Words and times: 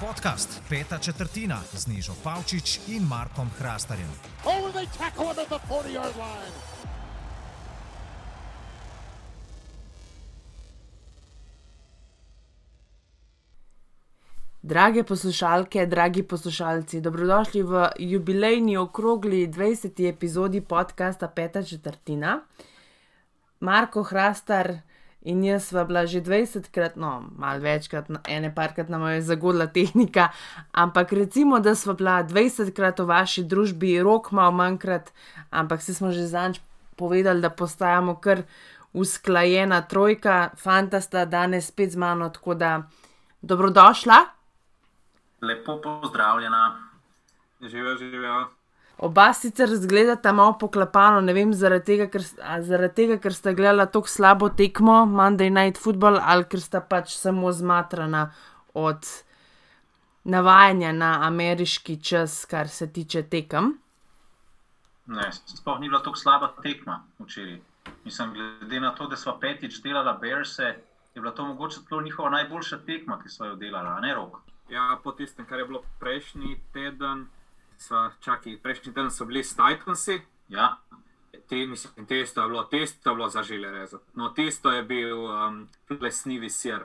Podcast 0.00 0.60
Peta 0.68 0.98
četrtina 0.98 1.60
z 1.72 1.86
Nižo 1.86 2.12
Pavčič 2.24 2.80
in 2.88 3.02
Markom 3.08 3.50
Hrastarjem. 3.58 4.08
Oh, 4.44 4.72
they 4.72 4.86
tackle 4.98 5.32
him 5.32 5.38
at 5.38 5.48
the 5.48 5.58
40 5.68 5.94
yard 5.94 6.16
line. 6.16 6.54
Drage 14.62 15.02
poslušalke, 15.02 15.86
dragi 15.86 16.22
poslušalci, 16.22 17.00
dobrodošli 17.00 17.62
v 17.62 17.88
jubilejni 17.98 18.76
okrogli 18.76 19.48
20. 19.48 20.08
epizodi 20.08 20.60
podcasta 20.60 21.28
Peta 21.28 21.62
četrtina. 21.62 22.40
Marko 23.60 24.02
Hrastar 24.02 24.78
in 25.24 25.44
jaz 25.44 25.70
sva 25.70 25.84
bila 25.88 26.04
že 26.06 26.20
20krat, 26.20 26.96
no, 27.00 27.24
malo 27.36 27.60
večkrat, 27.64 28.10
ene 28.28 28.52
parkrat 28.54 28.88
nam 28.92 29.06
je 29.08 29.22
zagodla 29.22 29.66
tehnika, 29.66 30.28
ampak 30.72 31.12
recimo, 31.12 31.60
da 31.60 31.74
sva 31.74 31.96
bila 31.96 32.20
20krat 32.22 33.00
v 33.00 33.08
vaši 33.08 33.44
družbi, 33.48 33.96
rok 34.04 34.30
malo 34.32 34.52
manjkrat, 34.52 35.12
ampak 35.50 35.82
se 35.82 35.94
smo 35.94 36.12
že 36.12 36.26
zanj 36.28 36.60
povedali, 36.96 37.40
da 37.40 37.50
postajamo 37.50 38.20
kar 38.20 38.44
usklajena 38.92 39.80
trojka, 39.88 40.50
fanta 40.56 41.00
sta 41.00 41.24
danes 41.24 41.68
spet 41.68 41.92
z 41.92 41.96
mano, 41.96 42.28
tako 42.30 42.54
da 42.54 42.82
dobrodošla. 43.42 44.18
Lepo 45.42 45.80
pozdravljena. 45.82 46.78
Živijo, 47.60 47.96
živijo. 47.96 48.63
Oba 49.04 49.32
sicer 49.36 49.68
zgledata 49.68 50.32
malo 50.32 50.54
poklapano, 50.58 51.20
ne 51.20 51.34
vem, 51.36 51.52
zaradi 51.52 51.84
tega, 51.84 52.06
ker, 52.08 52.22
zaradi 52.64 52.94
tega, 52.96 53.18
ker 53.20 53.34
sta 53.36 53.52
gledala 53.52 53.84
tako 53.92 54.08
slabo 54.08 54.48
tekmo, 54.56 55.02
Monday 55.04 55.52
Night 55.52 55.76
Football, 55.76 56.16
ali 56.22 56.46
ker 56.48 56.62
sta 56.62 56.80
pač 56.80 57.12
samo 57.18 57.52
zmatrana 57.52 58.30
od 58.74 59.04
navajanja 60.24 60.92
na 60.96 61.10
ameriški 61.26 61.98
čas, 62.00 62.44
kar 62.48 62.68
se 62.68 62.88
tiče 62.92 63.22
tekem. 63.28 63.74
Ne, 65.06 65.28
sploh 65.32 65.80
ni 65.80 65.92
bila 65.92 66.00
tako 66.00 66.16
slaba 66.16 66.54
tekma 66.62 67.02
včeraj. 67.18 67.60
Mislim, 68.04 68.32
glede 68.32 68.80
na 68.80 68.94
to, 68.96 69.06
da 69.06 69.16
smo 69.20 69.36
petič 69.40 69.82
delali 69.84 70.16
Bearse, 70.20 70.74
je 71.14 71.20
bila 71.20 71.32
to 71.36 71.44
mogoče 71.44 71.84
celo 71.88 72.00
njihova 72.02 72.30
najboljša 72.30 72.78
tekma, 72.86 73.20
ki 73.22 73.28
so 73.28 73.44
jo 73.44 73.54
delali, 73.54 73.88
a 73.88 74.00
ne 74.00 74.14
rok. 74.14 74.40
Ja, 74.72 74.98
po 75.04 75.12
tistem, 75.12 75.44
kar 75.46 75.58
je 75.58 75.68
bilo 75.68 75.82
prejšnji 76.00 76.56
teden, 76.72 77.26
so, 77.84 78.08
čaki, 78.24 78.56
prejšnji 78.62 78.94
teden 78.94 79.10
so 79.10 79.28
bili 79.28 79.44
s 79.44 79.56
Titansi. 79.56 80.20
Ja, 80.48 80.76
Te, 81.48 81.66
mislim, 81.66 82.06
testo 82.06 82.42
je 82.42 82.48
bilo, 82.48 82.62
testo 82.64 83.10
je 83.10 83.14
bilo 83.14 83.28
za 83.28 83.42
žile 83.42 83.70
rezati. 83.70 84.04
No, 84.14 84.28
tisto 84.28 84.70
je 84.72 84.82
bil 84.82 85.24
um, 85.24 85.68
plesnivi 85.98 86.50
sir. 86.50 86.84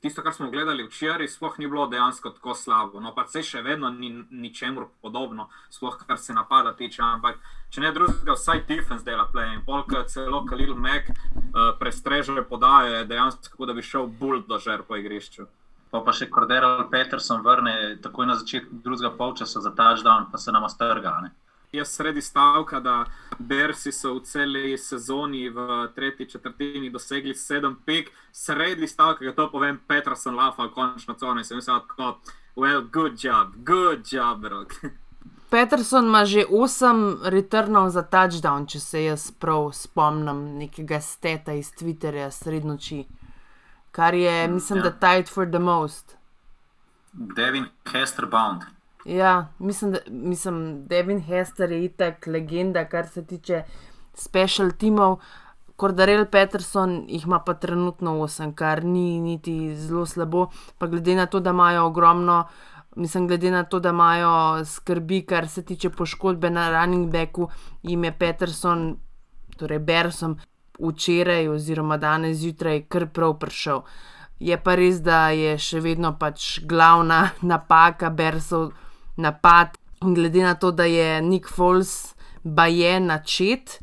Tisto, 0.00 0.22
kar 0.22 0.32
smo 0.32 0.50
gledali 0.50 0.84
včeraj, 0.84 1.28
sploh 1.28 1.58
ni 1.58 1.66
bilo 1.66 1.86
dejansko 1.86 2.30
tako 2.30 2.54
slabo. 2.54 3.00
No, 3.00 3.14
pa 3.14 3.24
se 3.26 3.42
še 3.42 3.62
vedno 3.62 3.90
ni 3.90 4.10
ničemur 4.30 4.86
podobno, 5.02 5.48
sploh 5.70 5.96
kar 6.06 6.18
se 6.18 6.36
napada 6.36 6.74
tiče. 6.76 7.02
Ampak, 7.02 7.40
če 7.72 7.80
ne 7.80 7.92
drugega, 7.96 8.36
vsaj 8.36 8.66
defense 8.68 9.04
dela 9.04 9.24
play. 9.32 9.54
In 9.56 9.64
polk 9.64 9.94
celo 10.12 10.44
Kalil 10.44 10.74
Mek 10.76 11.08
uh, 11.10 11.72
prestreže 11.80 12.44
podaje, 12.44 13.04
dejansko, 13.08 13.66
da 13.66 13.72
bi 13.72 13.82
šel 13.82 14.06
buldožer 14.20 14.84
po 14.84 15.00
igrišču. 15.00 15.48
Pa, 15.96 16.04
pa 16.04 16.12
še 16.12 16.28
Corderal 16.32 16.84
Peterson 16.92 17.42
vrne 17.44 17.96
takoj 18.04 18.28
na 18.28 18.36
začetku 18.36 18.82
drugega 18.84 19.14
polčasa 19.16 19.60
za 19.64 19.72
touchdown, 19.72 20.28
pa 20.32 20.38
se 20.38 20.52
nam 20.52 20.68
ostrga. 20.68 21.16
Ne? 21.24 21.32
Jaz 21.72 21.94
sredi 21.96 22.22
stavka, 22.22 22.80
da 22.80 23.04
Bersi 23.38 23.92
so 23.92 24.14
v 24.16 24.22
celi 24.24 24.76
sezoni 24.78 25.48
v 25.50 25.88
tretji 25.96 26.28
četrtini 26.36 26.90
dosegli 26.90 27.34
sedem 27.34 27.76
pik, 27.86 28.12
sredi 28.32 28.88
stavka, 28.88 29.24
da 29.24 29.32
to 29.32 29.48
povem, 29.50 29.80
Peterson 29.88 30.36
lafa, 30.36 30.68
končno 30.74 31.14
cone. 31.14 31.44
Sem 31.44 31.58
mislil, 31.58 31.80
tako, 31.88 32.20
well, 32.56 32.84
good 32.92 33.18
job, 33.24 33.56
good 33.64 34.06
job, 34.12 34.44
rok. 34.44 34.76
Peterson 35.50 36.06
ima 36.06 36.24
že 36.24 36.44
8 36.50 37.30
returnov 37.30 37.90
za 37.90 38.02
touchdown, 38.02 38.66
če 38.66 38.80
se 38.80 39.04
jaz 39.04 39.30
prav 39.30 39.70
spomnim 39.72 40.58
nekega 40.58 41.00
steta 41.00 41.54
iz 41.54 41.70
Twitterja 41.70 42.30
srednoči, 42.34 43.04
kar 43.96 44.14
je, 44.14 44.48
mislim, 44.48 44.82
da 44.82 44.90
tight 44.90 45.32
for 45.32 45.46
the 45.50 45.58
most. 45.58 46.16
Devin 47.12 47.64
Hester 47.92 48.26
Bound. 48.26 48.62
Ja, 49.04 49.48
mislim, 49.58 49.92
da 49.92 49.98
mislim, 50.08 50.86
Devin 50.86 51.20
Hester 51.20 51.72
je 51.72 51.84
itak 51.84 52.26
legenda, 52.26 52.84
kar 52.84 53.08
se 53.08 53.24
tiče 53.26 53.62
special 54.14 54.70
timov. 54.78 55.16
Cordarel 55.80 56.26
Peterson 56.26 57.04
jih 57.08 57.24
ima 57.24 57.38
pa 57.40 57.54
trenutno 57.54 58.10
8, 58.10 58.54
kar 58.54 58.84
ni 58.84 59.20
niti 59.20 59.74
zelo 59.76 60.06
slabo, 60.06 60.46
pa 60.78 60.86
glede 60.86 61.14
na 61.14 61.26
to, 61.26 61.40
da 61.40 61.50
imajo 61.50 61.86
ogromno, 61.86 62.44
mislim, 62.96 63.28
glede 63.28 63.50
na 63.50 63.64
to, 63.64 63.80
da 63.80 63.88
imajo 63.88 64.64
skrbi, 64.64 65.22
kar 65.26 65.48
se 65.48 65.64
tiče 65.64 65.90
poškodbe 65.90 66.50
na 66.50 66.68
running 66.70 67.12
backu, 67.12 67.48
jim 67.82 68.04
je 68.04 68.12
Peterson, 68.18 68.96
torej 69.56 69.78
Bersom, 69.78 70.38
včeraj 70.78 71.48
oziroma 71.48 71.96
danes 71.96 72.38
zjutraj 72.38 72.84
kar 72.88 73.06
prav 73.06 73.38
prišel. 73.38 73.82
Je 74.38 74.56
pa 74.60 74.74
res, 74.76 75.00
da 75.00 75.30
je 75.32 75.56
še 75.58 75.80
vedno 75.80 76.12
pač 76.18 76.60
glavna 76.68 77.30
napaka 77.52 78.10
Bersov 78.10 78.72
napad. 79.16 79.76
In 80.04 80.14
glede 80.14 80.42
na 80.44 80.54
to, 80.54 80.70
da 80.70 80.84
je 80.84 81.22
Nick 81.22 81.48
Foles 81.48 82.14
baje 82.44 83.00
načet, 83.00 83.78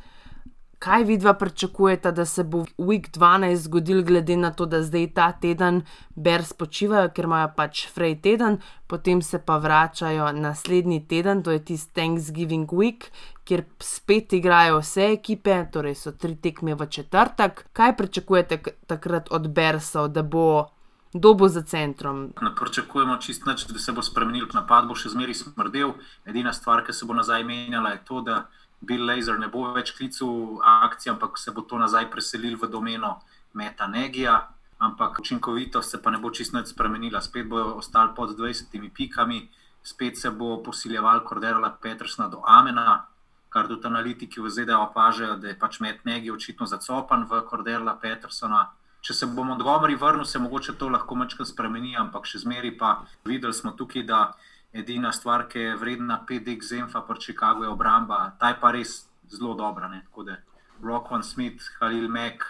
kaj 0.84 1.04
vidva 1.04 1.34
pričakujeta, 1.34 2.12
da 2.12 2.26
se 2.26 2.44
bo 2.44 2.60
v 2.60 2.68
Week 2.78 3.10
12 3.18 3.56
zgodil, 3.56 4.04
glede 4.04 4.36
na 4.38 4.52
to, 4.52 4.66
da 4.66 4.82
zdaj 4.84 5.08
ta 5.16 5.32
teden 5.32 5.82
Bers 6.16 6.54
počivajo, 6.54 7.10
ker 7.16 7.26
imajo 7.26 7.54
pač 7.56 7.86
Frey 7.96 8.18
teden, 8.22 8.58
potem 8.88 9.22
se 9.22 9.40
pa 9.40 9.58
vračajo 9.58 10.32
naslednji 10.32 11.06
teden, 11.08 11.44
to 11.44 11.52
je 11.52 11.64
tisti 11.66 11.94
Thanksgiving 11.96 12.68
Week, 12.68 13.08
kjer 13.44 13.64
spet 13.80 14.34
igrajo 14.34 14.80
vse 14.80 15.10
ekipe, 15.14 15.56
torej 15.72 15.96
so 15.96 16.12
tri 16.12 16.36
tekme 16.36 16.76
v 16.76 16.88
četrtek. 16.88 17.66
Kaj 17.74 17.98
pričakujete 17.98 18.62
takrat 18.88 19.32
od 19.32 19.48
Bersov, 19.48 20.08
da 20.08 20.24
bo 20.24 20.70
dobo 21.14 21.48
za 21.48 21.62
centrom? 21.62 22.34
Ne 22.42 22.56
pričakujemo 22.56 23.18
čist 23.18 23.46
nič, 23.46 23.68
da 23.68 23.80
se 23.80 23.92
bo 23.92 24.02
spremenil, 24.02 24.48
napad 24.54 24.88
bo 24.88 24.96
še 24.96 25.14
zmeraj 25.14 25.42
smrdel. 25.42 25.94
Edina 26.26 26.54
stvar, 26.54 26.86
ki 26.86 26.94
se 26.94 27.06
bo 27.06 27.14
nazaj 27.14 27.44
menjala, 27.44 27.94
je 27.98 28.04
to, 28.08 28.22
da 28.22 28.46
Bill 28.82 29.06
Laser 29.08 29.40
ne 29.40 29.48
bo 29.48 29.70
več 29.74 29.94
klical 29.98 30.60
akcij, 30.60 31.14
ampak 31.14 31.38
se 31.38 31.52
bo 31.52 31.62
to 31.62 31.78
nazaj 31.78 32.10
preselil 32.12 32.58
v 32.60 32.68
domeno 32.68 33.20
Meta 33.54 33.88
Negija. 33.88 34.42
Ampak 34.84 35.20
učinkovitost 35.20 35.92
se 35.92 36.02
pa 36.02 36.12
ne 36.12 36.20
bo 36.20 36.32
čist 36.32 36.52
nič 36.54 36.74
spremenila, 36.74 37.22
spet 37.22 37.48
bojo 37.48 37.78
ostali 37.80 38.12
pod 38.16 38.36
20 38.36 38.90
pikami, 38.92 39.48
spet 39.84 40.18
se 40.18 40.32
bo 40.32 40.58
posiljeval 40.64 41.24
Corderala 41.28 41.70
Petersna 41.82 42.28
do 42.28 42.42
Amena, 42.44 43.06
kar 43.54 43.68
tudi 43.70 43.88
analitiki 43.88 44.42
v 44.42 44.50
ZDA 44.50 44.80
opažajo, 44.82 45.36
da 45.38 45.52
je 45.52 45.60
pač 45.60 45.80
Met 45.80 46.06
Negi 46.06 46.32
očitno 46.32 46.66
zacopan 46.66 47.28
v 47.30 47.44
Corderala 47.50 47.94
Petersona. 48.02 48.72
Če 49.04 49.14
se 49.14 49.28
bo 49.28 49.44
Montgomery 49.46 49.98
vrnil, 50.00 50.26
se 50.26 50.40
mogoče 50.40 50.74
to 50.80 50.90
lahko 50.90 51.16
malo 51.16 51.46
spremeni, 51.46 51.94
ampak 52.00 52.26
še 52.26 52.40
zmeraj 52.46 52.78
pa 52.80 52.92
videli 53.26 53.54
smo 53.54 53.76
tukaj, 53.78 54.06
da 54.08 54.34
edina 54.74 55.12
stvar, 55.12 55.46
ki 55.52 55.60
je 55.60 55.76
vredna 55.78 56.18
5D 56.30 56.58
Zemfa, 56.64 57.04
pa 57.06 57.16
Chicago 57.20 57.64
je 57.64 57.70
obramba, 57.70 58.34
ta 58.40 58.50
je 58.50 58.60
pa 58.62 58.72
res 58.72 59.06
zelo 59.30 59.54
dobra. 59.54 59.88
Ne? 59.92 60.02
Tako 60.08 60.24
da 60.24 60.38
Rockwan 60.82 61.24
Smith, 61.24 61.70
Halil 61.80 62.10
Mack, 62.10 62.44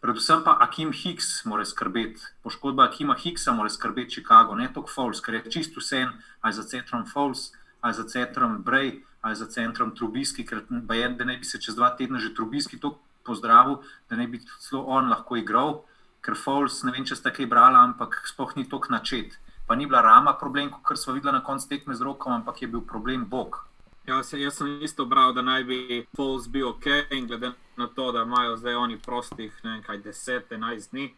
predvsem 0.00 0.42
pa 0.44 0.56
Akim 0.60 0.92
Hicks 0.92 1.44
mora 1.44 1.64
skrbeti. 1.64 2.20
Poškodba 2.42 2.88
Akima 2.88 3.14
Hicksa 3.14 3.52
mora 3.52 3.70
skrbeti 3.70 4.18
Chicago, 4.18 4.54
ne 4.54 4.72
toliko 4.72 4.90
Falls, 4.90 5.20
ker 5.20 5.38
je 5.38 5.50
čisto 5.50 5.80
vse, 5.80 6.06
ali 6.40 6.52
za 6.52 6.64
centrom 6.64 7.06
Falls, 7.06 7.52
ali 7.80 7.94
za 7.94 8.08
centrom 8.08 8.64
Bray, 8.64 9.02
ali 9.24 9.36
za 9.36 9.46
centrom 9.48 9.94
Trubiski, 9.96 10.44
ker 10.44 10.62
je, 10.68 11.08
da 11.08 11.24
ne 11.24 11.36
bi 11.40 11.44
se 11.48 11.60
čez 11.60 11.74
dva 11.74 11.94
tedna 11.96 12.18
že 12.20 12.34
Trubiski 12.34 12.76
to 12.80 12.98
pozdravil, 13.24 13.78
da 14.10 14.16
ne 14.16 14.26
bi 14.28 14.40
celo 14.60 14.82
on 14.84 15.08
lahko 15.08 15.38
igral, 15.40 15.78
ker 16.20 16.36
Falls, 16.36 16.82
ne 16.84 16.92
vem, 16.92 17.06
če 17.08 17.16
ste 17.16 17.32
kaj 17.32 17.48
brali, 17.48 17.80
ampak 17.80 18.20
sploh 18.28 18.52
ni 18.56 18.66
tok 18.68 18.90
načet. 18.92 19.38
Pa 19.64 19.76
ni 19.80 19.88
bila 19.88 20.02
rama 20.04 20.34
problem, 20.36 20.68
kot 20.84 21.00
smo 21.00 21.16
videli 21.16 21.32
na 21.32 21.40
koncu 21.44 21.68
tekme 21.68 21.96
z 21.96 22.04
rokom, 22.04 22.36
ampak 22.36 22.62
je 22.62 22.68
bil 22.68 22.84
problem 22.84 23.24
Bog. 23.24 23.62
Ja, 24.04 24.20
se, 24.22 24.36
jaz 24.36 24.60
sem 24.60 24.82
isto 24.84 25.06
bral, 25.08 25.32
da 25.32 25.40
naj 25.40 25.64
bi 25.64 25.78
Falls 26.16 26.48
bil 26.52 26.68
ok, 26.68 26.86
in 27.16 27.26
glede 27.26 27.54
na 27.80 27.88
to, 27.88 28.12
da 28.12 28.28
imajo 28.28 28.58
zdaj 28.60 28.76
oni 28.76 29.00
prostih, 29.00 29.56
ne 29.64 29.78
vem 29.78 29.82
kaj, 29.88 30.02
10-11 30.04 30.90
dni. 30.92 31.14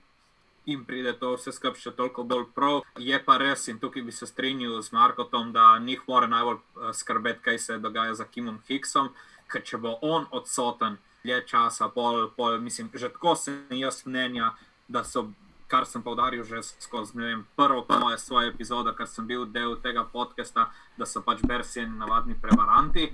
In 0.67 0.85
pride 0.85 1.13
to 1.19 1.37
vse 1.37 1.53
skupaj 1.55 1.79
še 1.79 1.93
toliko 1.95 2.25
bolj 2.27 2.49
prav. 2.55 2.81
Je 2.99 3.19
pa 3.23 3.37
res, 3.39 3.69
in 3.71 3.79
tukaj 3.79 4.03
bi 4.03 4.13
se 4.13 4.27
strinjal 4.27 4.81
z 4.83 4.91
Markotom, 4.93 5.53
da 5.55 5.79
njih 5.79 6.03
mora 6.09 6.27
najbolj 6.27 6.59
eh, 6.59 6.93
skrbeti, 6.93 7.43
kaj 7.43 7.59
se 7.59 7.79
dogaja 7.79 8.15
z 8.15 8.27
Kimom 8.35 8.59
Hicksom, 8.67 9.13
ker 9.47 9.63
če 9.63 9.79
bo 9.79 9.99
on 10.03 10.27
odsoten 10.35 10.99
dlje 11.23 11.43
časa, 11.47 11.89
pol, 11.89 12.29
pol, 12.37 12.59
mislim, 12.59 12.91
že 12.95 13.11
tako 13.15 13.35
sem 13.35 13.67
jaz 13.71 14.03
mnenja, 14.07 14.53
da 14.89 15.05
so, 15.05 15.29
kar 15.67 15.87
sem 15.87 16.03
povdaril 16.03 16.45
že 16.47 16.63
skozi 16.63 17.19
vem, 17.19 17.47
prvo 17.59 17.87
moje 18.01 18.19
svoje 18.19 18.51
epizode, 18.51 18.95
ker 18.95 19.07
sem 19.07 19.27
bil 19.27 19.47
del 19.47 19.75
tega 19.83 20.05
podcasta, 20.07 20.71
da 20.99 21.07
so 21.07 21.23
pač 21.23 21.43
Bersi 21.43 21.87
navadni 21.87 22.39
prevaranti. 22.39 23.11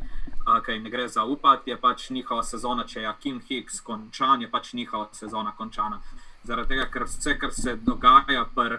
uh, 0.46 0.60
ki 0.64 0.72
jim 0.72 0.82
ne 0.82 0.90
gre 0.90 1.08
zaupati, 1.08 1.70
je 1.70 1.76
pač 1.76 2.10
njihova 2.10 2.42
sezona, 2.42 2.84
če 2.84 3.00
je 3.00 3.12
Kim 3.20 3.40
Hicks 3.40 3.80
končan, 3.80 4.42
je 4.42 4.50
pač 4.50 4.72
njihova 4.72 5.08
sezona 5.12 5.52
končana. 5.56 6.00
Zaradi 6.44 6.74
tega, 6.74 6.88
ker 6.90 7.04
vse, 7.06 7.36
kar 7.38 7.52
se 7.54 7.76
dogaja 7.76 8.44
pri 8.54 8.78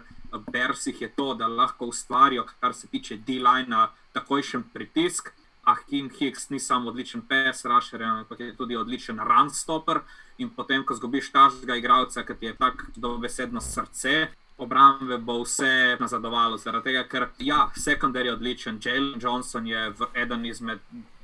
Bersih, 0.52 1.02
je 1.02 1.10
to, 1.16 1.34
da 1.34 1.48
lahko 1.48 1.86
ustvarijo, 1.86 2.46
kar 2.60 2.74
se 2.74 2.88
tiče 2.88 3.18
D-line, 3.18 3.88
takojšen 4.14 4.64
pritisk. 4.74 5.32
Ah, 5.64 5.78
Kim 5.90 6.10
Hicks 6.10 6.50
ni 6.50 6.60
samo 6.60 6.90
odličen 6.90 7.22
pes, 7.22 7.64
rašer, 7.66 8.04
ampak 8.04 8.40
je 8.40 8.56
tudi 8.56 8.76
odličen 8.76 9.20
run 9.20 9.50
stopper. 9.50 10.02
In 10.38 10.50
potem, 10.50 10.84
ko 10.84 10.96
zgubiš 10.96 11.32
tažnega 11.32 11.78
igralca, 11.80 12.26
ki 12.26 12.36
ti 12.40 12.46
je 12.46 12.56
tako 12.60 12.92
dobesedno 12.96 13.62
srce, 13.62 14.28
obrambe 14.58 15.18
bo 15.18 15.40
vse 15.44 15.96
nazadovalo. 16.00 16.58
Zaradi 16.58 16.92
tega, 16.92 17.08
ker 17.08 17.30
ja, 17.40 17.70
sekundar 17.80 18.26
je 18.26 18.34
odličen, 18.34 18.82
Jalen 18.84 19.22
Johnson 19.22 19.68
je 19.68 19.90
v 19.90 20.12
eden 20.14 20.46
izmed, 20.46 20.84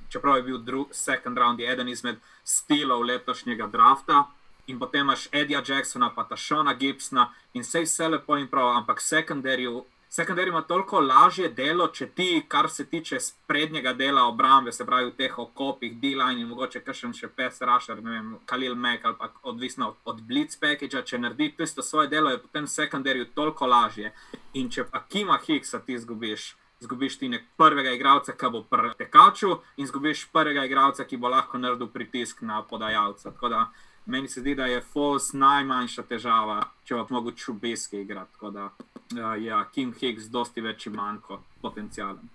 čeprav 0.09 0.37
je 0.37 0.43
bil 0.43 0.57
drugi, 0.57 0.95
round, 1.35 1.59
je 1.59 1.71
eden 1.71 1.89
izmed 1.89 2.17
stilov 2.43 3.03
letošnjega 3.03 3.67
drafta. 3.67 4.29
In 4.69 4.79
potem 4.79 5.07
imaš 5.07 5.27
Edija 5.31 5.63
Jacksona, 5.65 6.11
pa 6.15 6.27
ta 6.29 6.37
Šona 6.37 6.73
Gibsona 6.77 7.29
in 7.53 7.65
vse 7.65 7.85
vse 7.87 8.09
lepo 8.15 8.37
in 8.37 8.47
prav, 8.47 8.75
ampak 8.77 9.01
sekundarju 9.01 9.85
Sekundar 10.11 10.47
ima 10.47 10.61
toliko 10.61 10.99
lažje 10.99 11.49
delo, 11.53 11.85
če 11.93 12.07
ti, 12.17 12.41
kar 12.47 12.69
se 12.69 12.85
tiče 12.89 13.19
sprednjega 13.21 13.91
dela 13.93 14.23
obrambe, 14.25 14.71
se 14.71 14.85
pravi 14.85 15.11
v 15.11 15.13
teh 15.17 15.35
okopih, 15.39 15.99
D-line 16.01 16.41
in 16.41 16.47
mogoče 16.49 16.81
kakšen 16.81 17.13
še 17.13 17.27
pes, 17.29 17.59
rašer, 17.61 18.01
ne 18.01 18.15
vem, 18.15 18.31
Kalil 18.49 18.73
Mek 18.73 19.05
ali 19.05 19.19
pa 19.19 19.29
odvisno 19.51 19.91
od, 19.91 19.99
od 20.09 20.23
Blitz 20.25 20.57
package, 20.57 21.03
če 21.05 21.19
naredi 21.21 21.51
to 21.57 21.63
isto 21.63 21.85
svoje 21.85 22.09
delo, 22.09 22.31
je 22.33 22.41
potem 22.41 22.65
sekundarju 22.67 23.27
toliko 23.37 23.69
lažje. 23.69 24.09
In 24.57 24.71
če 24.73 24.87
pa 24.89 25.03
Kima 25.05 25.37
Higgsa 25.45 25.83
ti 25.85 25.99
zgubiš, 26.01 26.55
zgubiš 26.81 27.19
ti 27.21 27.29
nek 27.29 27.45
prvega 27.61 27.93
igralca, 27.93 28.33
ki 28.33 28.49
bo 28.49 28.63
pri 28.65 28.95
tekaču 28.97 29.59
in 29.77 29.85
zgubiš 29.85 30.25
prvega 30.33 30.65
igralca, 30.65 31.05
ki 31.05 31.21
bo 31.21 31.29
lahko 31.29 31.61
naredil 31.61 31.93
pritisk 31.93 32.41
na 32.41 32.63
podajalca. 32.65 33.29
Tako 33.29 33.53
da 33.53 33.61
meni 34.09 34.27
se 34.27 34.41
zdi, 34.41 34.55
da 34.55 34.65
je 34.65 34.81
Falls 34.81 35.31
najmanjša 35.33 36.03
težava, 36.09 36.59
če 36.85 36.95
bo 36.95 37.05
mogel 37.09 37.35
čubeske 37.37 38.01
igrati. 38.01 38.33
Tako 38.33 38.51
da 38.51 38.65
uh, 38.65 39.43
ja, 39.43 39.63
Kim 39.73 39.93
Hicks 39.93 40.29
dosti 40.33 40.61
več 40.61 40.87
ima 40.89 41.11
kot 41.27 41.45
potencijalen. 41.61 42.29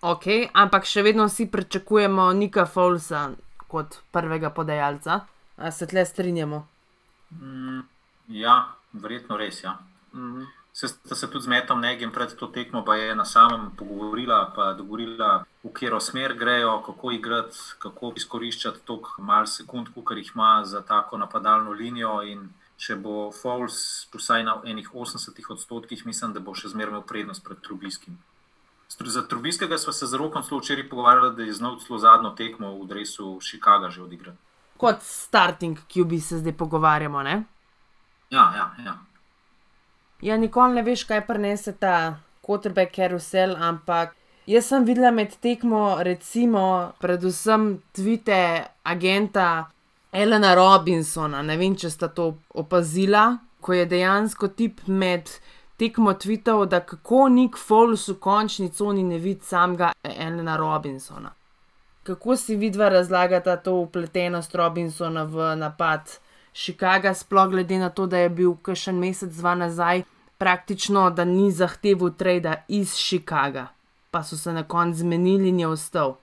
Ok, 0.00 0.26
ampak 0.56 0.88
še 0.88 1.04
vedno 1.04 1.26
vsi 1.28 1.46
pričakujemo 1.52 2.30
Nika 2.32 2.64
Fallsa 2.66 3.30
kot 3.68 4.00
prvega 4.10 4.50
podajalca. 4.50 5.20
A 5.60 5.70
se 5.70 5.86
tle 5.86 6.06
strinjamo? 6.08 6.62
Mm, 7.36 7.82
ja, 8.32 8.54
verjetno 8.92 9.36
res. 9.36 9.62
Ja. 9.64 9.78
Mm 10.12 10.30
-hmm. 10.36 10.46
Se 10.80 10.88
sta 10.88 11.14
se 11.14 11.26
tudi 11.30 11.44
z 11.44 11.48
Metom 11.48 11.80
Negem 11.80 12.08
pred 12.08 12.32
to 12.32 12.46
tekmo, 12.46 12.80
pa 12.84 12.96
je 12.96 13.14
na 13.14 13.24
samem 13.24 13.68
pogovorila, 13.76 14.52
pa 14.56 14.72
dogovorila, 14.72 15.44
v 15.60 15.72
katero 15.76 16.00
smer 16.00 16.32
grejo, 16.32 16.78
kako 16.80 17.10
igrati, 17.12 17.58
kako 17.78 18.12
izkoriščati 18.16 18.80
toliko 18.88 19.20
mal 19.22 19.44
sekund, 19.46 19.90
kot 19.92 20.16
jih 20.16 20.30
ima 20.34 20.64
za 20.64 20.80
tako 20.80 21.18
napadalno 21.20 21.76
linijo. 21.76 22.22
In 22.22 22.48
če 22.80 22.96
bo 22.96 23.28
Falls 23.28 24.08
vsaj 24.14 24.46
na 24.48 24.54
enih 24.64 24.88
80 24.88 25.52
odstotkih, 25.52 26.06
mislim, 26.06 26.32
da 26.32 26.40
bo 26.40 26.56
še 26.56 26.72
zmeraj 26.72 26.94
imel 26.94 27.04
prednost 27.04 27.44
pred 27.44 27.60
Trubiskim. 27.60 28.16
Za 28.88 29.26
Trubiskega 29.28 29.76
smo 29.78 29.92
se 29.92 30.08
z 30.08 30.16
rokom 30.16 30.42
celo 30.42 30.62
včeraj 30.64 30.88
pogovarjali, 30.88 31.34
da 31.36 31.42
je 31.42 31.58
znal 31.60 31.76
celo 31.84 32.00
zadnjo 32.00 32.32
tekmo 32.40 32.72
v 32.80 32.88
Dresu 32.88 33.36
Chicaga 33.44 33.92
že 33.92 34.00
odigrati. 34.00 34.40
Kot 34.80 35.04
starting, 35.04 35.76
ki 35.92 36.08
bi 36.08 36.24
se 36.24 36.40
zdaj 36.40 36.56
pogovarjamo, 36.56 37.20
ne? 37.22 37.42
Ja, 38.32 38.48
ja, 38.56 38.72
ja. 38.80 38.98
Ja, 40.20 40.36
nikoli 40.36 40.74
ne 40.74 40.82
veš, 40.82 41.04
kaj 41.08 41.22
prenese 41.26 41.72
ta 41.72 42.20
quarterback 42.44 42.92
karusel, 42.96 43.54
ampak 43.56 44.12
jaz 44.46 44.66
sem 44.68 44.84
videla 44.84 45.10
med 45.10 45.32
tekmo, 45.40 45.96
recimo, 46.04 46.92
predvsem 47.00 47.78
tvite 47.96 48.40
agenta 48.82 49.70
Elena 50.12 50.54
Robinsona. 50.54 51.42
Ne 51.42 51.56
vem, 51.56 51.76
če 51.76 51.90
sta 51.90 52.10
to 52.12 52.34
opazila, 52.52 53.38
ko 53.64 53.72
je 53.72 53.86
dejansko 53.88 54.52
tip 54.58 54.84
med 54.86 55.30
tekmo 55.80 56.12
tvitev, 56.12 56.66
da 56.68 56.82
kako 56.84 57.28
Nick 57.32 57.56
Foles 57.56 58.08
v 58.08 58.18
končni 58.20 58.68
coni 58.68 59.02
ne 59.02 59.18
vidi 59.18 59.46
samega 59.46 59.92
Elena 60.04 60.56
Robinsona. 60.60 61.32
Kako 62.04 62.36
si 62.36 62.56
vidva 62.56 62.88
razlagata 62.88 63.56
to 63.56 63.78
upletenost 63.80 64.54
Robinsona 64.54 65.24
v 65.24 65.54
napad? 65.56 66.18
Chicago, 66.54 67.14
sploh 67.14 67.50
glede 67.50 67.78
na 67.78 67.90
to, 67.90 68.06
da 68.06 68.18
je 68.18 68.28
bil 68.28 68.54
kakšen 68.62 68.98
mesec 68.98 69.34
dva 69.36 69.54
nazaj, 69.54 70.02
praktično 70.38 71.10
da 71.10 71.24
ni 71.24 71.50
zahteval 71.52 72.10
trada 72.16 72.64
iz 72.68 72.94
Chicaga, 72.96 73.68
pa 74.10 74.22
so 74.24 74.36
se 74.36 74.52
na 74.52 74.62
koncu 74.62 74.98
zmenili 74.98 75.48
in 75.48 75.60
je 75.60 75.66
ostal. 75.66 76.16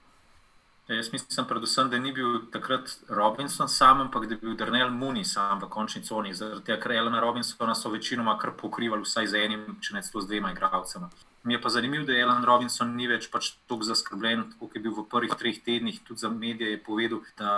Ja, 0.88 0.96
jaz 0.96 1.12
mislim, 1.12 1.46
predvsem, 1.46 1.90
da 1.90 1.98
ni 2.00 2.14
bil 2.16 2.46
takrat 2.52 2.90
Robinson 3.10 3.68
sam, 3.68 4.02
ampak 4.02 4.26
da 4.26 4.34
je 4.34 4.40
bil 4.42 4.56
Daniel 4.56 4.90
Mooney 4.90 5.24
sam 5.24 5.60
v 5.60 5.68
končni 5.70 6.02
coni. 6.04 6.34
Zaradi 6.34 6.64
tega, 6.64 6.80
ker 6.80 6.92
Elena 6.96 7.20
Robinsona 7.20 7.76
so 7.76 7.92
večinoma 7.92 8.38
kar 8.40 8.54
pokrivali 8.56 9.04
vsaj 9.04 9.28
z 9.28 9.42
enim, 9.46 9.66
če 9.84 9.98
ne 9.98 10.04
celo 10.08 10.24
z 10.24 10.32
dvema 10.32 10.52
igralcema. 10.56 11.10
Mi 11.44 11.54
je 11.54 11.62
pa 11.62 11.70
zanimivo, 11.70 12.06
da 12.06 12.16
Ellen 12.16 12.46
Robinson 12.48 12.96
ni 12.96 13.08
več 13.08 13.28
pač 13.32 13.52
tako 13.68 13.84
zaskrbljen, 13.84 14.46
kot 14.60 14.76
je 14.76 14.82
bil 14.84 14.96
v 14.96 15.06
prvih 15.12 15.36
treh 15.36 15.60
tednih. 15.64 16.00
Tudi 16.08 16.24
za 16.24 16.32
medije 16.32 16.72
je 16.72 16.80
povedal, 16.84 17.22
da 17.38 17.52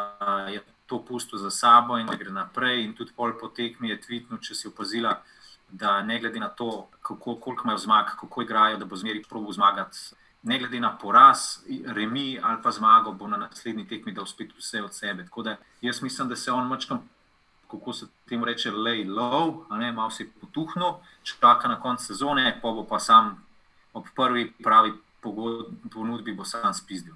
je 0.50 0.66
to 0.90 1.00
pusto 1.06 1.38
za 1.38 1.52
sabo 1.52 1.98
in 1.98 2.08
da 2.08 2.16
gre 2.16 2.32
naprej. 2.32 2.84
In 2.86 2.94
tudi 2.94 3.14
pol 3.16 3.36
potekmi 3.38 3.90
je 3.90 4.02
tvitnil, 4.02 4.40
če 4.42 4.56
si 4.56 4.68
opazila, 4.68 5.20
da 5.70 6.02
ne 6.02 6.18
glede 6.20 6.40
na 6.42 6.50
to, 6.50 6.88
kako, 7.02 7.36
koliko 7.36 7.68
imajo 7.68 7.78
zmag, 7.78 8.16
kako 8.18 8.42
igrajo, 8.42 8.78
da 8.78 8.86
bo 8.86 8.98
zmeri 8.98 9.22
probo 9.30 9.54
zmagati. 9.54 9.98
Ne 10.44 10.58
glede 10.60 10.80
na 10.80 10.90
poraz, 10.98 11.60
remi 11.86 12.40
ali 12.44 12.62
pa 12.64 12.72
zmago, 12.72 13.12
bo 13.12 13.28
na 13.28 13.38
naslednji 13.38 13.88
tekmi 13.88 14.16
dal 14.16 14.26
spet 14.26 14.56
vse 14.58 14.82
od 14.84 14.96
sebe. 14.96 15.24
Tako 15.24 15.44
da 15.44 15.58
jaz 15.82 16.02
mislim, 16.02 16.30
da 16.30 16.36
se 16.36 16.52
on 16.52 16.68
mačkam, 16.68 17.04
kako 17.72 17.94
se 17.94 18.08
temu 18.30 18.46
reče, 18.46 18.72
lay 18.72 19.06
low, 19.06 19.68
malo 19.94 20.10
si 20.10 20.26
potuhnil, 20.42 20.98
čaka 21.24 21.68
na 21.68 21.80
konec 21.82 22.02
sezone, 22.02 22.60
pa 22.62 22.72
bo 22.72 22.84
pa 22.84 23.00
sam 23.00 23.38
ob 23.94 24.06
prvi 24.16 24.52
pravi 24.64 24.94
ponudbi 25.92 26.34
bo 26.34 26.46
sam 26.46 26.74
spizdil. 26.74 27.14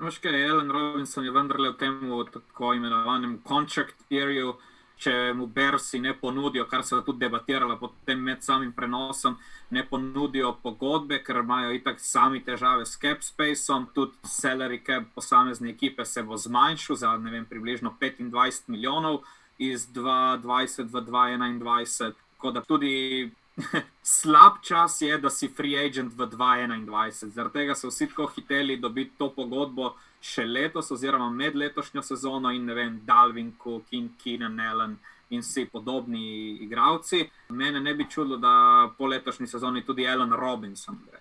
Veš 0.00 0.18
kaj, 0.18 0.32
Ellen 0.48 0.70
Robinson 0.72 1.24
je 1.24 1.30
vendarle 1.30 1.70
v 1.70 1.76
tem 1.76 1.96
tako 2.32 2.72
imenovanem 2.72 3.34
contract 3.44 3.98
periodu, 4.08 4.54
če 4.96 5.32
mu 5.36 5.44
Bersi 5.46 6.00
ne 6.00 6.14
ponudijo, 6.16 6.64
kar 6.68 6.84
se 6.84 6.94
je 6.94 7.04
tudi 7.04 7.20
debatiralo 7.20 7.76
potem 7.76 8.22
med 8.24 8.40
samim 8.44 8.72
prenosom, 8.72 9.36
ne 9.70 9.84
ponudijo 9.88 10.54
pogodbe, 10.62 11.18
ker 11.24 11.42
imajo 11.42 11.74
itak 11.76 12.00
sami 12.00 12.40
težave 12.44 12.86
s 12.86 12.96
cap 13.00 13.20
spaceom, 13.24 13.90
tudi 13.94 14.16
salary 14.24 14.80
cap 14.86 15.04
posamezne 15.14 15.68
ekipe 15.70 16.04
se 16.04 16.22
bo 16.22 16.36
zmanjšal 16.36 16.96
za 16.96 17.12
ne 17.16 17.30
vem, 17.36 17.44
približno 17.44 17.92
25 18.00 18.72
milijonov 18.72 19.20
iz 19.58 19.84
2020 19.92 20.88
v 20.88 21.04
2021. 21.12 22.16
Tako 22.36 22.50
da 22.56 22.64
tudi 22.64 23.30
slab 24.02 24.60
čas 24.62 25.00
je, 25.02 25.18
da 25.18 25.30
si 25.30 25.48
free 25.48 25.78
agent 25.86 26.14
v 26.16 26.26
2021. 26.26 27.30
Zaradi 27.34 27.52
tega 27.52 27.74
so 27.74 27.88
vsi 27.88 28.08
tako 28.10 28.26
hiteli 28.34 28.76
dobiti 28.76 29.18
to 29.18 29.30
pogodbo 29.36 29.94
še 30.20 30.44
letos, 30.44 30.90
oziroma 30.90 31.30
med 31.30 31.56
letošnjo 31.56 32.02
sezono 32.02 32.52
in 32.52 32.66
ne 32.66 32.74
vem, 32.74 33.00
Dalvin, 33.06 33.54
Cook, 33.62 33.88
Keenan 34.22 34.60
Allen 34.60 34.98
in 35.30 35.40
vsi 35.40 35.66
podobni 35.72 36.58
igravci. 36.64 37.24
Mene 37.48 37.80
ne 37.80 37.94
bi 37.94 38.06
čudilo, 38.10 38.36
da 38.36 38.90
po 38.98 39.06
letošnji 39.06 39.46
sezoni 39.46 39.84
tudi 39.86 40.08
Allen 40.08 40.32
Robinson 40.32 40.98
gre. 41.06 41.20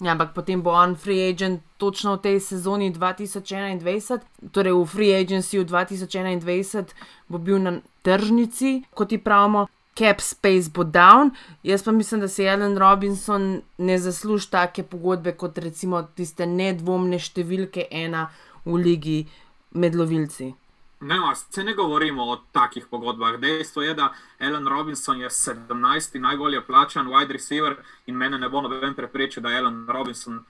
Ja, 0.00 0.14
ampak 0.14 0.32
potem 0.32 0.62
bo 0.64 0.72
on 0.72 0.94
free 0.96 1.28
agent 1.28 1.60
točno 1.76 2.16
v 2.16 2.22
tej 2.24 2.40
sezoni 2.40 2.88
2021, 2.92 4.24
torej 4.48 4.72
v 4.72 4.86
free 4.88 5.12
agency 5.12 5.60
v 5.60 5.68
2021 5.68 6.94
bo 7.28 7.36
bil 7.38 7.60
na 7.60 7.72
tržnici, 8.00 8.88
kot 8.96 9.12
ti 9.12 9.20
pravimo, 9.20 9.68
cap 10.00 10.22
space 10.24 10.72
bo 10.74 10.84
down. 10.84 11.30
Jaz 11.62 11.84
pa 11.84 11.92
mislim, 11.92 12.20
da 12.20 12.28
se 12.28 12.44
Jelen 12.44 12.78
Robinson 12.78 13.62
ne 13.78 13.98
zasluži 13.98 14.50
take 14.50 14.82
pogodbe 14.82 15.32
kot 15.32 15.58
recimo 15.58 16.02
tiste 16.16 16.46
nedvomne 16.46 17.20
številke 17.20 17.86
ena 17.90 18.28
v 18.64 18.80
ligi 18.80 19.18
med 19.70 19.94
lovilci. 19.94 20.54
Ne, 21.00 21.16
se 21.50 21.64
ne 21.64 21.72
govorimo 21.74 22.26
o 22.28 22.36
takih 22.52 22.86
pogodbah. 22.90 23.38
Dejstvo 23.40 23.82
je, 23.82 23.94
da 23.96 24.10
Ellen 24.38 24.66
Robinson 24.68 25.20
je 25.20 25.30
17. 25.32 26.18
najbolje 26.20 26.60
plačan 26.66 27.08
wide 27.08 27.32
receiver 27.32 27.78
in 28.06 28.18
mene 28.20 28.38
ne 28.38 28.48
bo 28.48 28.60
noben 28.60 28.94
preprečil, 28.94 29.42
da 29.42 29.54
je 29.54 29.62
Ellen 29.62 29.86
Robinson 29.88 30.42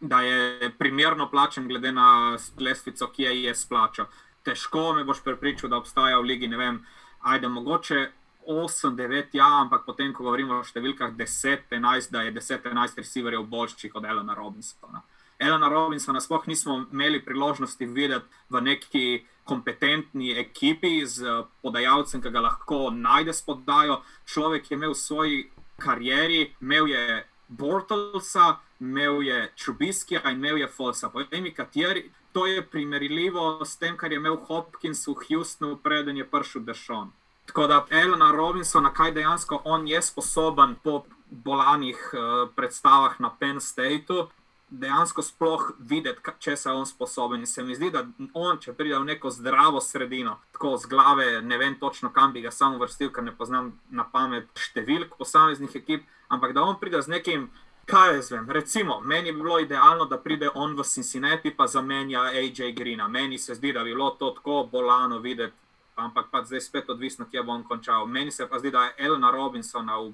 da 0.00 0.20
je 0.20 0.70
primerno 0.78 1.30
plačen, 1.30 1.68
glede 1.68 1.92
na 1.92 2.38
lestvico, 2.58 3.06
ki 3.06 3.22
je 3.22 3.42
je 3.42 3.54
splačal. 3.54 4.06
Težko 4.42 4.92
me 4.92 5.04
boš 5.04 5.22
prepričal, 5.24 5.70
da 5.70 5.76
obstaja 5.76 6.18
v 6.18 6.24
ligi, 6.24 6.48
ne 6.48 6.56
vem, 6.56 6.80
ajde 7.20 7.48
mogoče 7.48 8.10
8, 8.50 8.96
9, 8.96 9.34
ja, 9.38 9.46
ampak 9.62 9.84
potem, 9.86 10.10
ko 10.12 10.26
govorimo 10.26 10.58
o 10.58 10.66
številkah 10.66 11.14
10, 11.14 11.70
11, 11.70 12.10
da 12.10 12.24
je 12.26 12.34
10, 12.34 12.66
11 12.66 12.98
receiverjev 12.98 13.46
boljših 13.46 13.94
od 13.94 14.08
Elena 14.10 14.34
Robinsona. 14.34 15.04
Elena 15.40 15.68
Robinsona 15.72 16.20
sploh 16.20 16.48
nismo 16.50 16.82
imeli 16.92 17.22
priložnosti 17.24 17.86
videti 17.86 18.26
v 18.50 18.60
neki 18.60 19.04
kompetentni 19.48 20.34
ekipi 20.36 21.06
z 21.06 21.44
podajalcem, 21.62 22.20
ki 22.20 22.32
ga 22.34 22.42
lahko 22.44 22.90
najde 22.90 23.32
spodajo. 23.32 24.02
Človek 24.26 24.70
je 24.70 24.76
imel 24.76 24.92
v 24.92 25.00
svoji 25.00 25.38
karieri, 25.80 26.42
imel 26.60 26.90
je 26.90 27.22
Bortlesa, 27.48 28.58
imel 28.80 29.22
je 29.22 29.38
Čubiskija 29.56 30.26
in 30.30 30.42
imel 30.42 30.58
je 30.58 30.68
Fosa. 30.68 31.08
Povej 31.08 31.40
mi, 31.40 31.54
kateri. 31.54 32.10
To 32.32 32.46
je 32.46 32.62
primerljivo 32.62 33.64
s 33.64 33.78
tem, 33.78 33.96
kar 33.96 34.12
je 34.12 34.20
imel 34.20 34.36
Hopkins 34.46 35.06
v 35.06 35.16
Houstonu, 35.22 35.76
preden 35.82 36.16
je 36.16 36.26
prišel 36.30 36.62
Dešon. 36.62 37.10
Tako 37.50 37.66
da 37.66 37.86
Elena 37.90 38.30
Robinsona, 38.32 38.92
kaj 38.94 39.10
dejansko 39.12 39.62
on 39.64 39.88
je 39.88 40.02
sposoben 40.02 40.76
po 40.84 41.02
bolanih 41.30 42.10
uh, 42.12 42.48
predstavah 42.56 43.16
na 43.18 43.30
Penn 43.40 43.60
Stateu, 43.60 44.28
dejansko 44.68 45.22
sploh 45.22 45.64
videti, 45.78 46.22
če 46.38 46.54
se 46.56 46.70
on 46.70 46.86
sposoben. 46.86 47.40
In 47.40 47.46
se 47.46 47.64
mi 47.66 47.74
zdi, 47.74 47.88
da 47.90 48.04
on, 48.38 48.60
če 48.62 48.76
pride 48.78 49.00
v 49.00 49.08
neko 49.08 49.32
zdravo 49.34 49.80
sredino, 49.82 50.36
tako 50.54 50.76
z 50.78 50.86
glave, 50.92 51.26
ne 51.42 51.58
vem 51.58 51.74
točno, 51.80 52.12
kam 52.14 52.30
bi 52.32 52.44
ga 52.44 52.52
samo 52.54 52.78
vrstil, 52.78 53.10
ker 53.10 53.26
ne 53.26 53.34
poznam 53.34 53.72
na 53.90 54.04
pamet 54.06 54.46
številk 54.54 55.16
posameznih 55.18 55.74
ekip, 55.82 56.04
ampak 56.30 56.54
da 56.54 56.62
on 56.62 56.78
pride 56.78 57.02
z 57.02 57.16
nekim. 57.16 57.48
Kaj 57.90 58.12
jaz 58.14 58.28
vem, 58.30 58.44
recimo, 58.54 59.00
meni 59.02 59.32
bi 59.32 59.42
bilo 59.42 59.58
idealno, 59.58 60.06
da 60.06 60.20
pride 60.22 60.52
on 60.54 60.78
v 60.78 60.86
Cincinnati 60.86 61.50
pa 61.50 61.66
zamenja 61.66 62.28
AJ 62.30 62.70
Greena. 62.78 63.08
Meni 63.10 63.42
se 63.42 63.58
zdi, 63.58 63.72
da 63.74 63.82
bi 63.82 63.90
bilo 63.90 64.12
to 64.20 64.30
tako 64.36 64.68
bolano 64.70 65.18
videti, 65.18 65.56
ampak 66.00 66.30
pa 66.30 66.42
zdaj 66.44 66.60
spet 66.60 66.90
odvisno, 66.90 67.26
kje 67.30 67.42
bo 67.42 67.52
on 67.52 67.64
končal. 67.64 68.06
Meni 68.06 68.30
se 68.30 68.48
pa 68.48 68.58
zdi, 68.58 68.70
da 68.70 68.84
je 68.84 69.06
Elena 69.06 69.30
Robinsona 69.30 69.98
v 70.00 70.12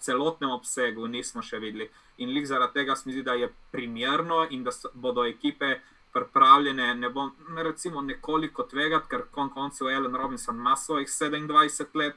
celotnem 0.00 0.50
obsegu 0.50 1.06
nismo 1.06 1.42
še 1.42 1.58
videli. 1.58 1.88
In 2.22 2.32
lik 2.32 2.46
zaradi 2.46 2.80
tega 2.80 2.96
se 2.96 3.08
mi 3.08 3.12
zdi, 3.12 3.22
da 3.22 3.34
je 3.34 3.50
primerno 3.72 4.46
in 4.50 4.64
da 4.64 4.72
so, 4.72 4.90
bodo 4.94 5.26
ekipe 5.26 5.80
pripravljene, 6.16 6.94
ne 6.94 7.10
bom 7.12 7.32
recimo 7.56 8.00
nekoliko 8.00 8.64
tvegati, 8.64 9.08
ker 9.10 9.26
konc 9.30 9.52
koncev 9.52 9.90
Ellen 9.92 10.14
Robinson 10.16 10.56
ima 10.56 10.76
svojih 10.76 11.08
27 11.08 11.92
let, 11.94 12.14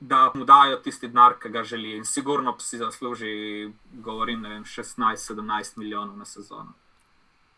da 0.00 0.32
mu 0.34 0.44
dajo 0.44 0.76
tisti 0.84 1.08
denar, 1.08 1.38
ki 1.42 1.48
ga 1.48 1.62
želi. 1.64 1.96
In 1.96 2.04
sigurno 2.04 2.56
si 2.58 2.78
zasluži, 2.78 3.70
govorim, 3.92 4.42
vem, 4.42 4.64
16-17 4.64 5.78
milijonov 5.78 6.18
na 6.18 6.24
sezono. 6.24 6.74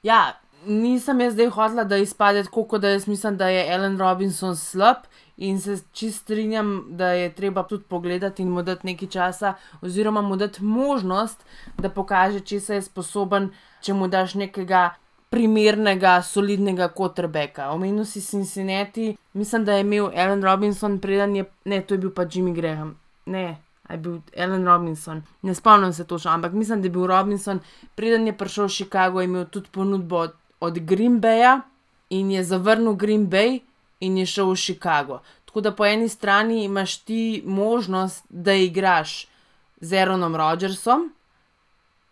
Ja, 0.03 0.39
nisem 0.67 1.21
jaz 1.21 1.33
zdaj 1.33 1.49
hodila, 1.49 1.85
da 1.85 1.97
izpade 1.97 2.45
tako, 2.45 2.79
da 2.79 2.89
jaz 2.89 3.09
mislim, 3.09 3.37
da 3.37 3.49
je 3.49 3.75
Ellen 3.75 3.99
Robinson 3.99 4.57
slab. 4.57 4.97
In 5.37 5.61
se 5.61 5.77
čist 5.93 6.21
strinjam, 6.23 6.85
da 6.89 7.09
je 7.09 7.33
treba 7.33 7.63
tudi 7.63 7.85
pogledati 7.89 8.43
in 8.43 8.49
mu 8.49 8.63
dati 8.63 8.87
nekaj 8.87 9.09
časa, 9.09 9.55
oziroma 9.83 10.23
mu 10.23 10.37
dati 10.37 10.65
možnost, 10.65 11.45
da 11.79 11.91
pokaže, 11.91 12.41
če 12.41 12.61
se 12.61 12.75
je 12.75 12.83
sposoben, 12.83 13.51
če 13.81 13.95
mu 13.95 14.09
daš 14.09 14.35
nekega 14.35 14.91
primernega, 15.31 16.23
solidnega 16.23 16.89
kotrbeka. 16.89 17.71
Omenil 17.71 18.05
si 18.05 18.21
Cincinnati, 18.21 19.17
mislim, 19.33 19.65
da 19.65 19.73
je 19.73 19.81
imel 19.81 20.11
Alan 20.17 20.43
Robinson, 20.43 20.99
preden 20.99 21.37
je, 21.37 21.45
ne, 21.65 21.81
to 21.83 21.95
je 21.95 21.99
bil 21.99 22.11
pa 22.11 22.27
Jimmy 22.27 22.55
Graham. 22.55 22.97
Ne, 23.27 23.59
je 23.91 23.97
bil 23.97 24.19
Alan 24.37 24.67
Robinson, 24.67 25.23
ne 25.43 25.55
spomnim 25.55 25.93
se 25.93 26.05
točno, 26.05 26.31
ampak 26.31 26.53
mislim, 26.53 26.83
da 26.83 26.87
je 26.87 26.91
bil 26.91 27.07
Robinson, 27.07 27.61
preden 27.95 28.27
je 28.27 28.37
prišel 28.37 28.67
v 28.67 28.73
Chicago, 28.73 29.23
imel 29.23 29.45
tudi 29.45 29.69
ponudbo 29.73 30.17
od, 30.17 30.35
od 30.61 30.79
Green 30.79 31.21
Baya 31.21 31.61
in 32.11 32.31
je 32.31 32.45
zavrnil 32.45 32.95
Green 32.95 33.27
Bay 33.31 33.61
in 34.01 34.19
je 34.19 34.27
šel 34.27 34.53
v 34.53 34.57
Chicago. 34.57 35.21
Tako 35.45 35.61
da 35.61 35.75
po 35.75 35.87
eni 35.87 36.09
strani 36.09 36.65
imaš 36.65 36.97
ti 36.97 37.43
možnost, 37.45 38.25
da 38.29 38.53
igraš 38.53 39.27
z 39.81 39.93
Aaronom 39.93 40.37
Rodgersom, 40.37 41.13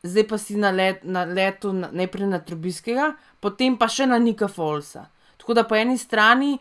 zdaj 0.03 0.29
pa 0.29 0.39
si 0.39 0.57
na, 0.57 0.71
let, 0.71 1.05
na 1.05 1.25
letu 1.25 1.73
najprej 1.73 2.27
na 2.27 2.39
Trubiskega, 2.39 3.13
potem 3.41 3.77
pa 3.77 3.89
še 3.89 4.07
na 4.07 4.19
Nika 4.19 4.49
Folsa. 4.49 5.07
Tako 5.37 5.55
da 5.55 5.65
po 5.65 5.77
eni 5.77 5.99
strani 5.99 6.57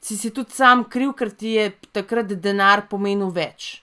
si, 0.00 0.16
si 0.16 0.30
tudi 0.30 0.52
sam 0.52 0.84
kriv, 0.84 1.12
ker 1.16 1.30
ti 1.30 1.56
je 1.56 1.70
takrat 1.92 2.32
denar 2.32 2.86
pomenil 2.90 3.30
več. 3.30 3.82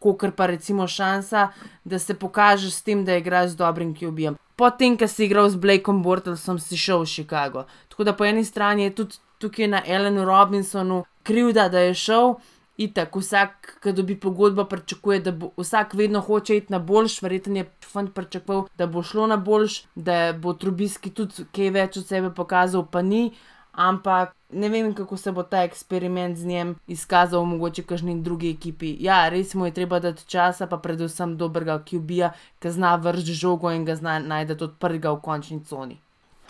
Kot 0.00 0.22
pa 0.36 0.46
recimo 0.48 0.86
šansa, 0.88 1.50
da 1.84 1.98
se 1.98 2.14
pokažeš 2.16 2.72
s 2.72 2.82
tem, 2.82 3.04
da 3.04 3.18
igraš 3.20 3.52
z 3.52 3.60
dobrim 3.60 3.92
QB-jem. 3.94 4.38
Potem, 4.60 4.92
ko 5.00 5.08
si 5.08 5.24
igral 5.24 5.48
z 5.48 5.56
Blakeom 5.56 6.02
Bortelsom, 6.04 6.58
si 6.60 6.76
šel 6.76 7.00
v 7.00 7.08
Chicago. 7.08 7.64
Tako 7.88 8.04
da 8.04 8.12
po 8.12 8.26
eni 8.28 8.44
strani 8.44 8.84
je 8.84 8.94
tudi 8.94 9.16
tukaj 9.40 9.68
na 9.72 9.80
Elenu 9.86 10.24
Robinsonu 10.28 11.04
krivda, 11.24 11.68
da 11.72 11.80
je 11.80 11.94
šel. 11.96 12.34
Itak, 12.80 13.16
vsak, 13.16 13.78
ki 13.80 13.92
dobi 13.92 14.18
pogodbo, 14.20 14.64
pričakuje, 14.64 15.20
da 15.24 15.32
bo 15.32 15.50
vsak 15.56 15.94
vedno 15.94 16.20
hoče 16.20 16.56
iti 16.56 16.72
na 16.72 16.78
boljš, 16.78 17.22
verjetno 17.22 17.56
je 17.60 17.70
fant 17.84 18.12
pričakoval, 18.14 18.68
da 18.76 18.86
bo 18.86 19.02
šlo 19.02 19.26
na 19.32 19.36
boljš, 19.36 19.82
da 19.94 20.32
bo 20.32 20.52
Trubiski 20.52 21.12
tudi 21.12 21.44
kaj 21.56 21.72
več 21.76 21.96
od 22.00 22.06
sebe 22.12 22.32
pokazal, 22.36 22.84
pa 22.84 23.02
ni. 23.02 23.30
Ampak 23.72 24.36
ne 24.52 24.68
vem, 24.68 24.94
kako 24.94 25.16
se 25.16 25.32
bo 25.32 25.42
ta 25.42 25.62
eksperiment 25.62 26.36
z 26.38 26.46
njim 26.46 26.74
izkazal, 26.86 27.44
mogoče 27.44 27.82
kažni 27.82 28.20
drugi 28.22 28.50
ekipi. 28.50 28.96
Ja, 29.00 29.28
res 29.28 29.54
mu 29.54 29.66
je 29.66 29.74
treba 29.74 30.00
dati 30.00 30.26
časa, 30.26 30.66
pa 30.66 30.76
predvsem 30.76 31.36
dobrega 31.36 31.78
QB-ja, 31.78 32.32
ki 32.58 32.70
zna 32.70 32.96
vršiti 32.96 33.32
žogo 33.32 33.70
in 33.70 33.84
ga 33.84 33.96
zna 33.96 34.18
najti 34.18 34.58
od 34.60 34.78
prvega 34.78 35.12
v 35.12 35.20
končni 35.20 35.64
coni 35.64 36.00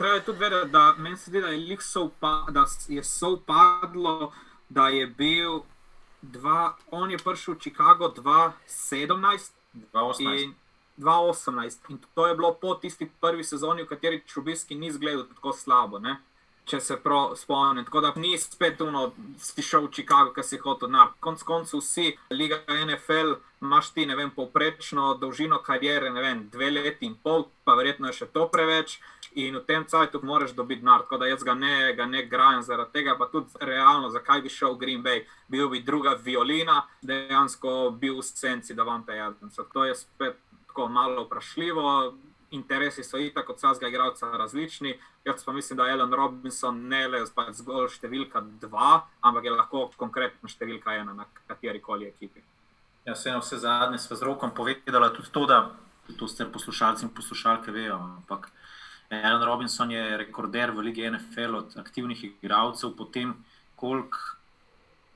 treba 0.00 0.14
je 0.14 0.24
tudi 0.24 0.38
vedeti, 0.38 0.70
da 0.70 0.94
meni 0.98 1.16
se 1.16 1.30
zdi, 1.30 1.40
da 1.40 1.48
je, 1.48 1.76
sovpa, 1.80 2.46
da 2.50 2.64
je 2.88 3.04
sovpadlo, 3.04 4.32
da 4.68 4.88
je 4.88 5.06
bil 5.06 5.60
dva, 6.22 6.76
on 6.90 7.10
je 7.10 7.18
prišel 7.18 7.54
v 7.54 7.58
Chicago 7.60 8.08
2017 8.16 9.50
in 9.74 9.82
2018. 9.92 11.78
In 11.88 11.98
to 12.14 12.26
je 12.26 12.34
bilo 12.34 12.54
po 12.54 12.74
tisti 12.74 13.10
prvi 13.20 13.44
sezoni, 13.44 13.82
v 13.82 13.86
kateri 13.86 14.22
Čubiski 14.26 14.74
ni 14.74 14.86
izgledal 14.86 15.26
tako 15.28 15.52
slabo. 15.52 15.98
Ne? 15.98 16.16
Če 16.64 16.80
se 16.80 16.96
prav 17.02 17.32
spomnim, 17.36 17.84
tako 17.84 18.00
da 18.04 18.12
ni 18.16 18.38
spet 18.38 18.80
uno, 18.84 19.10
si 19.38 19.62
šel 19.62 19.88
v 19.88 19.92
Chicago, 19.96 20.34
ki 20.34 20.44
si 20.46 20.58
hotel 20.62 20.90
na 20.92 21.08
koncu 21.20 21.44
koncev, 21.44 21.80
vsi, 21.80 22.12
Liga 22.30 22.60
NFL, 22.68 23.38
imaš 23.62 23.90
ti, 23.96 24.04
vem, 24.06 24.30
povprečno 24.30 25.14
dolžino 25.20 25.58
karijere, 25.66 26.10
ne 26.10 26.22
vem, 26.22 26.44
dve 26.52 26.70
leti 26.70 27.08
in 27.08 27.16
pol, 27.22 27.48
pa 27.64 27.74
verjetno 27.74 28.12
je 28.12 28.20
še 28.20 28.30
to 28.34 28.46
preveč 28.52 29.00
in 29.34 29.56
v 29.56 29.64
tem 29.66 29.84
cajtu 29.86 30.20
moraš 30.22 30.52
dobiti 30.52 30.82
denar. 30.82 31.04
Tako 31.06 31.18
da 31.18 31.26
jaz 31.26 31.44
ga 31.46 31.54
ne, 31.54 31.92
ga 31.94 32.06
ne 32.06 32.24
grajam 32.26 32.62
zaradi 32.62 32.92
tega, 32.92 33.16
pa 33.18 33.28
tudi 33.30 33.50
realno, 33.60 34.10
zakaj 34.10 34.42
bi 34.42 34.50
šel 34.50 34.74
v 34.74 34.80
Green 34.84 35.02
Bay, 35.02 35.24
bil 35.48 35.68
bi 35.70 35.82
druga 35.82 36.16
violina, 36.18 36.82
dejansko 37.02 37.90
bil 38.00 38.18
v 38.20 38.26
senci, 38.26 38.74
da 38.74 38.86
vam 38.86 39.04
te 39.06 39.16
jadem. 39.16 39.52
To 39.72 39.84
je 39.84 39.94
spet 39.94 40.38
tako 40.66 40.88
malo 40.88 41.24
vprašljivo. 41.24 42.14
Interesi 42.50 43.04
so 43.04 43.18
itak 43.18 43.50
od 43.50 43.56
vsakega 43.56 43.88
igralca 43.88 44.30
različni. 44.36 44.98
Jaz 45.24 45.44
pa 45.44 45.52
mislim, 45.52 45.76
da 45.76 45.86
je 45.86 45.92
Alan 45.92 46.12
Robinson 46.12 46.80
ne 46.88 47.04
le 47.08 47.20
zgolj 47.26 47.88
številka 47.94 48.42
dva, 48.62 49.04
ampak 49.22 49.44
je 49.44 49.52
lahko 49.54 49.84
konkretno 49.96 50.50
številka 50.50 50.96
ena 50.98 51.14
na 51.14 51.26
kateri 51.46 51.80
koli 51.80 52.08
ekipi. 52.10 52.42
Ja, 53.06 53.14
vse, 53.14 53.36
vse 53.38 53.60
zadnje 53.62 53.98
smo 53.98 54.16
z 54.16 54.26
rokom 54.26 54.50
povedali 54.50 55.12
tudi 55.16 55.30
to, 55.32 55.46
da 55.46 55.70
to 56.18 56.28
ste 56.28 56.44
poslušalci 56.44 57.06
in 57.06 57.14
poslušalke 57.14 57.70
vejo. 57.70 57.96
Ampak 57.96 58.50
Alan 59.10 59.42
Robinson 59.42 59.90
je 59.90 60.16
rekorder 60.16 60.70
v 60.70 60.90
Ligi 60.90 61.10
NFL 61.10 61.56
od 61.56 61.76
aktivnih 61.78 62.24
igralcev, 62.24 62.96
potem 62.98 63.34
koliko 63.76 64.18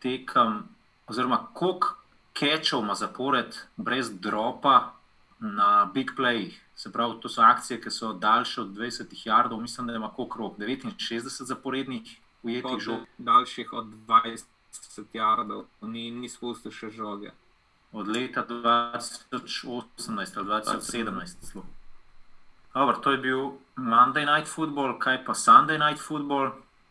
tekem, 0.03 0.63
oziroma 1.07 1.47
koliko 1.55 1.95
kečov 2.35 2.83
ima 2.83 2.95
zapored 2.95 3.55
brez 3.77 4.11
dropa 4.21 4.93
na 5.41 5.91
big 5.95 6.11
playih. 6.17 6.64
Se 6.77 6.93
pravi, 6.93 7.21
to 7.21 7.29
so 7.29 7.43
akcije, 7.43 7.81
ki 7.81 7.91
so 7.91 8.13
daljše 8.13 8.61
od 8.61 8.69
20 8.69 9.27
jardov, 9.27 9.61
mislim, 9.61 9.87
da 9.87 9.95
ima 9.95 10.11
rok, 10.39 10.59
69 10.59 11.45
zaporednih 11.45 12.21
ujetih 12.43 12.79
žog. 12.79 12.99
Daljših 13.19 13.73
od 13.73 13.87
20 13.87 14.45
jardov, 15.13 15.65
ni, 15.81 16.11
ni 16.11 16.29
spustil 16.29 16.73
še 16.73 16.91
žoge. 16.91 17.31
Od 17.93 18.09
leta 18.09 18.47
2018 18.49 20.39
ali 20.39 20.47
2017. 20.47 21.37
Slo. 21.53 21.63
Dobar, 22.75 22.97
to 23.01 23.11
je 23.11 23.19
bil 23.19 23.53
Monday 23.77 24.27
Night 24.27 24.51
Football, 24.51 24.99
kaj 24.99 25.25
pa 25.25 25.35
Sunday 25.35 25.79
Night 25.79 26.03
Football, 26.03 26.51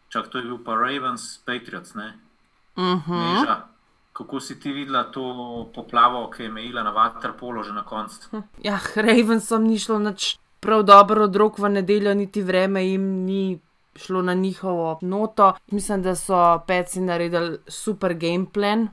čak 0.09 0.31
to 0.31 0.37
je 0.37 0.43
bil 0.43 0.57
pa 0.63 0.75
Ravens, 0.79 1.37
Patriots. 1.45 1.95
Uh 1.95 2.83
mhm. 2.83 3.11
-huh. 3.11 3.72
Kako 4.13 4.39
si 4.39 4.59
ti 4.59 4.71
videla 4.71 5.03
to 5.11 5.71
poplavo, 5.75 6.29
ki 6.29 6.43
je 6.43 6.49
imela 6.49 6.83
na 6.83 6.93
Waterpolo 6.93 7.63
že 7.63 7.73
na 7.73 7.83
koncu? 7.83 8.29
Hm, 8.31 8.41
ja, 8.61 8.79
Ravensom 8.95 9.63
ni 9.63 9.79
šlo 9.79 9.99
nič 9.99 10.37
prav 10.59 10.83
dobro 10.83 11.23
od 11.23 11.35
rok 11.35 11.59
v 11.59 11.69
nedeljo, 11.69 12.13
niti 12.13 12.41
vreme 12.41 12.85
jim 12.85 13.01
ni 13.25 13.59
šlo 13.95 14.21
na 14.21 14.33
njihovo 14.33 14.99
noto. 15.01 15.53
Mislim, 15.71 16.01
da 16.01 16.15
so 16.15 16.59
peci 16.67 17.01
naredili 17.01 17.57
super 17.67 18.13
game 18.13 18.45
plan, 18.53 18.87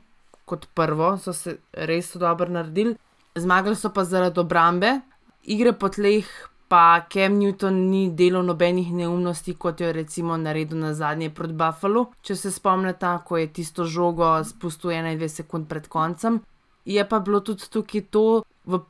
kot 0.44 0.66
prvo, 0.74 1.16
so 1.18 1.32
se 1.32 1.58
res 1.72 2.16
dobro 2.16 2.48
naredili. 2.48 2.96
Zmagali 3.34 3.76
so 3.76 3.92
pa 3.94 4.04
zaradi 4.04 4.40
obrambe, 4.40 5.00
igre 5.42 5.72
po 5.72 5.88
tleh 5.88 6.26
pa 6.70 7.02
Cam 7.10 7.34
Newton 7.38 7.90
ni 7.90 8.10
delal 8.14 8.44
nobenih 8.46 8.92
neumnosti, 8.94 9.56
kot 9.58 9.80
jo 9.80 9.88
je 9.88 9.92
recimo 9.92 10.36
naredil 10.38 10.78
na 10.78 10.92
zadnje 10.94 11.32
proti 11.34 11.56
Buffalo. 11.58 12.04
Če 12.22 12.36
se 12.38 12.52
spomnite, 12.54 13.10
ko 13.26 13.40
je 13.40 13.48
tisto 13.58 13.84
žogo 13.90 14.28
spustil 14.46 14.94
21 14.94 15.34
sekund 15.34 15.66
pred 15.66 15.88
koncem. 15.90 16.38
Je 16.86 17.02
pa 17.08 17.18
bilo 17.18 17.42
tudi 17.42 17.66
tukaj 17.66 18.06
to 18.14 18.24
v 18.70 18.80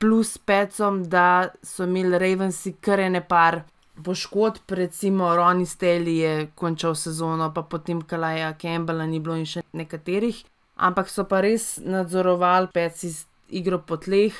plus 0.00 0.38
pecom, 0.38 1.04
da 1.04 1.52
so 1.62 1.84
imeli 1.84 2.16
Ravensi 2.18 2.72
kar 2.80 3.04
ene 3.04 3.20
par. 3.20 3.66
Poškodb, 3.96 4.72
recimo 4.76 5.30
Ronnie 5.36 5.68
Steli 5.68 6.18
je 6.18 6.32
končal 6.54 6.94
sezono, 6.94 7.48
pa 7.52 7.62
potem 7.62 8.02
Kalaja 8.04 8.52
Campbella 8.60 9.06
ni 9.08 9.20
bilo 9.24 9.36
in 9.40 9.48
še 9.48 9.62
nekaterih, 9.72 10.42
ampak 10.76 11.08
so 11.08 11.24
pa 11.24 11.40
res 11.40 11.78
nadzorovali 11.80 12.68
peci 12.76 13.08
igro 13.56 13.80
po 13.80 13.96
tleh, 13.96 14.36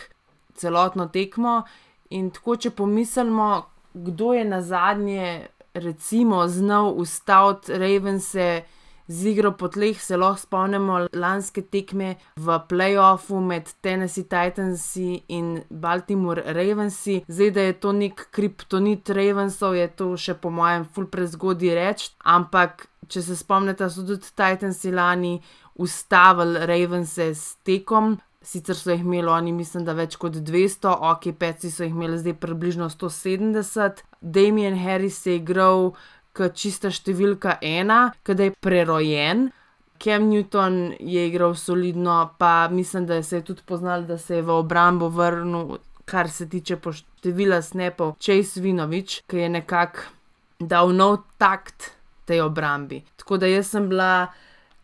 celotno 0.61 1.09
tekmo 1.09 1.63
In 2.11 2.31
tako, 2.31 2.57
če 2.57 2.71
pomislimo, 2.71 3.67
kdo 3.95 4.33
je 4.37 4.45
na 4.45 4.63
zadnje, 4.63 5.49
recimo, 5.75 6.47
znal 6.49 6.93
ustaviti 6.97 7.79
Ravense 7.79 8.63
z 9.09 9.27
igro 9.27 9.53
po 9.53 9.69
tleh, 9.69 10.01
se 10.01 10.17
lahko 10.17 10.41
spomnimo 10.43 11.07
lanske 11.15 11.63
tekme 11.63 12.17
v 12.37 12.59
playoffu 12.69 13.41
med 13.41 13.71
Tennessee 13.81 14.27
Titansi 14.27 15.23
in 15.29 15.63
Baltimore 15.71 16.43
Ravensi. 16.43 17.23
Zdaj, 17.29 17.51
da 17.51 17.69
je 17.69 17.79
to 17.81 17.93
nek 17.93 18.27
kriptonit 18.31 19.11
Ravensov, 19.11 19.77
je 19.79 19.87
to 19.89 20.13
še 20.19 20.35
po 20.35 20.51
mojem 20.51 20.87
ful 20.91 21.07
prezgodaj 21.11 21.75
reči, 21.79 22.11
ampak 22.25 22.89
če 23.07 23.23
se 23.23 23.39
spomnite, 23.39 23.87
so 23.91 24.03
tudi 24.03 24.27
Titansi 24.35 24.91
lani 24.91 25.37
ustavili 25.79 26.67
Ravense 26.67 27.31
s 27.35 27.57
tekom. 27.63 28.17
Sicer 28.47 28.79
so 28.79 28.93
jih 28.93 29.03
imeli 29.03 29.27
oni, 29.27 29.53
mislim, 29.53 29.83
da 29.85 29.97
več 29.99 30.15
kot 30.23 30.37
200, 30.39 30.93
ok, 31.11 31.33
peci 31.39 31.71
so 31.71 31.83
jih 31.83 31.95
imeli 31.97 32.19
zdaj 32.21 32.37
približno 32.43 32.87
170. 32.93 34.05
Damien 34.21 34.77
Harris 34.79 35.19
je 35.27 35.35
igral 35.41 35.91
kot 36.37 36.55
čista 36.55 36.93
številka 36.93 37.57
ena, 37.65 38.13
kadaj 38.23 38.53
je 38.53 38.57
prerojen. 38.63 39.49
Cam 39.99 40.29
Newton 40.29 40.93
je 41.01 41.27
igral 41.27 41.57
solidno, 41.57 42.21
pa 42.39 42.69
mislim, 42.71 43.09
da 43.09 43.23
se 43.23 43.41
je 43.41 43.47
tudi 43.51 43.65
poznal, 43.67 44.05
da 44.07 44.19
se 44.19 44.39
je 44.39 44.47
v 44.47 44.59
obrambo 44.61 45.09
vrnil, 45.09 45.79
kar 46.07 46.31
se 46.31 46.47
tiče 46.49 46.77
števila 46.79 47.63
snapov, 47.65 48.15
Chase 48.21 48.61
Vinovič, 48.61 49.23
ki 49.27 49.43
je 49.43 49.49
nekako 49.57 50.13
dal 50.61 50.93
nov 50.95 51.25
takt 51.41 51.97
tej 52.29 52.45
obrambi. 52.45 53.03
Tako 53.17 53.41
da 53.43 53.51
jaz 53.51 53.73
sem 53.73 53.89
bila 53.89 54.29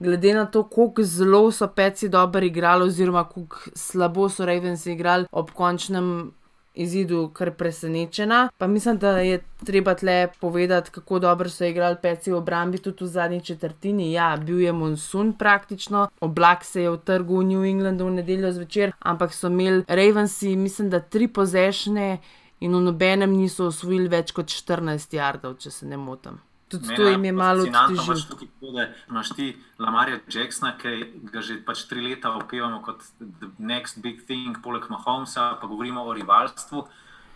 glede 0.03 0.35
na 0.35 0.47
to, 0.47 0.63
kako 0.69 1.03
zelo 1.03 1.51
so 1.53 1.69
peci 1.69 2.09
dobro 2.09 2.45
igrali, 2.45 2.85
oziroma 2.85 3.25
kako 3.25 3.59
slabo 3.75 4.29
so 4.29 4.47
Ravens 4.47 4.87
igrali 4.87 5.27
ob 5.33 5.51
končnem 5.51 6.33
izidu, 6.75 7.31
kar 7.35 7.51
presenečena. 7.51 8.49
Pa 8.59 8.67
mislim, 8.67 8.99
da 8.99 9.19
je 9.19 9.43
treba 9.65 9.95
tle 9.95 10.29
povedati, 10.41 10.91
kako 10.91 11.19
dobro 11.19 11.49
so 11.49 11.65
igrali 11.65 11.97
peci 12.03 12.31
v 12.33 12.37
obrambi, 12.37 12.79
tudi 12.79 13.05
v 13.05 13.07
zadnji 13.07 13.41
četrtini. 13.41 14.13
Ja, 14.13 14.37
bil 14.37 14.61
je 14.61 14.73
monsun 14.73 15.33
praktično, 15.33 16.09
oblak 16.21 16.65
se 16.65 16.83
je 16.83 16.91
utrgal 16.91 17.39
v 17.39 17.45
New 17.45 17.65
Englandu 17.65 18.07
v 18.07 18.11
nedeljo 18.11 18.53
zvečer, 18.53 18.93
ampak 18.99 19.35
so 19.35 19.47
imeli 19.47 19.85
Ravensi, 19.89 20.57
mislim, 20.57 20.91
da 20.91 21.01
tri 21.01 21.29
pozešne. 21.29 22.19
In 22.63 22.77
v 22.77 22.81
nobenem 22.81 23.33
niso 23.35 23.67
osvojili 23.67 24.07
več 24.09 24.31
kot 24.31 24.47
14 24.47 25.17
jardov, 25.17 25.57
če 25.59 25.71
se 25.71 25.87
ne 25.87 25.97
motim. 25.99 26.39
Tudi 26.73 26.87
Mene 26.87 26.97
to 26.97 27.09
jim 27.09 27.25
je 27.25 27.33
malo 27.33 27.65
tukaj 27.65 28.49
to, 28.61 28.71
da 28.73 28.87
imaš 29.09 29.31
ti 29.37 29.57
Lamarja 29.79 30.21
Jacksona, 30.29 30.73
ki 30.81 31.21
ga 31.33 31.41
že 31.45 31.59
pač 31.67 31.85
tri 31.89 32.01
leta 32.01 32.33
opevamo 32.33 32.81
kot 32.81 33.05
the 33.21 33.51
next 33.59 34.01
big 34.01 34.25
thing, 34.27 34.57
poleg 34.65 34.89
Mahomesa, 34.89 35.53
pa 35.61 35.67
govorimo 35.67 36.01
o 36.01 36.15
rivalstvu. 36.17 36.87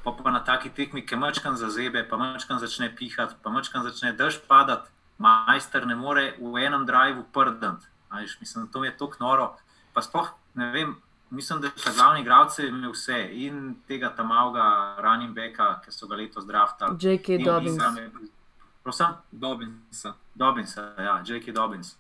Pa, 0.05 0.13
pa 0.13 0.31
na 0.31 0.41
taki 0.41 0.71
tekmi, 0.71 1.03
ki 1.07 1.19
mačkan 1.21 1.57
zazebe, 1.61 2.05
pa 2.09 2.17
mačkan 2.17 2.63
začne 2.63 2.89
pihati, 2.97 3.37
pa 3.43 3.51
mačkan 3.51 3.85
začne 3.85 4.15
dež 4.17 4.39
padati, 4.49 4.89
majster 5.19 5.85
ne 5.87 5.97
more 5.99 6.31
v 6.41 6.63
enem 6.65 6.87
drivu 6.87 7.27
prdati. 7.35 7.85
Mislim, 8.41 8.69
to 8.73 8.85
je 8.85 8.95
tako 8.97 9.21
noro. 9.21 9.49
Pa 9.93 10.01
sploh 10.01 10.31
ne 10.55 10.71
vem, 10.73 10.95
mislim, 11.31 11.61
da 11.61 11.75
so 11.77 11.93
glavni 11.93 12.23
igralci 12.25 12.71
imeli 12.71 12.93
vse 12.95 13.19
in 13.33 13.75
tega 13.89 14.15
tam 14.17 14.33
malega 14.33 14.97
running 15.03 15.37
backa, 15.37 15.83
ki 15.85 15.93
so 15.93 16.09
ga 16.09 16.17
letos 16.17 16.47
draftali. 16.47 16.97
J.K. 17.01 17.35
in 17.35 17.45
Dobbins. 17.45 17.83
Prosim? 18.87 19.07
Dobinsa. 19.33 20.15
Dobbins, 20.35 20.77
ja, 20.77 21.23
J.K. 21.27 21.53
Dobbins, 21.53 21.97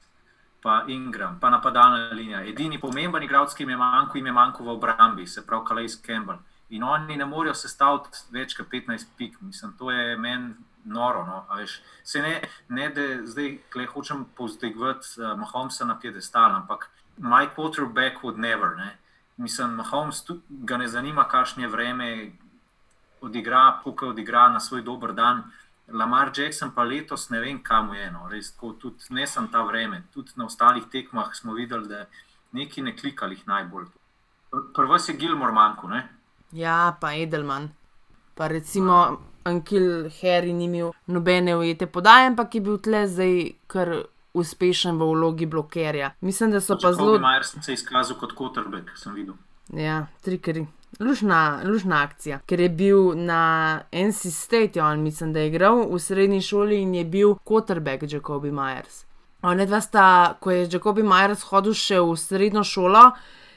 pa 0.63 0.85
Ingram, 0.87 1.41
pa 1.41 1.51
napadalna 1.51 2.13
linija. 2.13 2.45
Edini 2.47 2.79
pomemben 2.79 3.23
igralec, 3.27 3.55
ki 3.55 3.65
jim 3.65 3.73
je 3.73 3.77
manjkal, 3.81 4.21
jim 4.21 4.27
je 4.27 4.33
manjkal 4.33 4.67
v 4.67 4.75
obrambi, 4.77 5.27
se 5.27 5.43
pravi 5.47 5.67
Kalejs 5.67 5.97
Campbell. 6.07 6.39
In 6.71 6.85
oni 6.85 7.17
ne 7.17 7.27
morejo 7.27 7.57
sestaviti 7.59 8.23
več 8.31 8.55
kot 8.55 8.71
15 8.71 9.11
pik, 9.19 9.41
mislim, 9.41 9.75
to 9.79 9.91
je 9.91 10.15
meni 10.17 10.55
noro. 10.85 11.27
No? 11.27 11.43
Se 12.05 12.23
ne, 12.23 12.39
ne 12.69 12.89
da 12.95 13.09
zdaj 13.27 13.59
hočem 13.91 14.23
povzdigovati 14.39 15.19
uh, 15.19 15.35
Mahomesa 15.39 15.91
na 15.91 15.99
piedestal, 15.99 16.55
ampak 16.55 16.87
my 17.19 17.51
quarterback 17.51 18.23
would 18.23 18.39
never. 18.39 18.77
Ne? 18.79 18.93
Mislim, 19.43 19.75
Mahomes 19.83 20.23
tudi 20.23 20.63
ga 20.71 20.79
ne 20.79 20.87
zanima, 20.89 21.27
kakšno 21.27 21.67
je 21.67 21.75
vreme, 21.75 22.11
odigra, 23.21 23.81
kako 23.85 24.15
odigra 24.15 24.49
na 24.49 24.61
svoj 24.61 24.87
dober 24.87 25.13
dan. 25.13 25.49
Lamar 25.89 26.33
Jackson 26.35 26.71
pa 26.75 26.83
letos 26.83 27.29
ne 27.31 27.41
vem, 27.41 27.63
kam 27.63 27.93
je 27.95 28.07
eno, 28.07 28.27
res 28.31 28.51
tako, 28.53 28.73
tudi 28.73 29.15
ne 29.15 29.27
sem 29.27 29.49
ta 29.49 29.63
vreme. 29.63 30.03
Tudi 30.15 30.35
na 30.37 30.47
ostalih 30.47 30.85
tekmah 30.93 31.35
smo 31.35 31.55
videli, 31.55 31.89
da 31.89 32.07
neki 32.53 32.83
ne 32.83 32.97
klikali 32.97 33.39
najbolj. 33.47 33.87
Prvo 34.75 34.97
je 35.09 35.15
Gilmore 35.15 35.53
manjko, 35.53 35.89
ne? 35.89 36.09
Ja, 36.53 36.97
pa 37.01 37.15
Edelman. 37.15 37.71
Pa 38.35 38.49
recimo 38.49 39.19
Ankil 39.45 40.11
Harry 40.21 40.53
ni 40.53 40.65
imel 40.65 40.93
nobene 41.07 41.57
ujete 41.57 41.87
podaje, 41.87 42.27
ampak 42.27 42.55
je 42.55 42.61
bil 42.61 42.79
tle 42.79 43.07
zdaj 43.09 43.37
kar 43.67 43.93
uspešen 44.35 44.99
v 44.99 45.09
vlogi 45.13 45.47
blokerja. 45.47 46.11
Mislim, 46.21 46.51
da 46.51 46.61
so 46.61 46.79
pa 46.83 46.93
zelo. 46.93 47.19
Majer 47.19 47.45
sem 47.45 47.63
se 47.63 47.73
izkazal 47.73 48.19
kot 48.21 48.35
quarterback, 48.37 48.97
sem 48.97 49.15
videl. 49.15 49.35
Ja, 49.73 50.07
trikeri. 50.23 50.67
Lušna, 51.01 51.61
lušna 51.65 52.03
akcija, 52.03 52.39
ker 52.49 52.61
je 52.61 52.69
bil 52.69 53.13
na 53.15 53.81
NC 53.93 54.31
State, 54.33 54.83
on 54.83 55.03
mislim, 55.03 55.33
da 55.33 55.41
je 55.41 55.49
igral 55.49 55.83
v 55.91 55.99
srednji 56.01 56.41
šoli 56.41 56.81
in 56.83 56.95
je 56.95 57.05
bil 57.05 57.35
quarterback 57.45 58.13
Jacobi 58.13 58.51
Myers. 58.51 59.05
Ona 59.43 59.67
dva 59.67 59.81
sta, 59.81 60.37
ko 60.41 60.51
je 60.51 60.69
Jacobi 60.73 61.03
Myers 61.03 61.45
hodil 61.51 61.77
še 61.77 62.01
v 62.01 62.17
srednjo 62.17 62.65
šolo, 62.65 63.11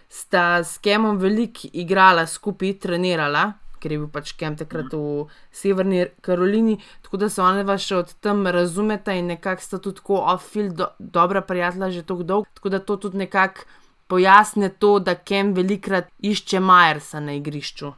sta 0.10 0.60
s 0.64 0.84
Kemom 0.84 1.18
veliko 1.18 1.72
igrala 1.72 2.28
skupaj, 2.28 2.76
trenirala, 2.84 3.54
ker 3.80 3.96
je 3.96 4.02
bil 4.02 4.12
pač 4.12 4.34
Kem 4.36 4.60
takrat 4.60 4.92
v 4.92 5.30
Severni 5.56 6.10
Karolini, 6.22 6.76
tako 7.06 7.24
da 7.24 7.30
se 7.32 7.42
ona 7.42 7.64
dva 7.64 7.78
še 7.80 8.02
od 8.04 8.16
tam 8.20 8.48
razumeta 8.52 9.16
in 9.16 9.32
nekako 9.32 9.64
sta 9.64 9.80
tudi 9.80 10.02
tako 10.02 10.20
off-field 10.34 10.76
do, 10.76 10.92
dobra 11.00 11.42
prijatelja 11.42 11.94
že 12.02 12.04
tako 12.04 12.28
dolgo, 12.28 12.52
tako 12.60 12.76
da 12.76 12.84
to 12.84 13.00
tudi 13.08 13.24
nekako 13.24 13.64
pojasne 14.10 14.70
to, 14.70 14.98
da 15.00 15.16
Kem 15.16 15.54
velikrat 15.54 16.10
išče 16.20 16.60
Majersa 16.60 17.22
na 17.22 17.38
igrišču. 17.38 17.94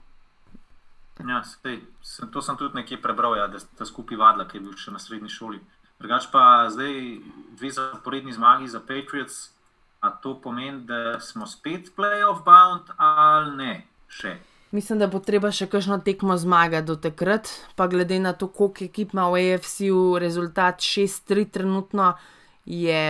Ja, 1.21 1.41
sej, 1.45 1.80
sem, 2.04 2.30
to 2.34 2.41
sem 2.41 2.58
tudi 2.58 2.80
nekje 2.82 2.97
prebral, 3.02 3.38
ja, 3.38 3.47
da 3.47 3.62
sta 3.62 3.86
skupaj 3.86 4.17
vadila, 4.19 4.47
ki 4.50 4.58
je 4.58 4.65
bil 4.65 4.78
še 4.78 4.93
na 4.93 5.00
srednji 5.00 5.32
šoli. 5.32 5.62
Drugač 6.02 6.28
pa 6.34 6.67
zdaj 6.74 6.95
dve 7.60 7.69
zaporedni 7.71 8.34
zmagi 8.34 8.67
za 8.67 8.82
Patriots. 8.82 9.52
A 10.02 10.10
to 10.10 10.34
pomeni, 10.41 10.80
da 10.89 11.19
smo 11.21 11.45
spet 11.45 11.91
playoff 11.93 12.41
bound 12.41 12.89
ali 12.97 13.52
ne? 13.58 13.74
Še. 14.10 14.32
Mislim, 14.74 14.97
da 14.97 15.06
bo 15.12 15.19
treba 15.21 15.52
še 15.54 15.67
kakšno 15.69 16.00
tekmo 16.02 16.34
zmagati 16.41 16.88
do 16.88 16.95
takrat, 16.97 17.52
pa 17.78 17.86
glede 17.91 18.17
na 18.24 18.32
to, 18.34 18.47
koliko 18.50 18.88
ekip 18.88 19.13
ima 19.13 19.28
v 19.30 19.43
AFC-u, 19.52 20.17
rezultat 20.17 20.82
6-3 20.82 21.52
trenutno 21.54 22.15
je 22.65 23.04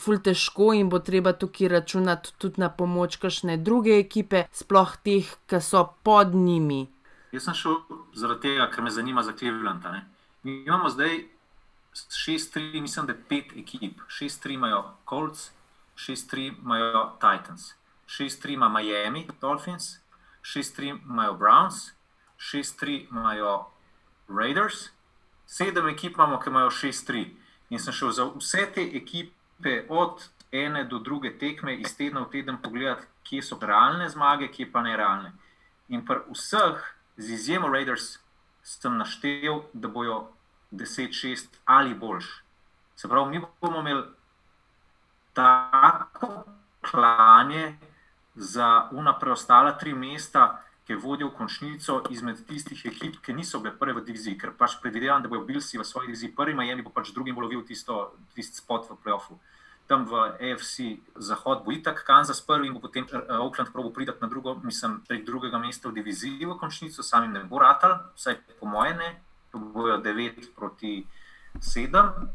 ful 0.00 0.18
težko 0.18 0.72
in 0.74 0.88
bo 0.90 0.98
treba 0.98 1.32
tukaj 1.32 1.68
računati 1.68 2.32
tudi 2.38 2.60
na 2.60 2.68
pomoč 2.68 3.16
kakšne 3.22 3.56
druge 3.56 3.98
ekipe, 3.98 4.44
sploh 4.52 4.96
teh, 5.04 5.28
ki 5.46 5.60
so 5.60 5.84
pod 6.02 6.34
njimi. 6.34 6.86
Jaz 7.32 7.46
sem 7.48 7.54
šel 7.54 7.78
zaradi 8.14 8.48
tega, 8.48 8.70
ker 8.70 8.82
me 8.82 8.90
zanima 8.90 9.22
za 9.22 9.32
Cleveland. 9.38 9.86
Mi 10.42 10.62
imamo 10.62 10.90
zdaj 10.90 11.24
6-3, 11.94 12.80
mislim, 12.80 13.06
da 13.06 13.14
pet 13.28 13.54
ekip. 13.56 14.00
6-3 14.08 14.54
imajo 14.54 14.84
Colts, 15.08 15.50
6-3 15.96 16.52
imajo 16.62 17.04
Titans, 17.22 17.74
6-3 18.06 18.54
ima 18.54 18.68
Miami 18.68 19.28
Dolphins, 19.40 19.98
6-3 20.42 20.98
imajo 21.04 21.34
Browns, 21.34 21.92
6-3 22.38 23.06
imajo 23.10 23.66
Raiders, 24.28 24.90
sedem 25.46 25.88
ekip 25.88 26.14
imamo, 26.14 26.40
ki 26.40 26.50
imajo 26.50 26.70
6-3. 26.70 27.24
In 27.70 27.78
sem 27.78 27.92
šel 27.92 28.10
za 28.12 28.24
vse 28.36 28.66
te 28.74 28.82
ekipe, 28.96 29.32
od 29.88 30.28
ene 30.52 30.84
do 30.84 30.98
druge 30.98 31.38
tekme, 31.38 31.76
iz 31.76 31.96
tedna 31.96 32.20
v 32.20 32.30
teden 32.30 32.58
pogledati, 32.62 33.06
kje 33.22 33.42
so 33.42 33.58
realne 33.60 34.08
zmage, 34.08 34.48
kje 34.48 34.70
pa 34.72 34.82
nerealne. 34.82 35.32
In 35.88 36.04
pri 36.06 36.22
vseh, 36.30 36.80
z 37.16 37.30
izjemo 37.30 37.68
Raiders, 37.68 38.18
sem 38.62 38.96
naštel, 38.96 39.62
da 39.72 39.88
bojo 39.88 40.28
10-6 40.72 41.46
ali 41.64 41.94
boljš. 41.94 42.44
Se 42.96 43.08
pravi, 43.08 43.30
mi 43.30 43.42
bomo 43.60 43.80
imeli 43.80 44.04
tako 45.32 46.44
klanje 46.90 47.78
za 48.34 48.88
una 48.92 49.18
preostala 49.18 49.78
tri 49.78 49.94
mesta, 49.94 50.62
ki 50.86 50.94
vodijo 51.00 51.30
v 51.30 51.36
končnico 51.38 52.02
izmed 52.12 52.42
tistih 52.46 52.86
ekip, 52.86 53.16
ki 53.24 53.32
niso 53.32 53.60
bile 53.60 53.72
prve 53.78 53.96
v 54.00 54.04
diviziji, 54.04 54.36
ker 54.38 54.52
pač 54.58 54.76
predvidevam, 54.82 55.22
da 55.24 55.30
bojo 55.32 55.46
Bilsi 55.48 55.80
v 55.80 55.84
svoji 55.84 56.12
diviziji 56.12 56.34
prvi, 56.36 56.54
Miami 56.54 56.84
bo 56.84 56.92
pač 56.92 57.12
drugi 57.16 57.32
lovil 57.32 57.64
tisto, 57.64 58.12
tisti 58.36 58.60
spot 58.60 58.90
v 58.90 58.98
playoffu. 59.00 59.38
Tam 59.88 60.04
v 60.08 60.20
AFC 60.40 61.00
Zahod 61.20 61.64
bo 61.64 61.72
itak 61.72 62.04
Kansas 62.04 62.40
prvi 62.40 62.68
in 62.68 62.76
bo 62.76 62.80
potem 62.84 63.04
uh, 63.08 63.40
Oakland 63.44 63.72
probo 63.72 63.92
pridati 63.92 64.20
na 64.20 64.28
drugo, 64.28 64.56
mislim, 64.64 65.00
prek 65.08 65.24
drugega 65.24 65.58
mesta 65.58 65.88
v 65.88 65.96
diviziji 66.00 66.44
v 66.44 66.56
končnico, 66.60 67.02
samim 67.02 67.32
ne 67.32 67.44
bo 67.48 67.60
ratal, 67.60 68.00
vsaj 68.16 68.40
po 68.60 68.68
moje 68.68 68.96
ne, 68.96 69.10
to 69.52 69.60
bojo 69.60 70.00
9 70.04 70.52
proti 70.56 71.04
7. 71.60 72.28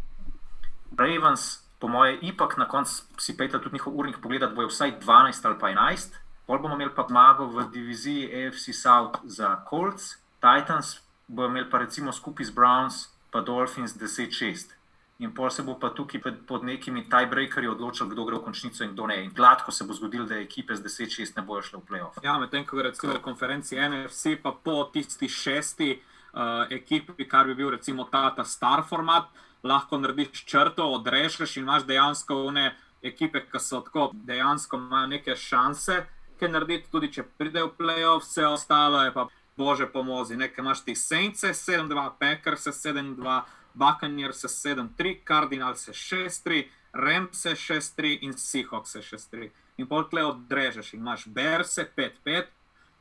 Ravens, 0.97 1.61
po 1.77 1.87
moje, 1.87 2.17
ipak 2.21 2.57
na 2.57 2.65
koncu 2.65 3.05
si 3.17 3.37
pejte 3.37 3.61
tudi 3.61 3.77
njihov 3.77 3.93
urnik 3.93 4.17
pogledati, 4.21 4.55
bojo 4.57 4.73
vsaj 4.73 4.97
12 5.05 5.45
ali 5.45 5.59
pa 5.59 5.69
11. 5.69 6.28
Pol 6.49 6.57
bomo 6.57 6.73
imeli 6.73 6.89
pa 6.95 7.05
zmago 7.05 7.45
v 7.45 7.69
diviziji 7.69 8.25
AFC 8.33 8.73
South 8.73 9.21
za 9.23 9.61
Colts, 9.69 10.17
Titans 10.41 10.97
bodo 11.27 11.47
imeli 11.47 11.69
pa 11.69 11.77
recimo 11.77 12.11
skupaj 12.11 12.45
z 12.45 12.51
Browns, 12.51 12.95
pa 13.29 13.41
Dolphins 13.45 13.93
10-6. 13.93 14.73
In 15.19 15.29
pol 15.35 15.51
se 15.53 15.61
bo 15.61 15.75
pa 15.77 15.93
tukaj 15.93 16.21
pod 16.49 16.65
nekimi 16.65 17.05
tiebreakerji 17.05 17.69
odločil, 17.69 18.09
kdo 18.09 18.25
gre 18.25 18.41
v 18.41 18.49
končnico 18.49 18.83
in 18.83 18.97
kdo 18.97 19.07
ne. 19.07 19.19
In 19.23 19.31
gladko 19.35 19.71
se 19.71 19.85
bo 19.85 19.93
zgodilo, 19.93 20.25
da 20.25 20.41
ekipe 20.41 20.73
z 20.73 20.81
10-6 20.81 21.37
ne 21.37 21.45
bojo 21.45 21.61
šle 21.61 21.79
v 21.79 21.85
playoff. 21.85 22.17
Ja, 22.25 22.39
medtem 22.41 22.65
ko 22.65 22.81
recimo 22.81 23.13
v 23.13 23.21
konferenci 23.21 23.77
NFC, 23.77 24.41
pa 24.41 24.49
po 24.49 24.89
tisti 24.89 25.29
šesti 25.29 26.01
uh, 26.01 26.65
ekipi, 26.73 27.29
kar 27.29 27.45
bi 27.45 27.53
bil 27.53 27.69
recimo 27.77 28.09
ta, 28.09 28.33
ta 28.33 28.41
star 28.41 28.81
format, 28.89 29.29
lahko 29.61 30.01
narediš 30.01 30.47
črto, 30.49 30.87
odrežeš 30.97 31.61
in 31.61 31.69
imaš 31.69 31.85
dejansko 31.85 32.45
one 32.49 32.71
ekipe, 33.05 33.45
ki 33.45 33.59
so 33.61 33.85
tako 33.85 34.09
dejansko 34.15 34.81
imajo 34.81 35.13
neke 35.13 35.35
šanse, 35.37 36.07
ki 36.39 36.47
narediti 36.47 36.91
tudi, 36.91 37.11
če 37.13 37.27
pridejo 37.37 37.71
v 37.71 37.77
playoff, 37.77 38.25
vse 38.25 38.47
ostalo 38.47 39.03
je 39.03 39.13
pa 39.13 39.27
bože 39.59 39.89
pomozi. 39.91 40.37
Nekaj 40.39 40.63
imaš 40.63 40.83
ti 40.87 40.95
Saints, 40.95 41.43
7-2, 41.43 42.09
Packers, 42.19 42.67
7-2. 42.71 43.39
Buccaneers 43.73 44.43
7-3, 44.45 45.19
Cardinals 45.27 45.89
6-3, 45.89 46.67
Rams 46.93 47.45
6-3 47.45 48.17
in 48.21 48.33
Seahawks 48.33 48.95
6-3. 48.95 49.49
In 49.77 49.87
potlej 49.87 50.25
odrežeš 50.25 50.93
in 50.93 50.99
imaš 50.99 51.27
Berse 51.27 51.87
5-5, 51.95 52.49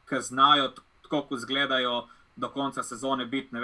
ki 0.08 0.20
znajo 0.20 0.68
tako, 0.68 1.22
kot 1.24 1.38
izgledajo 1.38 2.06
do 2.36 2.50
konca 2.52 2.82
sezone, 2.82 3.26
biti 3.26 3.56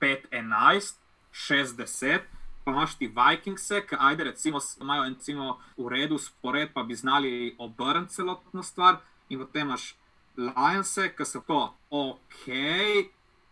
5-11, 0.00 0.94
6-10. 1.32 2.20
Pa 2.68 2.72
imaš 2.72 2.98
ti 3.00 3.06
Vikingse, 3.08 3.78
ki 3.88 3.96
ajde, 3.98 4.24
recimo, 4.24 4.58
imajo 4.80 5.04
recimo, 5.08 5.44
v 5.78 5.88
redu 5.88 6.18
spored, 6.18 6.68
pa 6.74 6.82
bi 6.82 6.94
znali 6.94 7.54
obrniti 7.58 8.12
celotno 8.12 8.62
stvar. 8.62 8.98
In 9.28 9.38
potem 9.40 9.66
imaš 9.66 9.94
Lionse, 10.36 11.06
ki 11.16 11.24
so 11.24 11.40
tako, 11.40 11.72
ok, 11.88 12.44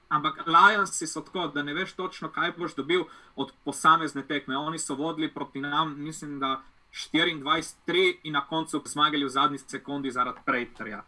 Ampak 0.08 0.44
Lionsi 0.46 1.06
so 1.06 1.22
tako, 1.24 1.46
da 1.48 1.62
ne 1.62 1.72
veš 1.74 1.94
točno, 1.96 2.28
kaj 2.28 2.52
boš 2.58 2.74
dobil 2.74 3.06
od 3.36 3.52
posamezne 3.64 4.26
tekme. 4.26 4.56
Oni 4.56 4.78
so 4.78 4.94
vodili 4.94 5.32
proti 5.32 5.60
nam, 5.60 5.96
mislim, 5.98 6.36
da 6.40 6.60
24-3 6.92 8.16
in 8.22 8.36
na 8.36 8.44
koncu 8.46 8.82
zmagali 8.84 9.24
v 9.24 9.28
zadnji 9.28 9.58
sekundi 9.58 10.10
zaradi 10.10 10.44
Prejterja. 10.44 10.98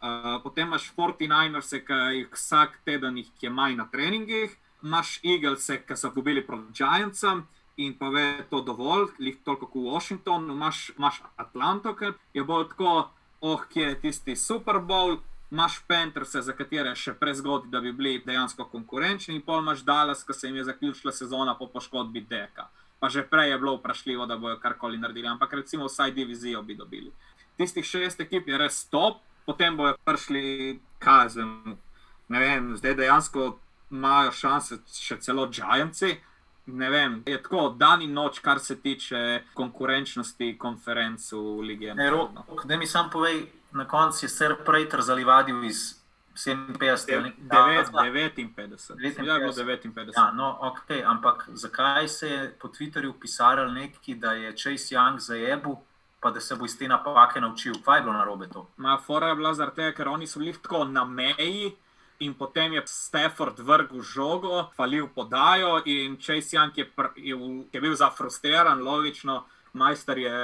Uh, 0.00 0.40
potem 0.42 0.66
imaš 0.66 0.92
49ers, 0.96 1.76
ki 1.86 2.00
jih 2.16 2.32
vsak 2.32 2.80
teden 2.84 3.20
jih 3.20 3.30
je 3.40 3.50
manj 3.50 3.76
na 3.76 3.88
treningih, 3.92 4.56
imaš 4.82 5.20
Eagles, 5.24 5.70
ki 5.86 5.96
so 5.96 6.10
gubili 6.10 6.46
proti 6.46 6.72
Giantsom 6.72 7.46
in 7.76 7.94
pa 7.98 8.08
ve 8.08 8.44
to 8.50 8.60
dovolj, 8.60 9.08
jih 9.18 9.38
toliko 9.44 9.66
kot 9.66 9.82
v 9.82 9.94
Washingtonu, 9.94 10.52
imaš, 10.52 10.90
imaš 10.98 11.22
Atlanto, 11.36 11.94
ki 11.96 12.12
je 12.34 12.44
bolj 12.44 12.68
tako, 12.74 13.08
oh, 13.40 13.62
kje 13.72 13.86
je 13.88 14.00
tisti 14.00 14.36
Super 14.36 14.82
Bowl 14.84 15.20
imaš 15.50 15.80
Panthers, 15.86 16.36
za 16.36 16.52
katere 16.52 16.92
še 16.94 17.14
prezgodaj, 17.18 17.70
da 17.70 17.80
bi 17.80 17.92
bili 17.92 18.20
dejansko 18.26 18.68
konkurenčni, 18.70 19.34
in 19.38 19.42
pol 19.42 19.62
imaš 19.62 19.82
Dallas, 19.86 20.22
ki 20.24 20.34
se 20.34 20.46
jim 20.48 20.60
je 20.60 20.64
zaključila 20.68 21.12
sezona 21.12 21.56
po 21.58 21.66
poškodbi 21.66 22.22
Deka. 22.30 22.68
Pa 23.00 23.08
že 23.08 23.24
prej 23.26 23.50
je 23.50 23.58
bilo 23.58 23.76
vprašljivo, 23.78 24.26
da 24.26 24.36
bojo 24.36 24.58
karkoli 24.60 24.98
naredili, 24.98 25.28
ampak 25.28 25.52
recimo 25.52 25.88
vsaj 25.88 26.12
divizijo 26.12 26.62
bi 26.62 26.74
dobili. 26.74 27.12
Tistih 27.56 27.84
šest 27.84 28.20
ekip 28.20 28.48
je 28.48 28.58
res 28.58 28.84
top, 28.90 29.22
potem 29.46 29.76
bojo 29.76 29.96
prišli 30.04 30.78
kazen. 30.98 31.76
Ne 32.28 32.40
vem, 32.40 32.76
zdaj 32.76 32.94
dejansko 32.94 33.58
imajo 33.90 34.32
šanse 34.32 34.80
še 34.94 35.20
celo 35.20 35.46
Giantsi. 35.46 36.16
Ne 36.66 36.90
vem, 36.90 37.22
je 37.26 37.38
tako 37.42 37.68
dan 37.78 38.02
in 38.02 38.12
noč, 38.14 38.38
kar 38.38 38.60
se 38.60 38.76
tiče 38.80 39.42
konkurenčnosti 39.54 40.52
konferenc 40.58 41.32
v 41.32 41.64
Ligi. 41.66 41.94
Ne, 41.94 42.10
rok, 42.10 42.64
da 42.64 42.76
mi 42.76 42.86
sam 42.86 43.10
povej, 43.10 43.42
na 43.72 43.88
koncu 43.88 44.24
je 44.24 44.28
Sir 44.28 44.54
Prejter 44.66 45.02
zalivadil 45.02 45.64
iz 45.64 46.00
57, 46.34 46.78
59, 46.78 47.32
ja, 49.26 49.38
59. 49.38 50.12
Ja, 50.16 50.30
no, 50.32 50.58
okay, 50.62 51.02
ampak 51.04 51.48
zakaj 51.52 52.08
se 52.08 52.28
je 52.28 52.56
po 52.60 52.68
Twitterju 52.68 53.12
pisalo 53.20 53.66
nekaj, 53.72 54.14
da 54.14 54.32
je 54.32 54.52
Chase 54.56 54.94
Young 54.94 55.18
zajebil, 55.18 55.74
pa 56.20 56.30
da 56.30 56.40
se 56.40 56.56
bo 56.56 56.64
iz 56.64 56.78
te 56.78 56.88
napake 56.88 57.40
naučil? 57.40 57.74
Kaj 57.84 57.98
je 57.98 58.02
bilo 58.02 58.12
na 58.12 58.24
robe 58.24 58.48
to? 58.48 58.68
Ma, 58.76 58.98
fora 59.06 59.28
je 59.28 59.34
bila 59.34 59.54
zaradi 59.54 59.76
tega, 59.76 59.96
ker 59.96 60.08
oni 60.08 60.26
so 60.26 60.38
bili 60.38 60.52
tako 60.52 60.84
na 60.84 61.04
meji. 61.04 61.74
In 62.20 62.34
potem 62.34 62.72
je 62.72 62.82
Stafford 62.86 63.58
vrgel 63.64 64.02
žogo, 64.02 64.66
falil 64.76 65.08
podajo, 65.08 65.80
in 65.88 66.18
Chase 66.20 66.56
Young 66.56 66.76
je, 66.76 66.84
pr, 66.84 67.14
je, 67.16 67.36
je 67.72 67.80
bil 67.80 67.94
zafrustriran, 67.96 68.82
logično, 68.84 69.44
majster 69.72 70.18
je 70.18 70.34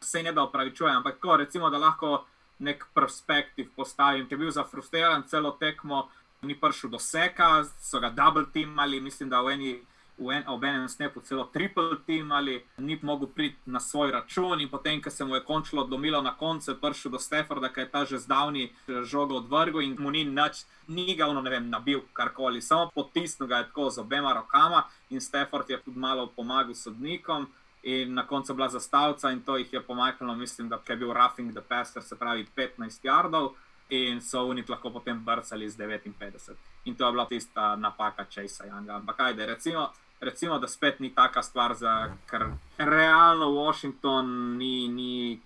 vse 0.00 0.22
ne 0.22 0.32
da 0.32 0.44
upravičuje. 0.44 0.92
Ampak, 0.92 1.18
ko, 1.18 1.36
recimo, 1.36 1.70
da 1.70 1.78
lahko 1.78 2.24
nek 2.58 2.86
perspektiv 2.94 3.72
postavim, 3.76 4.28
ki 4.28 4.34
je 4.34 4.38
bil 4.38 4.50
zafrustriran 4.54 5.26
celo 5.26 5.56
tekmo, 5.58 6.08
ni 6.42 6.54
prišel 6.54 6.90
do 6.90 6.98
seka, 7.02 7.64
so 7.82 8.00
ga 8.00 8.12
double 8.14 8.46
team 8.52 8.78
ali 8.78 9.00
mislim, 9.00 9.28
da 9.28 9.42
v 9.42 9.58
eni. 9.58 9.74
V 10.18 10.30
en, 10.30 10.44
ob 10.46 10.64
enem 10.64 10.88
snepu 10.88 11.20
celo 11.20 11.44
triple 11.50 11.96
team 12.06 12.32
ali 12.32 12.62
ni 12.78 12.98
mogel 13.02 13.28
priti 13.28 13.56
na 13.66 13.80
svoj 13.80 14.12
račun, 14.12 14.60
in 14.60 14.68
potem, 14.68 15.02
ko 15.02 15.10
se 15.10 15.24
mu 15.24 15.34
je 15.34 15.44
končalo 15.44 15.82
odlomilo 15.82 16.22
na 16.22 16.36
koncu, 16.36 16.76
prišel 16.80 17.12
do 17.12 17.18
Steforda, 17.18 17.68
ki 17.68 17.80
je 17.80 17.90
ta 17.90 18.04
že 18.04 18.18
zdavni 18.18 18.70
žogo 19.02 19.36
odvrgel 19.42 19.82
in 19.82 19.96
mu 19.98 20.10
ni 20.10 20.24
nič, 20.24 20.64
ni 20.88 21.16
ga 21.16 21.26
ono, 21.26 21.42
ne 21.42 21.50
vem, 21.50 21.70
nabil 21.70 22.00
karkoli, 22.12 22.62
samo 22.62 22.90
potisnil 22.94 23.48
ga 23.48 23.58
je 23.58 23.64
tako 23.64 23.90
z 23.90 23.98
obema 23.98 24.32
rokama 24.32 24.84
in 25.10 25.20
Steford 25.20 25.70
je 25.70 25.80
tudi 25.82 25.98
malo 25.98 26.26
pomagal 26.26 26.74
sodnikom 26.74 27.46
in 27.82 28.14
na 28.14 28.26
koncu 28.26 28.54
bila 28.54 28.68
zastavca, 28.68 29.30
in 29.30 29.42
to 29.42 29.56
jih 29.56 29.72
je 29.72 29.82
pomaknilo, 29.82 30.34
mislim, 30.34 30.68
da 30.68 30.80
je 30.88 30.96
bil 30.96 31.12
roughing 31.12 31.52
the 31.52 31.60
passer, 31.60 32.02
se 32.02 32.16
pravi 32.16 32.46
15 32.56 33.04
yardov, 33.04 33.52
in 33.88 34.20
so 34.20 34.46
oni 34.48 34.64
lahko 34.68 34.90
potem 34.90 35.24
brcali 35.24 35.70
z 35.70 35.76
59. 35.76 36.56
In 36.84 36.94
to 36.94 37.06
je 37.06 37.12
bila 37.12 37.26
tista 37.26 37.76
napaka 37.76 38.24
Chase 38.24 38.64
Younga. 38.64 38.96
Ampak 38.96 39.16
kaj, 39.16 39.46
recimo, 39.46 39.92
recimo, 40.24 40.58
da 40.58 40.68
spet 40.68 41.00
ni 41.00 41.10
taka 41.14 41.42
stvar, 41.42 41.74
za, 41.74 42.12
ker 42.30 42.46
realno 42.78 43.50
Washington 43.54 44.56
ni. 44.58 44.88
ni 44.88 45.40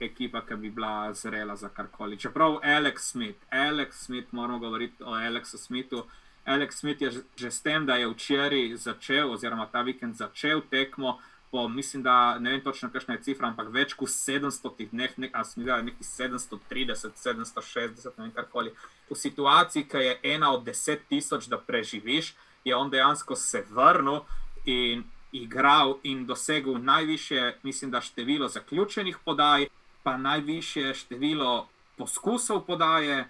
Ekipa, 0.00 0.40
ki 0.40 0.56
bi 0.56 0.70
bila 0.70 1.12
zrela 1.12 1.56
za 1.56 1.68
karkoli. 1.68 2.16
Čeprav 2.16 2.54
Alex 2.64 3.10
Smith, 3.12 3.38
Alex 3.50 4.06
Smith, 4.06 4.32
moramo 4.32 4.58
govoriti 4.58 5.02
o 5.02 5.12
Alexu 5.12 5.58
Smithu. 5.58 6.06
Alex 6.46 6.70
Smith 6.80 7.02
je 7.02 7.10
že 7.36 7.50
s 7.50 7.60
tem, 7.62 7.86
da 7.86 7.96
je 7.96 8.08
včeraj 8.08 8.76
začel, 8.76 9.32
oziroma 9.32 9.66
ta 9.66 9.82
vikend 9.82 10.16
začel 10.16 10.62
tekmo, 10.70 11.18
po, 11.50 11.68
mislim, 11.68 12.02
da 12.02 12.38
ne 12.38 12.50
vem 12.50 12.60
točno, 12.60 12.90
kakšna 12.90 13.14
je 13.14 13.22
cifra, 13.22 13.48
ampak 13.48 13.68
več 13.74 13.92
kot 13.98 14.08
700 14.08 14.88
dneh, 14.90 15.18
ne, 15.18 15.30
ali 15.32 15.44
smo 15.44 15.62
videli 15.62 15.90
nekih 15.90 16.06
730, 16.06 17.16
760, 17.18 18.18
ne 18.18 18.24
vem 18.24 18.30
karkoli. 18.32 18.72
V 19.10 19.18
situaciji, 19.18 19.88
ki 19.90 20.04
je 20.04 20.18
ena 20.34 20.52
od 20.54 20.62
10 20.64 21.08
tisoč, 21.08 21.48
da 21.50 21.58
preživiš, 21.58 22.34
je 22.64 22.76
on 22.76 22.90
dejansko 22.90 23.36
se 23.36 23.64
vrnil 23.70 24.20
in 24.64 25.04
igral 25.32 25.98
in 26.02 26.26
dosegel 26.26 26.78
najviše, 26.82 27.54
mislim, 27.62 27.90
da 27.90 28.00
število 28.00 28.48
zaključenih 28.48 29.18
podaj, 29.24 29.68
pa 30.02 30.16
najviše 30.16 30.94
število 30.94 31.68
poskusov 31.96 32.64
podaje. 32.66 33.28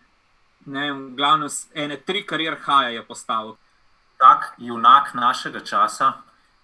Ne, 0.66 0.92
v 0.92 1.14
glavnem, 1.16 1.48
ene 1.74 1.96
tri 1.96 2.26
kariere 2.26 2.58
Haja 2.60 2.88
je 2.88 3.06
postavil. 3.06 3.54
Tak 4.18 4.54
junak 4.58 5.14
našega 5.14 5.60
časa, 5.64 6.12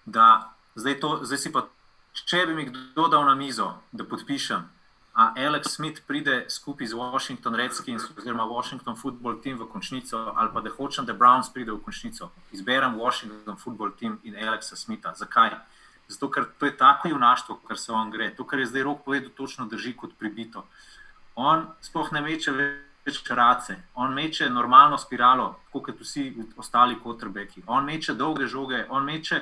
da 0.05 0.57
Zdaj, 0.77 0.99
to, 0.99 1.09
zdaj 1.25 1.39
si 1.41 1.49
pa, 1.51 1.63
če 2.29 2.43
bi 2.45 2.53
mi 2.53 2.67
kdo 2.69 3.07
dal 3.09 3.23
na 3.25 3.33
mizo, 3.35 3.71
da 3.91 4.05
podpišem, 4.05 4.61
a 5.17 5.33
Alex 5.33 5.73
Smith 5.73 6.01
pride 6.07 6.45
skupaj 6.49 6.87
z 6.87 6.93
Washington 6.93 7.55
Redskins 7.55 8.03
oziroma 8.17 8.45
Washington 8.45 8.95
Football 8.95 9.41
Team 9.41 9.57
v 9.57 9.65
končnico, 9.65 10.33
ali 10.35 10.49
pa 10.53 10.61
da 10.61 10.69
hočem, 10.69 11.05
da 11.05 11.13
Browns 11.13 11.49
pride 11.49 11.71
v 11.73 11.81
končnico, 11.81 12.29
izberem 12.53 12.93
Washington 12.93 13.57
Football 13.57 13.97
Team 13.97 14.19
in 14.23 14.37
Alexa 14.37 14.75
Smitha. 14.75 15.15
Zakaj? 15.17 15.57
Zato, 16.07 16.29
ker 16.29 16.45
to 16.59 16.69
je 16.69 16.77
tako 16.77 17.09
junaštvo, 17.09 17.57
kar 17.67 17.77
se 17.77 17.91
on 17.91 18.11
gre. 18.13 18.29
To, 18.37 18.45
kar 18.45 18.59
je 18.59 18.69
zdaj 18.69 18.83
rok 18.83 19.01
povedal, 19.05 19.33
točno 19.33 19.65
drži 19.65 19.95
kot 19.97 20.13
pribito. 20.19 20.67
On 21.35 21.65
sploh 21.81 22.13
ne 22.13 22.21
meče 22.21 22.53
več 22.53 23.23
race, 23.29 23.73
on 23.95 24.13
meče 24.13 24.51
normalno 24.53 25.01
spiralo, 25.01 25.55
kot 25.73 25.97
vsi 25.97 26.29
ostali 26.61 26.99
kotrbeki. 27.01 27.65
On 27.65 27.85
meče 27.85 28.13
dolge 28.13 28.45
žoge, 28.45 28.85
on 28.89 29.01
meče 29.05 29.41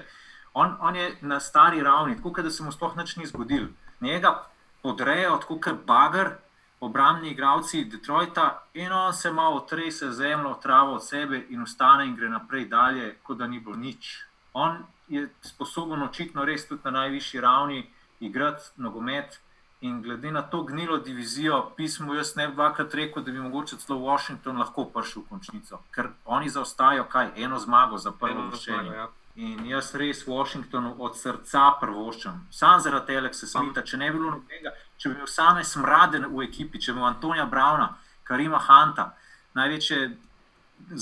on, 0.55 0.77
on 0.79 0.95
je 0.95 1.17
na 1.21 1.39
stari 1.39 1.83
ravni, 1.83 2.15
tako 2.15 2.41
da 2.41 2.49
se 2.49 2.63
mu 2.63 2.71
sploh 2.71 2.95
nič 2.95 3.17
ni 3.19 3.25
zgodil. 3.27 3.67
Njega 3.99 4.47
podrejo, 4.86 5.38
tako 5.41 5.58
kot 5.63 5.86
bager, 5.86 6.36
obrambni 6.80 7.32
igravci 7.34 7.86
Detroita, 7.89 8.63
in 8.74 8.91
on 8.93 9.13
se 9.13 9.32
malo 9.34 9.60
trese 9.69 10.12
zemljo, 10.12 10.54
travo 10.62 11.00
od 11.00 11.06
sebe 11.06 11.41
in 11.50 11.63
ustane 11.63 12.06
in 12.06 12.15
gre 12.15 12.30
naprej 12.30 12.67
dalje, 12.69 13.15
kot 13.24 13.38
da 13.38 13.48
ni 13.48 13.60
bilo 13.60 13.76
nič. 13.76 14.12
On 14.54 14.78
je 15.08 15.26
sposoben 15.41 16.04
očitno 16.04 16.45
res 16.45 16.67
tudi 16.67 16.82
na 16.86 16.91
najvišji 17.00 17.41
ravni 17.41 17.82
igrati 18.19 18.69
nogomet. 18.76 19.39
In 19.82 20.02
glede 20.02 20.32
na 20.32 20.41
to 20.41 20.63
gnilo 20.63 20.98
divizijo, 20.98 21.58
pismo 21.78 22.13
jaz 22.15 22.36
ne 22.36 22.48
bi 22.48 22.54
dvakrat 22.56 22.93
rekel, 22.93 23.24
da 23.24 23.32
bi 23.32 23.39
mogoče 23.39 23.78
celo 23.78 24.00
Washington 24.00 24.58
lahko 24.58 24.86
prišel 24.86 25.21
v 25.21 25.30
končnico, 25.30 25.82
ker 25.91 26.08
oni 26.26 26.50
zaostajajo 26.50 27.04
kaj, 27.12 27.34
eno 27.36 27.60
zmago 27.60 27.98
za 27.98 28.12
prvo 28.12 28.48
vršenje. 28.48 28.95
Ja. 28.95 29.08
In 29.36 29.65
jaz 29.67 29.91
res 30.00 30.24
Washingtonu 30.24 30.93
od 31.04 31.17
srca 31.19 31.65
prvoščam, 31.82 32.45
samo 32.56 32.80
zaradi 32.80 33.17
Alexa 33.19 33.50
Smitha. 33.52 33.84
Če 33.84 33.98
ne 34.00 34.08
bi 34.12 34.19
bilo 34.19 34.38
nobenega, 34.38 34.71
če 34.95 35.12
bi 35.12 35.17
bil 35.19 35.28
same 35.28 35.63
smrade 35.67 36.21
v 36.24 36.45
ekipi, 36.45 36.80
če 36.80 36.93
bi 36.93 37.02
bil 37.02 37.10
Antonija 37.10 37.45
Brauna, 37.52 37.89
Karima 38.24 38.62
Hanta, 38.63 39.10
največje 39.60 40.00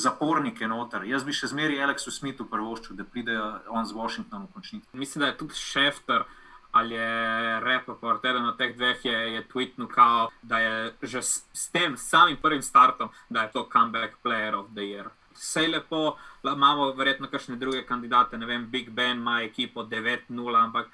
zapornike 0.06 0.66
noter. 0.68 1.06
Jaz 1.06 1.26
bi 1.28 1.36
še 1.36 1.52
zmeraj 1.54 1.86
Aleksu 1.86 2.14
Smithu 2.14 2.48
prvoščil, 2.50 2.98
da 2.98 3.06
pride 3.06 3.38
on 3.70 3.86
z 3.86 3.94
Washingtonom 3.98 4.50
v 4.50 4.58
končnici. 4.58 4.90
Mislim, 4.98 5.26
da 5.26 5.30
je 5.30 5.38
tudi 5.44 5.60
Šefter 5.60 6.26
ali 6.74 6.96
je 6.96 7.60
Repoport, 7.62 8.24
eden 8.26 8.48
od 8.50 8.58
teh 8.58 8.72
dveh 8.74 9.04
je, 9.06 9.18
je 9.34 9.42
tweetnul, 9.46 9.88
kao, 9.94 10.32
da 10.42 10.58
je 10.60 10.94
že 11.02 11.22
s, 11.22 11.46
s 11.54 11.68
tem 11.70 11.94
samim 11.98 12.38
prvim 12.42 12.62
startom, 12.66 13.12
da 13.30 13.44
je 13.44 13.52
to 13.54 13.70
comeback 13.74 14.18
player 14.26 14.58
of 14.58 14.74
the 14.74 14.82
year. 14.82 15.14
Vse 15.44 15.68
lepo, 15.68 16.16
imamo 16.44 16.94
verjetno 16.96 17.28
kakšne 17.28 17.58
druge 17.60 17.82
kandidate, 17.86 18.38
ne 18.40 18.48
vem, 18.48 18.70
Big 18.72 18.90
Ben 18.90 19.18
ima 19.20 19.42
ekipo 19.44 19.84
9-0, 19.84 20.56
ampak 20.64 20.88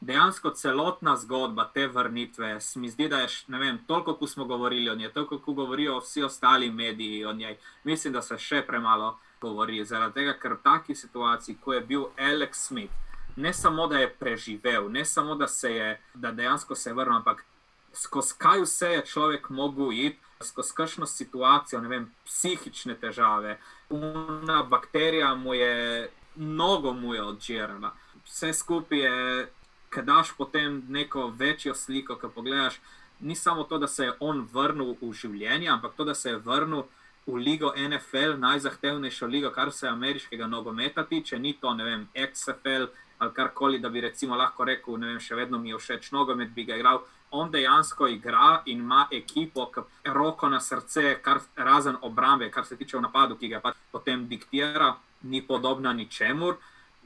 dejansko 0.00 0.52
celotna 0.54 1.16
zgodba 1.16 1.64
te 1.74 1.88
vrnitve, 1.88 2.60
se 2.60 2.78
mi 2.78 2.90
zdi, 2.90 3.08
da 3.08 3.18
je, 3.24 3.28
ne 3.48 3.58
vem, 3.58 3.80
toliko, 3.86 4.14
ko 4.14 4.26
smo 4.26 4.44
govorili 4.44 4.90
o 4.90 4.94
njej, 4.94 5.10
toliko, 5.12 5.38
ko 5.38 5.52
govorijo 5.52 5.98
vsi 5.98 6.22
ostali 6.22 6.70
mediji 6.70 7.24
o 7.24 7.32
njej, 7.32 7.58
mislim, 7.84 8.12
da 8.12 8.22
se 8.22 8.38
še 8.38 8.62
premalo 8.66 9.16
govori. 9.40 9.84
Zaradi 9.84 10.14
tega, 10.20 10.36
ker 10.38 10.54
v 10.54 10.62
taki 10.62 10.94
situaciji, 10.94 11.58
ko 11.64 11.74
je 11.74 11.80
bil 11.80 12.06
Alex 12.16 12.68
Smith, 12.70 12.94
ne 13.36 13.52
samo, 13.52 13.86
da 13.86 13.98
je 13.98 14.14
preživel, 14.20 14.90
ne 14.90 15.04
samo, 15.04 15.34
da 15.34 15.48
se 15.48 15.74
je, 15.74 15.90
da 16.14 16.32
dejansko 16.32 16.74
se 16.74 16.90
je 16.90 16.94
vrnil, 16.94 17.18
ampak 17.18 17.44
skozi 17.92 18.34
kaj 18.38 18.62
vse 18.62 18.94
je 18.94 19.04
človek 19.06 19.50
mogel 19.50 19.92
iti. 19.92 20.27
Skozi 20.44 20.74
kakšno 20.74 21.06
situacijo, 21.06 21.80
ne 21.80 21.88
vem, 21.88 22.10
psihične 22.24 22.94
težave, 22.94 23.58
una 23.90 24.62
bakterija 24.62 25.34
mu 25.34 25.54
je, 25.54 26.10
mnogo 26.36 26.92
mu 26.92 27.14
je 27.14 27.22
odžirala. 27.22 27.92
Vse 28.24 28.52
skupaj 28.52 28.98
je 28.98 29.48
ki 29.90 30.02
daš 30.02 30.32
potem 30.36 30.82
neko 30.88 31.32
večjo 31.36 31.74
sliko, 31.74 32.16
ki 32.16 32.26
pogledaš. 32.34 32.80
Ni 33.20 33.34
samo 33.34 33.64
to, 33.64 33.78
da 33.78 33.86
se 33.86 34.04
je 34.04 34.12
on 34.20 34.46
vrnil 34.52 34.94
v 35.00 35.12
življenje, 35.12 35.68
ampak 35.68 35.94
to, 35.96 36.04
da 36.04 36.14
se 36.14 36.30
je 36.30 36.38
vrnil 36.38 36.84
v 37.26 37.34
ligo 37.34 37.72
NFL, 37.76 38.38
najzahtevnejšo 38.38 39.26
ligo, 39.26 39.50
kar 39.50 39.72
se 39.72 39.88
ameriškega 39.88 40.46
nogometa 40.46 41.04
tiče, 41.04 41.38
ni 41.38 41.52
to, 41.60 41.74
ne 41.74 41.84
vem, 41.84 42.08
XFL 42.14 42.88
ali 43.18 43.34
karkoli, 43.34 43.78
da 43.78 43.88
bi 43.88 44.00
recimo 44.00 44.36
lahko 44.36 44.64
rekel, 44.64 44.96
ne 44.98 45.12
vem, 45.12 45.20
še 45.20 45.34
vedno 45.34 45.58
mi 45.58 45.72
je 45.72 45.78
všeč 45.78 46.12
nogomet, 46.14 46.52
bi 46.54 46.64
ga 46.64 46.76
igral. 46.78 47.02
On 47.30 47.50
dejansko 47.50 48.06
igra 48.08 48.62
in 48.66 48.78
ima 48.78 49.08
ekipo, 49.12 49.66
ki 49.74 49.80
roko 50.14 50.48
na 50.48 50.60
srce, 50.60 51.18
kar 51.22 51.40
razen 51.56 51.96
obrambe, 52.02 52.50
kar 52.50 52.64
se 52.66 52.76
tiče 52.76 52.96
v 52.96 53.02
napadu, 53.02 53.36
ki 53.36 53.48
ga 53.48 53.60
potem 53.92 54.28
diktira, 54.28 54.94
ni 55.22 55.42
podobna 55.42 55.92
ničemur. 55.92 56.56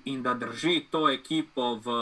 In 0.05 0.23
da 0.23 0.35
drži 0.35 0.87
to 0.91 1.09
ekipo 1.11 1.75
v 1.85 1.99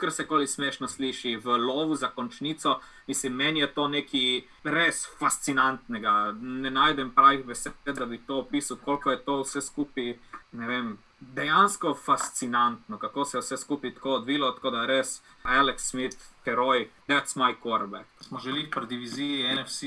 kar 0.00 0.12
se 0.12 0.26
koli 0.26 0.46
smešno 0.46 0.88
sliši 0.88 1.36
v 1.36 1.56
lovu 1.56 1.94
za 1.94 2.08
končnico. 2.08 2.80
Mislim, 3.06 3.32
meni 3.32 3.60
je 3.60 3.66
to 3.66 3.88
nekaj 3.88 4.42
res 4.64 5.06
fascinantnega. 5.18 6.34
Ne 6.40 6.70
najdem 6.70 7.10
pravih 7.10 7.44
besed, 7.44 7.72
da 7.84 8.06
bi 8.06 8.18
to 8.26 8.38
opisal, 8.38 8.76
koliko 8.84 9.10
je 9.10 9.24
to 9.24 9.40
vse 9.42 9.60
skupaj. 9.60 10.14
Vem, 10.52 10.98
dejansko 11.32 11.94
fascinantno, 11.94 12.98
kako 12.98 13.24
se 13.24 13.36
je 13.36 13.40
vse 13.40 13.56
skupaj 13.56 13.94
tako 13.94 14.14
odvilo, 14.14 14.50
tako 14.52 14.70
da 14.70 14.86
res 14.86 15.22
Alex 15.42 15.78
Smith, 15.78 16.16
heroj, 16.44 16.88
that's 17.08 17.36
my 17.36 17.54
quarterback. 17.62 18.04
Smo 18.20 18.38
želeli 18.38 18.70
pri 18.70 18.86
diviziji 18.86 19.54
NFC 19.54 19.82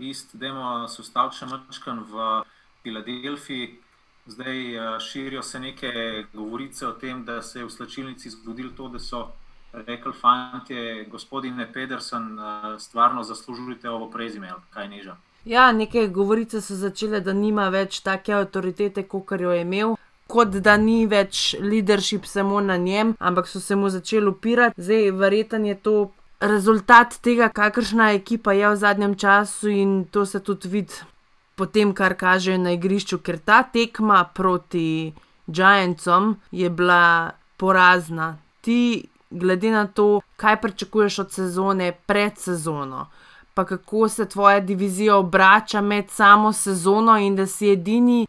East, 0.00 0.36
da 0.36 0.46
imamo 0.46 0.88
sustav 0.88 1.32
še 1.32 1.46
mačkan 1.46 2.04
v 2.10 2.42
Filadelfiji. 2.82 3.78
Zdaj 4.26 4.78
uh, 4.78 5.00
širijo 5.00 5.42
se 5.42 5.60
neke 5.60 5.92
govorice 6.32 6.86
o 6.86 6.92
tem, 6.92 7.24
da 7.24 7.42
se 7.42 7.58
je 7.58 7.64
v 7.64 7.70
slačilnici 7.70 8.30
zgodilo 8.30 8.72
to, 8.76 8.88
da 8.88 8.98
so 8.98 9.28
rekli, 9.72 10.12
fanti, 10.12 11.06
gospodine 11.10 11.72
Pedersen, 11.72 12.38
uh, 12.38 12.80
stvarno 12.80 13.22
zaslužujete 13.22 13.90
ovo 13.90 14.10
prezime, 14.10 14.52
kaj 14.70 14.88
niža. 14.88 15.16
Ja, 15.44 15.72
neke 15.72 16.08
govorice 16.08 16.60
so 16.60 16.74
začele, 16.74 17.20
da 17.20 17.32
nima 17.32 17.68
več 17.68 18.00
take 18.02 18.34
avtoritete, 18.34 19.04
kot 19.06 19.30
jo 19.40 19.52
je 19.54 19.62
imel. 19.62 19.94
Kot 20.26 20.48
da 20.48 20.76
ni 20.76 21.06
več 21.06 21.54
leadership 21.60 22.26
samo 22.26 22.60
na 22.60 22.76
njem, 22.76 23.14
ampak 23.18 23.46
so 23.48 23.60
se 23.60 23.76
mu 23.76 23.88
začeli 23.88 24.26
upirati. 24.26 24.82
Zdaj, 24.82 25.10
verjetno 25.10 25.66
je 25.66 25.74
to 25.74 25.96
rezultat 26.40 27.18
tega, 27.22 27.48
kakršna 27.48 28.12
ekipa 28.12 28.52
je 28.52 28.68
v 28.68 28.76
zadnjem 28.76 29.14
času 29.14 29.68
in 29.68 30.04
to 30.10 30.26
se 30.26 30.40
tudi 30.40 30.68
vidi 30.68 30.94
po 31.56 31.66
tem, 31.66 31.94
kar 31.94 32.14
kaže 32.14 32.58
na 32.58 32.74
igrišču, 32.76 33.18
ker 33.18 33.38
ta 33.38 33.62
tekma 33.62 34.24
proti 34.34 35.14
Giantsom 35.46 36.36
je 36.50 36.70
bila 36.70 37.32
porazna. 37.56 38.36
Ti, 38.60 39.08
glede 39.30 39.70
na 39.70 39.86
to, 39.86 40.20
kaj 40.36 40.60
pričakuješ 40.60 41.18
od 41.18 41.32
sezone 41.32 41.92
pred 42.06 42.38
sezono, 42.38 43.06
pa 43.54 43.64
kako 43.64 44.08
se 44.08 44.28
tvoja 44.28 44.60
divizija 44.60 45.16
obrača 45.16 45.80
med 45.80 46.10
samo 46.10 46.52
sezono 46.52 47.16
in 47.18 47.36
da 47.36 47.46
si 47.46 47.70
edini. 47.72 48.26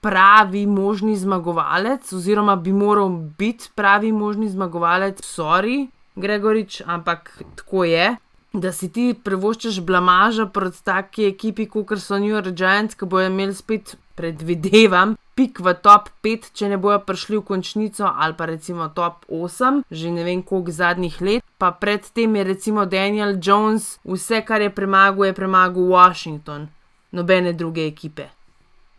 Pravi 0.00 0.66
možni 0.66 1.16
zmagovalec, 1.16 2.12
oziroma 2.12 2.56
bi 2.56 2.72
moral 2.72 3.08
biti 3.38 3.68
pravi 3.74 4.12
možni 4.12 4.48
zmagovalec, 4.48 5.20
sorry, 5.20 5.88
Gregorič, 6.16 6.82
ampak 6.86 7.42
tako 7.56 7.84
je 7.84 8.16
da 8.52 8.72
si 8.74 8.88
ti 8.92 9.12
prevoščaš 9.24 9.80
blamaža 9.86 10.46
proti 10.50 10.82
taki 10.84 11.28
ekipi, 11.28 11.68
kot 11.70 11.98
so 12.02 12.18
New 12.18 12.32
York 12.32 12.54
Giants, 12.58 12.96
ki 12.98 13.06
bojo 13.06 13.30
imeli 13.30 13.54
spet, 13.54 13.94
predvidevam, 14.18 15.14
pik 15.38 15.60
v 15.64 15.74
top 15.84 16.10
5, 16.26 16.50
če 16.58 16.72
ne 16.72 16.78
bojo 16.80 16.98
prišli 17.06 17.38
v 17.38 17.44
končnico, 17.46 18.10
ali 18.10 18.36
pa 18.36 18.50
recimo 18.50 18.90
top 18.96 19.24
8, 19.30 19.84
že 19.90 20.10
ne 20.10 20.26
vem 20.26 20.42
koliko 20.42 20.74
zadnjih 20.74 21.20
let. 21.22 21.46
Pa 21.58 21.70
predtem 21.70 22.36
je 22.36 22.44
recimo 22.50 22.84
Daniel 22.90 23.38
Jones, 23.38 23.94
vse 24.04 24.42
kar 24.44 24.60
je 24.60 24.74
premagal, 24.74 25.30
je 25.30 25.38
premagal 25.38 25.88
Washington, 25.94 26.68
nobene 27.12 27.54
druge 27.54 27.86
ekipe 27.86 28.28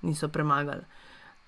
niso 0.01 0.27
premagali. 0.27 0.83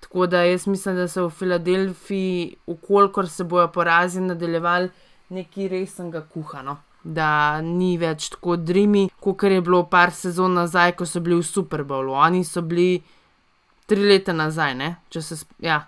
Tako 0.00 0.26
da 0.26 0.42
jaz 0.44 0.66
mislim, 0.66 0.96
da 0.96 1.08
se 1.08 1.22
v 1.22 1.30
Filadelfiji, 1.30 2.56
ukolikor 2.66 3.28
se 3.28 3.44
bojo 3.44 3.68
porazi 3.72 4.20
nadaljevali, 4.20 4.90
nekaj 5.28 5.68
resnega 5.68 6.20
kuhano 6.20 6.76
da 7.04 7.60
ni 7.60 7.98
več 8.00 8.30
tako 8.32 8.56
drimi, 8.56 9.08
kot 9.20 9.42
je 9.44 9.60
bilo 9.60 9.84
par 9.92 10.12
sezon 10.12 10.56
nazaj, 10.56 10.94
ko 10.96 11.06
so 11.06 11.20
bili 11.20 11.36
v 11.36 11.46
Super 11.46 11.84
Bowlu. 11.84 12.14
Oni 12.16 12.44
so 12.44 12.62
bili 12.64 13.02
tri 13.86 14.00
leta 14.00 14.32
nazaj, 14.32 14.74
se, 15.20 15.36
ja. 15.60 15.84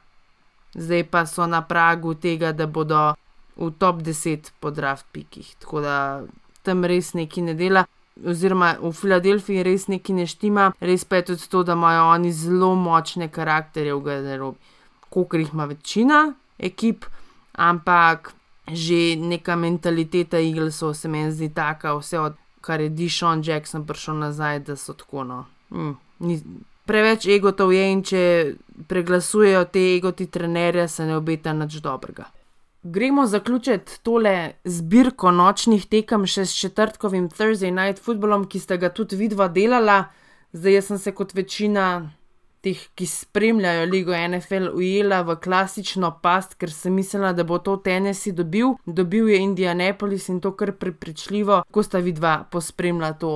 zdaj 0.75 1.05
pa 1.11 1.25
so 1.27 1.47
na 1.47 1.63
pragu 1.63 2.15
tega, 2.15 2.53
da 2.53 2.67
bodo 2.67 3.15
v 3.57 3.71
top 3.79 4.03
10 4.05 4.53
po 4.61 4.71
draft 4.71 5.07
pikih. 5.13 5.55
Tako 5.59 5.81
da 5.81 6.23
tam 6.63 6.85
res 6.85 7.15
neki 7.15 7.43
ne 7.43 7.55
dela. 7.55 7.87
Oziroma 8.25 8.77
v 8.81 8.93
Filadelfiji 8.97 9.65
res 9.67 9.89
neki 9.93 10.15
ne 10.17 10.25
štima, 10.27 10.71
res 10.81 11.05
pa 11.05 11.21
je 11.21 11.33
tudi 11.33 11.51
to, 11.53 11.63
da 11.63 11.75
imajo 11.77 12.07
oni 12.15 12.33
zelo 12.33 12.73
močne 12.75 13.29
karakterje 13.29 13.93
v 13.93 14.01
garderobi, 14.07 14.73
kot 15.13 15.35
jih 15.37 15.53
ima 15.53 15.67
večina 15.69 16.23
ekip, 16.59 17.05
ampak 17.53 18.33
že 18.73 19.17
neka 19.17 19.57
mentaliteta 19.57 20.41
Eaglesov 20.41 20.95
se 20.95 21.09
meni 21.09 21.33
zdi 21.33 21.53
taka, 21.55 21.95
vse 21.95 22.19
od 22.19 22.35
kar 22.61 22.81
je 22.81 22.89
Dishon 22.89 23.43
Jackson 23.45 23.87
prišel 23.87 24.19
nazaj, 24.19 24.59
da 24.59 24.77
so 24.77 24.93
tako. 24.93 25.25
No. 25.25 25.45
Hm, 25.71 25.93
ni, 26.19 26.41
preveč 26.87 27.29
egotov 27.31 27.73
je 27.73 27.85
in 27.93 28.03
če 28.03 28.23
preglasujejo 28.89 29.65
te 29.71 29.85
egoti 29.95 30.27
trenerja, 30.27 30.89
se 30.89 31.07
ne 31.07 31.17
obeta 31.17 31.53
nič 31.53 31.79
dobrega. 31.85 32.27
Gremo 32.83 33.27
zaključiti 33.27 34.01
tole 34.03 34.53
zbirko 34.65 35.31
nočnih 35.31 35.87
tekem 35.87 36.27
še 36.27 36.45
s 36.47 36.55
četrtkovim 36.55 37.31
Thursday 37.31 37.73
Night 37.75 38.03
Footballom, 38.03 38.47
ki 38.49 38.61
ste 38.61 38.79
ga 38.79 38.93
tudi 38.95 39.17
vidva 39.17 39.49
delala. 39.49 40.05
Zdaj 40.53 40.83
sem 40.83 40.99
se 40.99 41.13
kot 41.13 41.35
večina 41.35 41.87
teh, 42.67 42.79
ki 42.95 43.07
spremljajo 43.07 43.87
ligo 43.91 44.15
NFL, 44.15 44.71
ujela 44.75 45.21
v 45.23 45.37
klasično 45.43 46.13
past, 46.23 46.57
ker 46.59 46.71
sem 46.73 46.95
mislila, 46.95 47.33
da 47.33 47.45
bo 47.45 47.59
to 47.59 47.77
Tennessee 47.83 48.35
dobil. 48.35 48.75
Dobil 48.87 49.29
je 49.35 49.43
Indianapolis 49.43 50.29
in 50.33 50.41
to 50.41 50.55
kar 50.57 50.73
prepričljivo, 50.73 51.63
ko 51.71 51.83
sta 51.83 51.99
vidva 52.03 52.39
pospremljala 52.51 53.19
to 53.21 53.35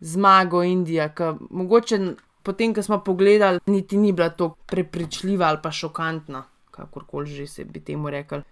zmago 0.00 0.62
Indija, 0.62 1.08
ki 1.14 1.34
mogoče 1.50 1.98
potem, 2.42 2.74
ko 2.74 2.82
smo 2.82 3.00
pogledali, 3.04 3.60
niti 3.66 3.96
ni 3.96 4.12
bila 4.12 4.30
tako 4.30 4.56
prepričljiva 4.66 5.46
ali 5.46 5.58
pa 5.62 5.72
šokantna, 5.72 6.44
kakorkoli 6.78 7.26
že 7.26 7.46
se 7.46 7.64
bi 7.64 7.84
temu 7.84 8.10
rekli. 8.10 8.42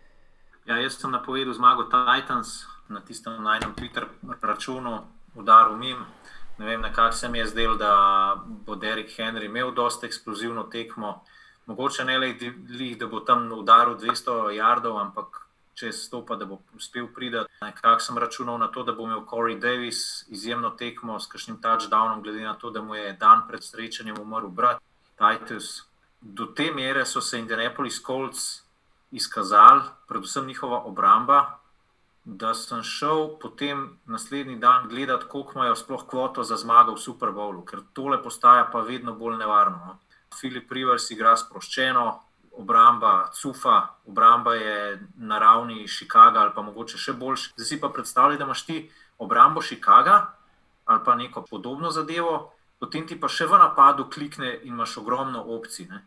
Ja, 0.67 0.77
jaz 0.83 0.99
sem 0.99 1.11
napovedal 1.15 1.55
zmago 1.55 1.87
Titans 1.87 2.67
na 2.89 3.01
tistem 3.01 3.43
najnem 3.43 3.75
Twitter 3.75 4.07
računu, 4.43 4.99
udaril 5.35 5.77
mim. 5.77 6.05
Ne 6.59 6.67
vem, 6.67 6.81
nekako 6.81 7.13
se 7.13 7.29
mi 7.29 7.39
je 7.39 7.47
zdelo, 7.47 7.77
da 7.77 7.93
bo 8.47 8.75
Derek 8.75 9.11
Henry 9.19 9.47
imel 9.47 9.71
dosta 9.75 10.07
eksplozivno 10.07 10.63
tekmo. 10.63 11.23
Mogoče 11.67 12.05
ne 12.05 12.19
le, 12.19 12.35
da 12.99 13.07
bo 13.07 13.21
tam 13.21 13.53
udaril 13.53 13.99
200 13.99 14.51
jardov, 14.57 14.99
ampak 14.99 15.47
če 15.77 15.93
stopa, 15.93 16.37
da 16.41 16.47
bo 16.49 16.61
uspel 16.77 17.09
priti. 17.13 17.43
Nekako 17.61 18.01
sem 18.01 18.19
računal 18.19 18.59
na 18.59 18.69
to, 18.73 18.83
da 18.83 18.95
bo 18.97 19.05
imel 19.05 19.27
Corey 19.29 19.59
Davis 19.61 20.25
izjemno 20.33 20.71
tekmo 20.71 21.19
s 21.21 21.29
kakšnim 21.29 21.59
touchdownom, 21.61 22.23
glede 22.23 22.47
na 22.47 22.55
to, 22.55 22.71
da 22.71 22.83
mu 22.83 22.95
je 22.95 23.13
dan 23.21 23.45
pred 23.49 23.65
srečanjem 23.65 24.21
umrl 24.23 24.49
brat 24.49 24.81
Titus. 25.21 25.85
Do 26.21 26.47
te 26.47 26.71
mere 26.73 27.05
so 27.07 27.21
se 27.21 27.39
Indianapolis 27.39 28.03
Colts 28.07 28.63
izkazali, 29.11 29.83
predvsem 30.09 30.47
njihova 30.47 30.83
obramba, 30.85 31.59
da 32.25 32.55
sem 32.55 32.83
šel 32.83 33.29
potem 33.41 33.99
naslednji 34.05 34.57
dan 34.59 34.89
gledati, 34.89 35.25
koliko 35.29 35.53
imajo 35.55 35.77
sploh 35.77 36.07
kvoto 36.07 36.43
za 36.43 36.57
zmago 36.57 36.95
v 36.95 36.99
Super 36.99 37.31
Bowlu, 37.31 37.63
ker 37.65 37.85
tole 37.93 38.19
postaja 38.23 38.65
pa 38.73 38.81
vedno 38.81 39.15
bolj 39.15 39.37
nevarno. 39.37 39.77
No. 39.77 39.99
Filip 40.41 40.73
Rivers 40.73 41.11
igra 41.11 41.37
sproščeno, 41.37 42.07
obramba 42.59 43.31
Cufa, 43.35 43.77
obramba 44.07 44.55
je 44.55 45.07
na 45.17 45.39
ravni 45.39 45.87
Chicaga 45.89 46.41
ali 46.41 46.55
pa 46.55 46.63
mogoče 46.63 46.99
še 46.99 47.13
boljši. 47.13 47.53
Zdaj 47.57 47.67
si 47.67 47.81
pa 47.81 47.89
predstavljaj, 47.89 48.39
da 48.39 48.45
imaš 48.45 48.65
ti 48.67 48.81
obrambo 49.19 49.63
Chicaga 49.63 50.33
ali 50.87 51.01
pa 51.05 51.15
neko 51.15 51.43
podobno 51.43 51.91
zadevo, 51.91 52.53
potem 52.79 53.07
ti 53.07 53.17
pa 53.21 53.29
še 53.29 53.47
v 53.47 53.59
napadu 53.61 54.09
klikne 54.11 54.53
in 54.63 54.75
imaš 54.75 54.99
ogromno 55.03 55.43
opcij. 55.57 55.89
Ne. 55.91 56.03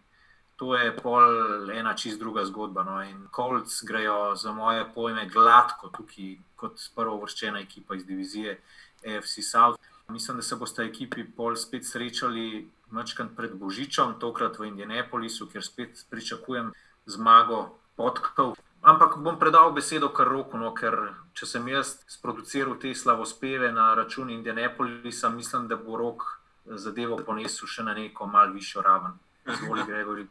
To 0.60 0.76
je 0.76 0.92
pol 0.92 1.72
ena 1.72 1.94
čist 1.96 2.20
druga 2.20 2.44
zgodba. 2.46 2.84
No. 2.84 3.00
In 3.04 3.28
Colts 3.36 3.84
grejo 3.88 4.36
za 4.36 4.52
moje 4.52 4.84
pojme 4.96 5.30
gladko 5.32 5.90
tukaj 5.96 6.36
kot 6.60 6.82
prvo 6.96 7.20
vrščena 7.22 7.64
ekipa 7.64 7.96
iz 7.96 8.06
divizije 8.06 8.60
AFC 9.06 9.40
South. 9.52 9.80
Mislim, 10.10 10.38
da 10.38 10.44
se 10.44 10.56
boste 10.56 10.84
ekipi 10.84 11.24
pol 11.24 11.56
spet 11.56 11.86
srečali 11.86 12.68
Mačkan 12.90 13.30
pred 13.36 13.54
Božičem, 13.54 14.16
tokrat 14.20 14.58
v 14.60 14.66
Indianapolisu, 14.72 15.46
kjer 15.48 15.64
spet 15.64 16.06
pričakujem 16.10 16.74
zmago 17.06 17.78
podkov. 17.96 18.58
Ampak 18.82 19.20
bom 19.22 19.38
predal 19.40 19.72
besedo 19.76 20.10
kar 20.10 20.28
roku, 20.28 20.58
no, 20.58 20.74
ker 20.74 21.14
če 21.38 21.46
sem 21.46 21.68
jaz 21.68 22.00
sproduciral 22.10 22.80
te 22.82 22.96
slavospeve 22.96 23.72
na 23.76 23.94
račun 23.94 24.32
Indianapolisa, 24.34 25.30
mislim, 25.30 25.68
da 25.68 25.78
bo 25.78 26.00
rok 26.00 26.39
zadevo 26.78 27.18
ponesel 27.26 27.68
še 27.68 27.84
na 27.84 27.94
neko 27.94 28.28
malce 28.28 28.54
višjo 28.54 28.82
raven. 28.82 29.18
Izvoli, 29.50 29.84
Gregori. 29.88 30.28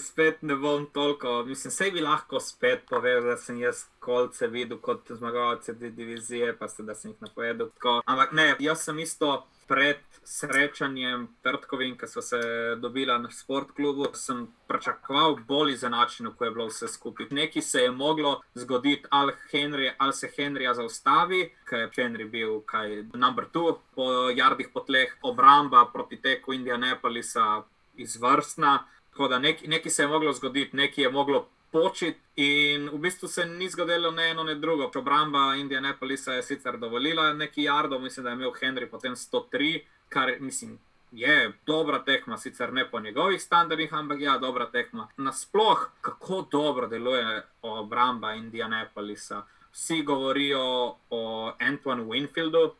Spet 0.00 0.42
ne 0.42 0.56
bom 0.56 0.86
toliko, 0.92 1.42
mislim, 1.44 1.70
se 1.70 1.90
bi 1.90 2.00
lahko 2.00 2.40
spet 2.40 2.86
povedal, 2.88 3.22
da 3.22 3.36
sem 3.36 3.58
jaz 3.60 3.84
kolce 4.00 4.46
videl 4.48 4.78
kot 4.78 5.12
zmagovalce 5.12 5.78
te 5.78 5.90
divizije, 5.90 6.56
pa 6.58 6.68
se 6.68 6.82
da 6.82 6.94
sem 6.94 7.10
jih 7.10 7.22
napovedal. 7.22 7.68
Tako. 7.74 8.00
Ampak 8.06 8.32
ne, 8.32 8.54
jaz 8.58 8.84
sem 8.84 8.98
isto 8.98 9.46
pred 9.68 10.00
srečanjem 10.24 11.28
Trtkovin, 11.42 11.94
ki 11.98 12.06
so 12.10 12.22
se 12.22 12.40
dobila 12.82 13.18
na 13.18 13.30
sportklubu, 13.30 14.08
sem 14.18 14.46
pričakoval 14.68 15.36
bolj 15.46 15.72
izenačeno, 15.72 16.32
ko 16.34 16.44
je 16.44 16.50
bilo 16.50 16.66
vse 16.66 16.88
skupaj. 16.88 17.28
Nekaj 17.30 17.62
se 17.62 17.82
je 17.84 17.90
moglo 17.90 18.40
zgoditi, 18.54 19.06
ali, 19.10 19.32
Henry, 19.52 19.92
ali 19.98 20.12
se 20.12 20.30
Henrija 20.36 20.74
zaustavi, 20.74 21.42
ker 21.68 21.84
je 21.84 21.90
Henry 21.96 22.26
bil 22.30 22.60
kaj 22.66 23.04
number 23.14 23.46
two 23.52 23.76
po 23.94 24.30
jardih 24.34 24.72
potleh, 24.74 25.14
obramba 25.22 25.86
proti 25.92 26.18
teku 26.22 26.52
Indianapolisa 26.52 27.62
izvrstna. 27.94 28.78
Tako 29.10 29.28
da 29.28 29.38
nek, 29.38 29.66
nekaj 29.66 29.90
se 29.90 30.02
je 30.02 30.08
moglo 30.08 30.32
zgoditi, 30.32 30.76
nekaj 30.76 31.04
je 31.04 31.10
moglo 31.10 31.48
početi, 31.72 32.20
in 32.36 32.88
v 32.88 32.98
bistvu 32.98 33.28
se 33.28 33.46
ni 33.46 33.68
zgodilo 33.68 34.10
ne 34.10 34.30
eno, 34.30 34.42
ne 34.42 34.54
drugo. 34.54 34.90
Obramba 34.94 35.54
Indianapolisa 35.54 36.32
je 36.32 36.42
sicer 36.42 36.78
dovolila 36.78 37.32
nekaj 37.32 37.64
jardov, 37.64 38.02
mislim, 38.02 38.24
da 38.24 38.30
je 38.30 38.34
imel 38.34 38.52
Henry 38.60 38.90
potem 38.90 39.12
103, 39.12 39.80
kar 40.08 40.32
mislim. 40.40 40.78
Je 41.12 41.52
dobra 41.66 41.98
tekma, 41.98 42.36
sicer 42.38 42.72
ne 42.72 42.90
po 42.90 43.00
njegovih 43.00 43.42
standardih, 43.42 43.94
ampak 43.94 44.20
ja, 44.20 44.38
dobra 44.38 44.66
tekma. 44.66 45.08
Nasploh, 45.16 45.90
kako 46.00 46.46
dobro 46.52 46.86
deluje 46.86 47.42
obramba 47.62 48.32
Indianapolisa. 48.34 49.42
Vsi 49.72 50.02
govorijo 50.02 50.94
o 51.10 51.52
Antonu 51.60 52.04
Winfieldu, 52.04 52.70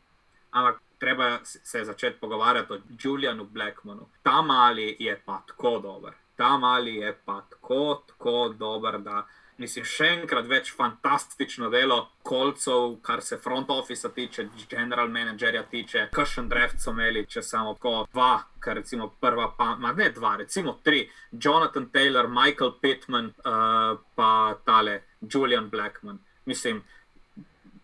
ampak 0.51 0.81
treba 0.99 1.39
se 1.43 1.83
začeti 1.83 2.19
pogovarjati 2.19 2.73
o 2.73 2.79
Julianu 3.03 3.43
Blackmanu. 3.43 4.07
Ta 4.23 4.41
mali 4.41 4.95
je 4.99 5.21
pa 5.25 5.41
tako 5.47 5.79
dober 5.79 6.20
ta 6.41 6.57
mali 6.57 6.95
je 6.95 7.13
pa 7.25 7.41
tako, 7.49 8.01
tako 8.07 8.49
dober, 8.57 8.97
da 8.99 9.27
mislim, 9.61 9.85
še 9.85 10.07
enkrat 10.15 10.47
več 10.49 10.71
fantastično 10.73 11.67
delo 11.69 11.97
kolcev, 12.25 12.95
kar 13.05 13.21
se 13.21 13.37
front 13.37 13.69
office 13.69 14.09
tiče, 14.15 14.47
general 14.71 15.11
managerja 15.13 15.61
tiče, 15.69 16.07
kakšen 16.15 16.47
draft 16.49 16.81
so 16.81 16.95
imeli, 16.95 17.27
če 17.29 17.43
samo 17.45 17.75
tako 17.77 18.07
dva, 18.09 18.31
kar 18.63 18.79
recimo 18.81 19.11
prva, 19.21 19.51
pa 19.57 19.75
ne 19.83 20.09
dva, 20.15 20.33
recimo 20.41 20.79
tri, 20.81 21.03
Jonathan 21.31 21.85
Taylor, 21.93 22.31
Michael 22.39 22.73
Pittman, 22.81 23.29
uh, 23.45 24.01
pa 24.17 24.31
tale 24.65 24.97
Julian 25.21 25.69
Blackman. 25.69 26.17
Mislim, 26.49 26.81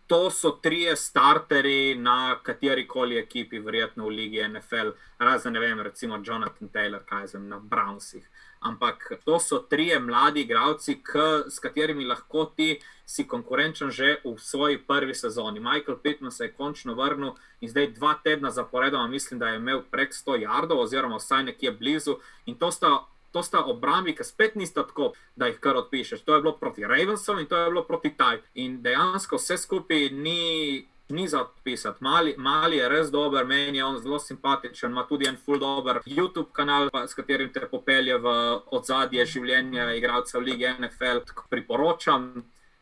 to 0.08 0.30
so 0.34 0.56
trije 0.64 0.96
starteri 0.96 1.94
na 1.94 2.40
kateri 2.42 2.88
koli 2.88 3.22
ekipi, 3.22 3.62
verjetno 3.62 4.10
v 4.10 4.18
Ligi 4.18 4.42
NFL, 4.48 4.94
razen 5.22 5.52
ne 5.52 5.62
vem, 5.62 5.80
recimo 5.86 6.18
Jonathan 6.24 6.74
Taylor, 6.74 7.06
kaj 7.06 7.34
zem 7.36 7.48
na 7.48 7.60
Brownsih. 7.60 8.24
Ampak 8.60 9.12
to 9.24 9.40
so 9.40 9.58
trije 9.58 10.00
mladi 10.00 10.40
igravci, 10.40 11.02
s 11.50 11.58
katerimi 11.58 12.04
lahko 12.04 12.44
ti 12.56 12.80
si 13.06 13.24
konkurenčen 13.24 13.90
že 13.90 14.20
v 14.24 14.36
svoji 14.38 14.78
prvi 14.78 15.14
sezoni. 15.14 15.60
Michael 15.60 15.96
Pittman 16.02 16.32
se 16.32 16.44
je 16.44 16.52
končno 16.52 16.94
vrnil 16.94 17.32
in 17.60 17.68
zdaj 17.68 17.92
dva 17.92 18.14
tedna 18.24 18.50
zaporedoma 18.50 19.06
mislim, 19.06 19.40
da 19.40 19.48
je 19.48 19.56
imel 19.56 19.82
prek 19.90 20.12
100 20.12 20.42
jardov 20.42 20.80
oziroma 20.80 21.16
vsaj 21.16 21.42
nekje 21.42 21.72
blizu 21.72 22.18
in 22.46 22.54
to 22.54 22.70
sta 22.70 23.06
to 23.32 23.42
sta 23.42 23.64
obrambi, 23.64 24.14
ki 24.16 24.24
spet 24.24 24.54
nista 24.54 24.82
tako, 24.86 25.12
da 25.36 25.46
jih 25.46 25.58
kar 25.60 25.76
odpišeš. 25.76 26.22
To 26.24 26.34
je 26.34 26.42
bilo 26.42 26.56
proti 26.56 26.86
Ravensom 26.86 27.38
in 27.38 27.46
to 27.46 27.56
je 27.56 27.70
bilo 27.70 27.84
proti 27.84 28.10
Taj. 28.16 28.40
In 28.54 28.82
dejansko 28.82 29.36
vse 29.36 29.58
skupaj 29.58 30.10
ni, 30.10 30.88
ni 31.08 31.28
za 31.28 31.40
odpisati. 31.42 32.04
Mali, 32.04 32.34
mali 32.38 32.76
je 32.76 32.88
res 32.88 33.10
dober, 33.10 33.46
meni 33.46 33.78
je 33.78 33.84
on 33.84 33.98
zelo 34.02 34.18
simpatičen, 34.18 34.90
ima 34.90 35.06
tudi 35.08 35.28
en 35.28 35.36
full 35.36 35.58
dober 35.58 36.00
YouTube 36.06 36.52
kanal, 36.52 36.90
pa, 36.90 37.06
s 37.06 37.14
katerim 37.14 37.52
te 37.52 37.68
popelje 37.70 38.18
v 38.18 38.34
ozadje 38.76 39.26
življenja 39.26 39.92
igralcev 39.94 40.42
lige 40.42 40.74
NFL. 40.78 41.24
Priporočam 41.50 42.30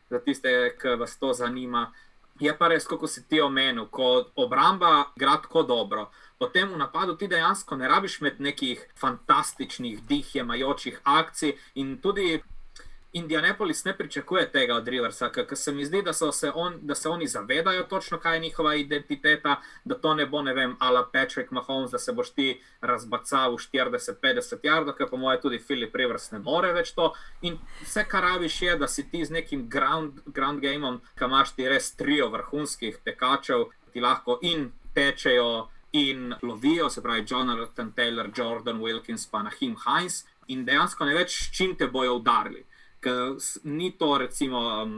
za 0.09 0.19
tiste, 0.19 0.53
ki 0.81 0.95
vas 0.99 1.17
to 1.19 1.33
zanima. 1.33 1.91
Je 2.39 2.53
pa 2.57 2.67
res, 2.67 2.85
kako 2.85 3.07
si 3.07 3.23
ti 3.27 3.41
omenil, 3.41 3.87
ko 3.89 4.27
obramba 4.35 5.07
igra 5.17 5.39
tako 5.41 5.63
dobro 5.63 6.09
potem 6.37 6.69
v 6.69 6.77
napadu 6.77 7.17
ti 7.17 7.27
dejansko 7.27 7.75
ne 7.75 7.87
rabiš 7.87 8.21
imeti 8.21 8.43
nekih 8.43 8.85
fantastičnih, 8.95 10.03
dihjemajočih 10.07 11.01
akcij 11.03 11.57
in 11.75 11.97
tudi. 12.01 12.43
Indianapolis 13.13 13.85
ne 13.85 13.97
pričakuje 13.97 14.51
tega 14.51 14.75
od 14.75 14.87
Riversa, 14.87 15.29
ker 15.29 15.57
se 15.57 15.71
mi 15.71 15.85
zdi, 15.85 16.01
da, 16.01 16.13
se 16.13 16.51
on, 16.55 16.73
da 16.81 16.95
se 16.95 17.09
oni 17.09 17.27
zavedajo 17.27 17.83
točno, 17.83 18.19
kaj 18.19 18.35
je 18.35 18.39
njihova 18.39 18.75
identiteta, 18.75 19.61
da 19.85 19.95
to 19.95 20.13
ne 20.13 20.25
bo, 20.25 20.41
ne 20.41 20.53
vem, 20.53 20.75
ala 20.79 21.09
Patrick 21.13 21.51
Mahomes, 21.51 21.91
da 21.91 21.97
se 21.97 22.13
boš 22.13 22.29
ti 22.29 22.61
razbacal 22.81 23.55
v 23.55 23.57
40-50 23.57 24.57
jardov, 24.63 24.93
ker 24.95 25.09
po 25.09 25.17
mojem 25.17 25.41
tudi 25.41 25.59
Filip 25.59 25.95
Rivers 25.95 26.31
ne 26.31 26.39
more 26.39 26.73
več 26.73 26.91
to. 26.91 27.13
In 27.41 27.57
vse, 27.81 28.03
kar 28.09 28.23
rabiš, 28.23 28.61
je, 28.61 28.77
da 28.77 28.87
si 28.87 29.09
ti 29.09 29.25
z 29.25 29.39
nekim 29.39 29.69
ground, 29.69 30.19
ground 30.25 30.61
gameom, 30.61 31.01
kam 31.15 31.31
imaš 31.31 31.55
ti 31.55 31.69
res 31.69 31.95
trio 31.95 32.29
vrhunskih 32.29 32.99
tekačev, 33.05 33.69
ti 33.93 34.03
lahko 34.03 34.39
in 34.41 34.71
tečejo 34.93 35.69
in 35.91 36.33
lovijo, 36.43 36.89
se 36.89 37.01
pravi 37.01 37.25
Jonathan 37.29 37.93
Taylor, 37.95 38.29
Jordan 38.35 38.81
Wilkins, 38.81 39.29
pa 39.31 39.43
Nahim 39.43 39.77
Heinz, 39.85 40.25
in 40.47 40.65
dejansko 40.65 41.05
ne 41.05 41.15
več 41.15 41.35
s 41.35 41.53
čim 41.55 41.75
te 41.75 41.87
bojo 41.87 42.19
udarili. 42.19 42.65
Ker 43.07 43.37
ni 43.63 43.91
to, 43.95 44.17
recimo, 44.19 44.59
um, 44.83 44.95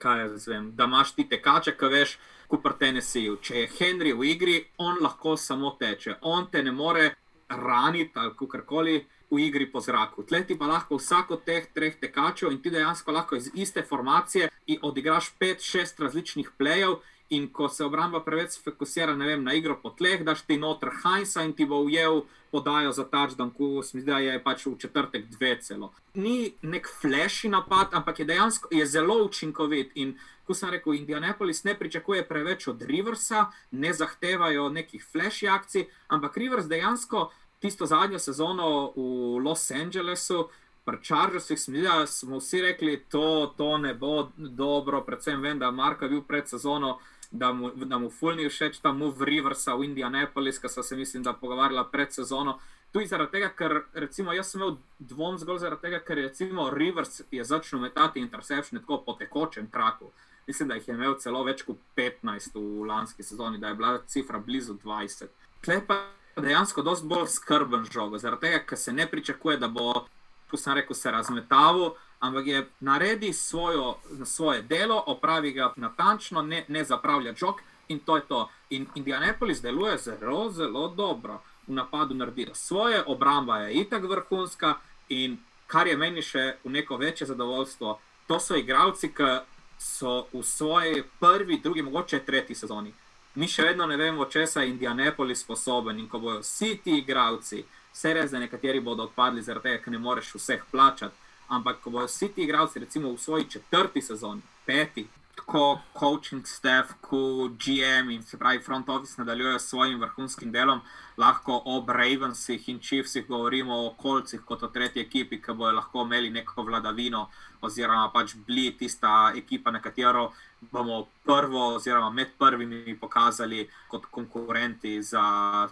kaj 0.00 0.20
jaz 0.22 0.46
vem, 0.48 0.70
da 0.76 0.86
imaš 0.88 1.12
ti 1.12 1.26
tekače, 1.28 1.74
ki 1.76 1.90
veš, 1.92 2.14
kupr 2.48 2.78
Tennessee. 2.80 3.34
Če 3.44 3.58
je 3.58 3.72
Henry 3.76 4.14
v 4.16 4.30
igri, 4.30 4.54
on 4.80 5.02
lahko 5.04 5.34
samo 5.36 5.74
teče, 5.80 6.16
on 6.22 6.48
te 6.52 6.62
ne 6.64 6.72
more 6.72 7.10
raniti 7.48 8.16
ali 8.16 8.32
kakorkoli. 8.38 9.02
V 9.34 9.40
igri 9.40 9.64
po 9.66 9.80
zraku. 9.80 10.22
Tleti 10.22 10.54
pa 10.54 10.68
lahko 10.68 10.94
vsak 11.00 11.30
od 11.34 11.40
teh 11.42 11.64
treh 11.74 11.96
tekačev 11.98 12.52
in 12.52 12.60
ti 12.62 12.70
dejansko 12.70 13.10
lahko 13.10 13.34
iz 13.40 13.48
iste 13.54 13.82
formacije 13.82 14.50
odigraš 14.84 15.32
pet, 15.40 15.64
šest 15.64 15.98
različnih 15.98 16.52
plejev 16.58 17.00
In 17.30 17.48
ko 17.48 17.68
se 17.68 17.84
obramba 17.84 18.20
preveč 18.20 18.58
fokusira 18.60 19.14
vem, 19.16 19.44
na 19.44 19.54
igro 19.54 19.78
po 19.82 19.90
tleh, 19.90 20.20
daš 20.24 20.42
ti 20.44 20.58
noter 20.60 20.90
Heinza 21.02 21.42
in 21.42 21.54
ti 21.56 21.64
bo 21.64 21.80
ujel 21.80 22.22
podajo 22.52 22.92
za 22.92 23.04
touchdown, 23.04 23.50
ko 23.50 23.82
se 23.82 23.96
mi 23.96 24.02
zdi, 24.02 24.10
da 24.10 24.18
je 24.18 24.42
pač 24.44 24.66
v 24.66 24.76
četrtek 24.78 25.24
dve 25.32 25.56
celo. 25.60 25.92
Ni 26.14 26.52
nek 26.62 26.86
flashy 27.00 27.48
napad, 27.48 27.96
ampak 27.96 28.18
je 28.18 28.24
dejansko 28.24 28.68
je 28.70 28.86
zelo 28.86 29.16
učinkovit. 29.24 29.90
In 29.94 30.12
kot 30.44 30.56
sem 30.56 30.70
rekel, 30.70 30.94
Indianapolis 30.94 31.64
ne 31.64 31.74
pričakuje 31.78 32.26
preveč 32.28 32.68
od 32.68 32.82
Riversa, 32.82 33.46
ne 33.70 33.92
zahtevajo 33.92 34.68
nekih 34.68 35.06
flashy 35.12 35.48
akcij, 35.48 35.88
ampak 36.08 36.36
Rivers 36.36 36.68
dejansko 36.68 37.30
tisto 37.58 37.86
zadnjo 37.86 38.18
sezono 38.18 38.92
v 38.96 39.40
Los 39.40 39.70
Angelesu. 39.70 40.48
Pri 40.84 40.98
Chargersih 41.00 41.58
smo 42.06 42.36
vsi 42.36 42.60
rekli, 42.60 42.98
da 43.12 43.46
to 43.56 43.78
ne 43.78 43.94
bo 43.94 44.28
dobro, 44.36 45.00
predvsem 45.00 45.40
vem, 45.40 45.58
da 45.58 45.70
Marko 45.70 46.04
je 46.04 46.10
bil 46.10 46.22
pred 46.22 46.48
sezono 46.48 46.98
da 47.34 47.52
mu, 47.52 47.70
da 47.74 47.98
mu 47.98 48.10
fulni 48.10 48.48
všeč 48.48 48.78
ta 48.78 48.92
move 48.92 49.24
Riversa 49.26 49.74
v 49.74 49.84
Indianapolis, 49.84 50.60
ki 50.62 50.68
so 50.70 50.82
se, 50.82 50.96
mislim, 50.96 51.22
da 51.22 51.32
pogovarjala 51.32 51.84
pred 51.90 52.12
sezono. 52.14 52.58
Tudi 52.92 53.06
zaradi 53.10 53.32
tega, 53.32 53.48
ker 53.58 53.80
recimo, 53.98 54.32
jaz 54.32 54.52
sem 54.52 54.60
imel 54.60 54.76
dvom 54.98 55.38
zgolj 55.42 55.58
zaradi 55.64 55.82
tega, 55.82 55.98
ker 56.06 56.20
recimo 56.22 56.68
Rivers 56.70 57.24
je 57.30 57.44
začel 57.44 57.82
metati 57.82 58.22
interception 58.22 58.80
tako 58.80 59.00
po 59.06 59.16
tekočem 59.18 59.66
traku. 59.70 60.12
Mislim, 60.46 60.68
da 60.68 60.78
jih 60.78 60.88
je 60.88 60.94
imel 60.94 61.16
celo 61.18 61.42
več 61.42 61.64
kot 61.66 61.80
15 61.96 62.54
v 62.54 62.86
lanski 62.86 63.26
sezoni, 63.26 63.58
da 63.58 63.72
je 63.72 63.74
bila 63.74 63.98
cifra 64.06 64.38
blizu 64.38 64.78
20. 64.84 65.26
Klej 65.64 65.82
pa 65.88 65.98
dejansko 66.36 66.82
dosti 66.86 67.10
bolj 67.10 67.26
skrben 67.34 67.88
žogo, 67.90 68.18
zaradi 68.18 68.46
tega, 68.46 68.62
ker 68.68 68.78
se 68.78 68.92
ne 68.92 69.08
pričakuje, 69.10 69.58
da 69.58 69.68
bo, 69.68 70.06
kot 70.50 70.60
sem 70.60 70.78
rekel, 70.78 70.94
se 70.94 71.10
razmetavil, 71.10 71.96
ampak 72.24 72.46
je 72.46 72.66
naredi 72.80 73.32
svojo, 73.32 73.96
svoje 74.24 74.62
delo, 74.62 75.02
opravi 75.06 75.52
ga 75.52 75.72
natančno, 75.76 76.42
ne, 76.42 76.64
ne 76.68 76.84
zapravlja 76.84 77.34
jok 77.40 77.60
in 77.88 77.98
to 77.98 78.16
je 78.16 78.22
to. 78.28 78.48
In 78.70 78.86
Indianapolis 78.94 79.62
deluje 79.62 79.98
zelo, 79.98 80.50
zelo 80.50 80.88
dobro. 80.88 81.42
V 81.66 81.72
napadu 81.72 82.14
naredijo 82.14 82.54
svoje, 82.54 83.02
obramba 83.06 83.58
je 83.58 83.74
itak 83.74 84.02
vrhunska 84.04 84.74
in 85.08 85.38
kar 85.66 85.86
je 85.86 85.96
meni 85.96 86.22
še 86.22 86.56
v 86.64 86.70
neko 86.70 86.96
večje 86.96 87.26
zadovoljstvo, 87.26 87.98
to 88.26 88.40
so 88.40 88.56
igralci, 88.56 89.08
ki 89.12 89.30
so 89.78 90.26
v 90.32 90.42
svoji 90.42 91.02
prvi, 91.20 91.60
drugi, 91.60 91.82
mogoče 91.82 92.20
tretji 92.24 92.56
sezoni. 92.56 92.92
Mi 93.34 93.48
še 93.48 93.62
vedno 93.62 93.86
ne 93.86 93.96
vemo, 93.96 94.24
če 94.24 94.46
se 94.46 94.60
je 94.60 94.70
Indianapolis 94.70 95.40
sposoben 95.40 95.98
in 95.98 96.08
ko 96.08 96.20
bodo 96.20 96.44
vsi 96.44 96.76
ti 96.84 96.98
igralci, 97.00 97.64
vse 97.92 98.12
res, 98.14 98.30
da 98.30 98.38
nekateri 98.38 98.80
bodo 98.80 99.08
odpadli 99.08 99.42
zaradi 99.42 99.70
tega, 99.70 99.82
ker 99.84 99.92
ne 99.92 99.98
moreš 99.98 100.34
vseh 100.36 100.62
plačati, 100.70 101.23
ampak 101.48 101.80
ko 101.80 101.90
bodo 101.90 102.06
vsi 102.06 102.28
ti 102.28 102.42
igralci, 102.42 102.78
recimo 102.78 103.12
v 103.12 103.18
svoji 103.18 103.44
četrti 103.50 104.02
sezoni, 104.02 104.42
peti, 104.66 105.06
tako 105.36 105.78
coaching 105.98 106.46
staff, 106.46 106.92
kot 107.00 107.52
GM 107.58 108.10
in 108.10 108.22
se 108.22 108.38
pravi 108.38 108.62
front 108.62 108.88
office 108.88 109.14
nadaljujejo 109.18 109.58
s 109.58 109.68
svojim 109.68 110.00
vrhunskim 110.00 110.52
delom, 110.52 110.80
lahko 111.16 111.62
o 111.64 111.84
Ravensih 111.88 112.68
in 112.68 112.78
Chiefsih 112.78 113.26
govorimo 113.28 113.86
o 113.86 113.90
kolcih 113.90 114.40
kot 114.40 114.62
o 114.62 114.68
tretji 114.68 115.02
ekipi, 115.02 115.42
ki 115.42 115.52
bojo 115.52 115.72
lahko 115.72 116.02
imeli 116.02 116.30
neko 116.30 116.62
vladavino, 116.62 117.28
oziroma 117.60 118.10
pač 118.14 118.34
bili 118.46 118.70
tista 118.78 119.32
ekipa, 119.36 119.70
na 119.70 119.80
katero 119.80 120.32
bomo 120.72 121.06
prvo, 121.24 121.74
oziroma 121.74 122.10
med 122.10 122.28
prvimi 122.38 122.96
pokazali 123.00 123.68
kot 123.88 124.06
konkurenti 124.10 125.02
za 125.02 125.22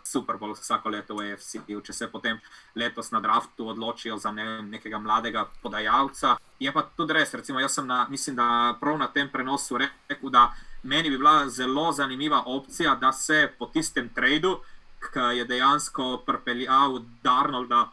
Super 0.04 0.36
Bowl 0.36 0.54
vsako 0.54 0.88
leto 0.88 1.14
v 1.14 1.32
AFC. 1.32 1.56
Če 1.84 1.92
se 1.92 2.08
potem 2.10 2.40
letos 2.74 3.10
na 3.10 3.20
draftu 3.20 3.68
odločijo 3.68 4.16
za 4.18 4.32
ne, 4.32 4.62
nekega 4.62 4.98
mladega 4.98 5.46
podajalca. 5.62 6.36
Je 6.60 6.72
pa 6.72 6.82
tudi 6.96 7.12
res, 7.12 7.34
recimo, 7.34 7.60
jaz 7.60 7.78
sem 7.78 7.86
na, 7.86 8.06
mislim, 8.10 8.36
da 8.36 8.76
prav 8.80 8.98
na 8.98 9.08
tem 9.08 9.28
prenosu 9.28 9.78
rekel, 9.78 10.30
da 10.30 10.52
meni 10.82 11.10
bi 11.10 11.18
bila 11.18 11.48
zelo 11.48 11.92
zanimiva 11.92 12.42
opcija, 12.46 12.94
da 12.94 13.12
se 13.12 13.48
po 13.58 13.66
tistem 13.66 14.08
tradu, 14.14 14.60
ki 15.02 15.38
je 15.38 15.44
dejansko 15.44 16.22
pripeljal 16.26 17.00
Darnolda 17.22 17.88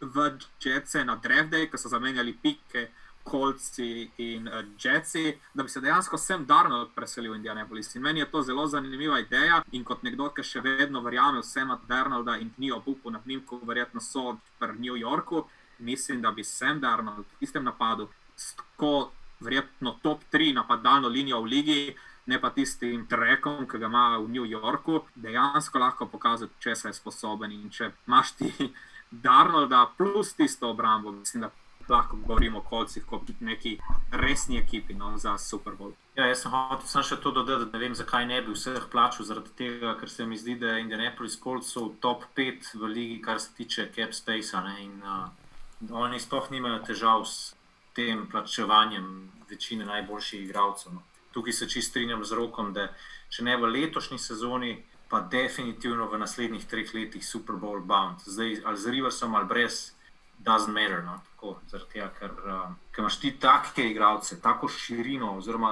v 0.00 0.30
Jetsi 0.64 1.04
na 1.04 1.16
Drevdej, 1.16 1.68
ki 1.70 1.78
so 1.78 1.88
zamenjali 1.88 2.32
pike. 2.42 2.88
Kolci 3.22 4.10
in 4.16 4.48
uh, 4.48 4.64
Jetsi, 4.78 5.38
da 5.54 5.62
bi 5.62 5.68
se 5.68 5.80
dejansko 5.80 6.18
sem 6.18 6.46
darno 6.46 6.88
preselil 6.94 7.32
v 7.32 7.36
Indianapolis. 7.36 7.94
In 7.94 8.02
meni 8.02 8.20
je 8.20 8.30
to 8.30 8.42
zelo 8.42 8.66
zanimiva 8.66 9.20
ideja. 9.20 9.62
In 9.72 9.84
kot 9.84 10.02
nekdo, 10.02 10.30
ki 10.34 10.42
še 10.42 10.62
vedno 10.64 11.02
verjame 11.04 11.44
vsem 11.44 11.70
od 11.70 11.86
Darnolda 11.88 12.36
in 12.40 12.52
ni 12.58 12.72
obupu 12.72 13.10
nad 13.10 13.26
njim, 13.26 13.44
kot 13.46 13.64
verjetno 13.68 14.00
so 14.00 14.38
v 14.60 14.72
New 14.78 14.96
Yorku, 14.96 15.44
mislim, 15.78 16.22
da 16.22 16.30
bi 16.30 16.44
sem 16.44 16.80
Darnold 16.80 17.24
v 17.24 17.44
istem 17.44 17.64
napadu 17.64 18.08
s 18.36 18.54
tako 18.56 19.10
verjetno 19.40 19.98
top 20.02 20.24
3 20.32 20.54
napadalno 20.54 21.08
linijo 21.08 21.40
v 21.40 21.44
ligi. 21.44 21.96
Ne 22.26 22.40
pa 22.40 22.50
tistim 22.50 23.06
trekom, 23.08 23.64
ki 23.66 23.78
ga 23.78 23.86
ima 23.86 24.18
v 24.18 24.28
New 24.28 24.44
Yorku, 24.44 25.00
dejansko 25.16 25.78
lahko 25.78 26.06
pokazati, 26.06 26.52
če 26.60 26.74
se 26.76 26.88
je 26.88 26.94
sposoben. 26.94 27.52
In 27.52 27.70
če 27.70 27.90
imaš 28.06 28.36
ti 28.38 28.52
Darnolda 29.24 29.86
plus 29.96 30.34
tisto 30.34 30.70
obrambo, 30.70 31.12
mislim, 31.12 31.48
da 31.48 31.50
lahko 31.90 32.16
govorimo 32.16 32.58
o 32.58 32.62
kolcih 32.62 33.04
kot 33.06 33.28
neki 33.40 33.78
resni 34.12 34.58
ekipi 34.58 34.94
no, 34.94 35.16
za 35.18 35.38
Super 35.38 35.74
Bowl. 35.78 35.92
Ja, 36.16 36.26
jaz 36.26 36.42
sem 36.42 36.52
hotel 36.52 36.86
sem 36.90 37.04
še 37.06 37.18
to 37.22 37.32
dodati, 37.34 37.66
da 37.66 37.78
ne 37.78 37.82
vem, 37.84 37.94
zakaj 37.94 38.26
ne 38.26 38.40
bi 38.46 38.54
vseh 38.54 38.86
plačal, 38.92 39.26
zaradi 39.26 39.54
tega, 39.58 39.94
ker 40.00 40.10
se 40.10 40.26
mi 40.26 40.38
zdi, 40.38 40.56
da 40.60 40.74
je 40.74 40.84
Indianapolis 40.84 41.38
Colts 41.42 41.74
v 41.76 41.86
top 42.02 42.26
5 42.36 42.74
v 42.80 42.90
ligi, 42.94 43.20
kar 43.24 43.40
se 43.40 43.54
tiče 43.56 43.88
cap 43.94 44.14
space. 44.14 44.62
In 44.82 45.00
uh, 45.02 45.30
oni 46.02 46.20
sploh 46.20 46.50
nimajo 46.50 46.82
težav 46.86 47.24
s 47.24 47.54
tem 47.94 48.26
plačevanjem 48.30 49.30
večine 49.50 49.86
najboljših 49.86 50.44
igralcev. 50.44 50.94
No. 50.94 51.02
Tukaj 51.32 51.52
se 51.52 51.68
čist 51.68 51.90
strinjam 51.90 52.24
z 52.24 52.38
rokom, 52.38 52.72
da 52.74 52.90
če 53.30 53.46
ne 53.46 53.56
v 53.56 53.70
letošnji 53.70 54.18
sezoni, 54.18 54.76
pa 55.10 55.20
definitivno 55.20 56.06
v 56.06 56.18
naslednjih 56.22 56.66
treh 56.70 56.94
letih 56.94 57.24
Super 57.26 57.56
Bowl 57.58 57.82
bound. 57.82 58.22
Zdaj 58.26 58.62
ali 58.64 58.78
z 58.78 58.92
Riversom 58.94 59.34
ali 59.34 59.46
brez 59.46 59.92
doesn't 60.38 60.70
matter. 60.70 61.02
No? 61.02 61.18
Tako, 61.40 61.54
tega, 61.92 62.10
ker, 62.18 62.32
uh, 62.44 62.72
ker 62.92 63.00
imaš 63.00 63.16
ti 63.22 63.30
take 63.40 63.86
igralce, 63.88 64.36
tako 64.44 64.68
širino, 64.68 65.30
oziroma 65.38 65.70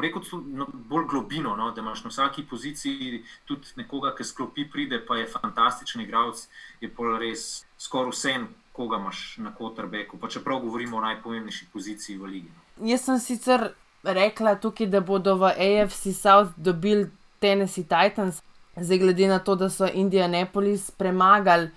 rekel, 0.00 0.22
no, 0.56 0.64
bolj 0.88 1.04
globino, 1.10 1.52
no? 1.56 1.66
da 1.76 1.84
imaš 1.84 2.06
na 2.06 2.12
vsaki 2.14 2.46
poziciji 2.48 3.18
tudi 3.44 3.74
nekoga, 3.76 4.14
ki 4.16 4.24
sklopi, 4.24 4.64
pride, 4.72 5.02
pa 5.04 5.18
je 5.20 5.28
fantastičen 5.28 6.00
igralec, 6.06 6.46
je 6.80 6.88
pol 6.88 7.18
res 7.20 7.66
skoraj 7.76 8.14
vse, 8.14 8.34
koga 8.72 8.96
imaš 8.96 9.36
na 9.44 9.52
kotrbeku. 9.52 10.16
Pa 10.16 10.32
čeprav 10.32 10.64
govorimo 10.64 10.96
o 10.96 11.04
najpomembnejši 11.04 11.68
poziciji 11.72 12.16
v 12.16 12.32
ligi. 12.32 12.48
No? 12.56 12.88
Jaz 12.88 13.04
sem 13.04 13.20
sicer 13.20 13.74
rekla 14.02 14.54
tukaj, 14.56 14.88
da 14.88 15.04
bodo 15.04 15.36
v 15.36 15.52
AFC 15.52 16.14
South 16.16 16.56
dobili 16.56 17.10
Tennessee 17.44 17.84
Titans, 17.84 18.40
zdaj 18.76 18.98
glede 18.98 19.28
na 19.28 19.38
to, 19.38 19.54
da 19.54 19.68
so 19.70 19.84
Indianapolis 19.84 20.90
premagali. 20.90 21.68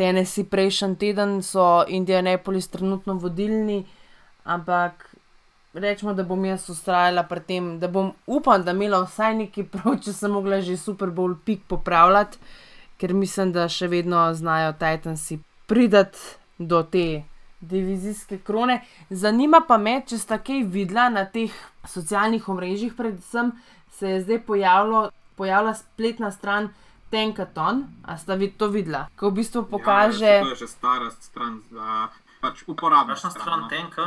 Tennessee 0.00 0.48
prejšnji 0.48 0.96
teden 0.96 1.42
so 1.44 1.84
Indianapolis 1.88 2.70
trenutno 2.72 3.18
vodilni, 3.20 3.82
ampak 4.48 5.04
rečemo, 5.74 6.14
da 6.16 6.24
bom 6.24 6.44
jaz 6.44 6.64
ustrajala 6.72 7.26
pri 7.28 7.40
tem, 7.46 7.66
da 7.80 7.88
bom 7.88 8.12
upam, 8.26 8.64
da 8.64 8.72
imela 8.72 9.02
vsaj 9.04 9.36
neki 9.42 9.66
prav, 9.68 9.98
če 10.00 10.14
sem 10.16 10.32
mogla 10.32 10.62
že 10.64 10.78
Super 10.80 11.12
Bowl 11.12 11.36
pik 11.44 11.66
popravljati, 11.68 12.40
ker 12.96 13.12
mislim, 13.14 13.52
da 13.52 13.68
še 13.68 13.90
vedno 13.92 14.24
znajo 14.34 14.72
Titansi 14.80 15.38
pridati 15.68 16.18
do 16.58 16.82
te 16.82 17.22
divizijske 17.60 18.38
krone. 18.44 18.80
Zanima 19.10 19.60
pa 19.68 19.76
me, 19.78 20.00
če 20.06 20.18
sta 20.18 20.40
kaj 20.40 20.64
videla 20.64 21.08
na 21.12 21.26
teh 21.28 21.52
socialnih 21.88 22.48
omrežjih, 22.48 22.96
predvsem 22.96 23.52
se 23.98 24.14
je 24.14 24.22
zdaj 24.24 24.46
pojavilo, 24.48 25.10
pojavila 25.36 25.74
spletna 25.76 26.30
stran. 26.32 26.72
Tenkaton, 27.10 27.84
a 28.06 28.16
sta 28.16 28.34
vi 28.34 28.50
to 28.54 28.68
videla, 28.70 29.08
ko 29.18 29.30
v 29.30 29.42
bistvu 29.42 29.66
pokaže. 29.66 30.30
Ja, 30.30 30.46
to 30.46 30.54
je 30.54 30.62
že 30.62 30.68
stara 30.70 31.10
stran 31.10 31.62
za 31.70 32.08
pač 32.40 32.62
uporabno. 32.66 33.14
Kakšna 33.14 33.30
stran 33.30 33.68
tenka? 33.68 34.04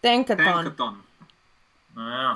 Tenkaton. 0.00 0.44
Tenkaton. 0.44 0.94
No, 1.94 2.02
ja, 2.10 2.30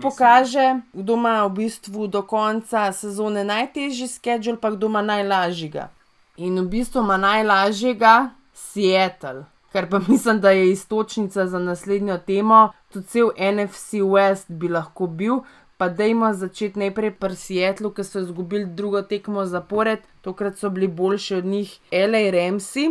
Pokaže, 0.00 0.80
kdo 0.92 1.14
ima 1.14 1.44
v 1.44 1.52
bistvu 1.60 2.08
do 2.08 2.22
konca 2.24 2.88
sezone 2.92 3.44
najtežji 3.44 4.08
schedule, 4.08 4.56
pa 4.56 4.72
kdo 4.72 4.88
ima 4.88 5.02
najlažjega. 5.04 5.90
In 6.40 6.56
v 6.56 6.68
bistvu 6.72 7.04
ima 7.04 7.20
najlažjega 7.20 8.32
Seattle, 8.52 9.44
kar 9.72 9.88
pa 9.90 10.00
mislim, 10.08 10.40
da 10.40 10.50
je 10.50 10.72
istočnica 10.72 11.46
za 11.46 11.58
naslednjo 11.58 12.18
temo. 12.18 12.72
Tudi 12.92 13.06
cel 13.06 13.28
NFC 13.36 14.00
West 14.00 14.48
bi 14.48 14.68
lahko 14.68 15.06
bil, 15.06 15.44
pa 15.80 15.88
dajmo 15.88 16.28
začeti 16.36 16.76
najprej 16.76 17.14
pri 17.16 17.36
Seattlu, 17.36 17.88
ki 17.96 18.04
so 18.04 18.20
izgubili 18.20 18.66
drugo 18.68 19.00
tekmo 19.00 19.46
zapored, 19.48 20.02
tokrat 20.20 20.58
so 20.60 20.68
bili 20.68 20.88
boljši 20.88 21.38
od 21.38 21.46
njih, 21.48 21.70
L.A. 21.90 22.30
Remsi. 22.30 22.90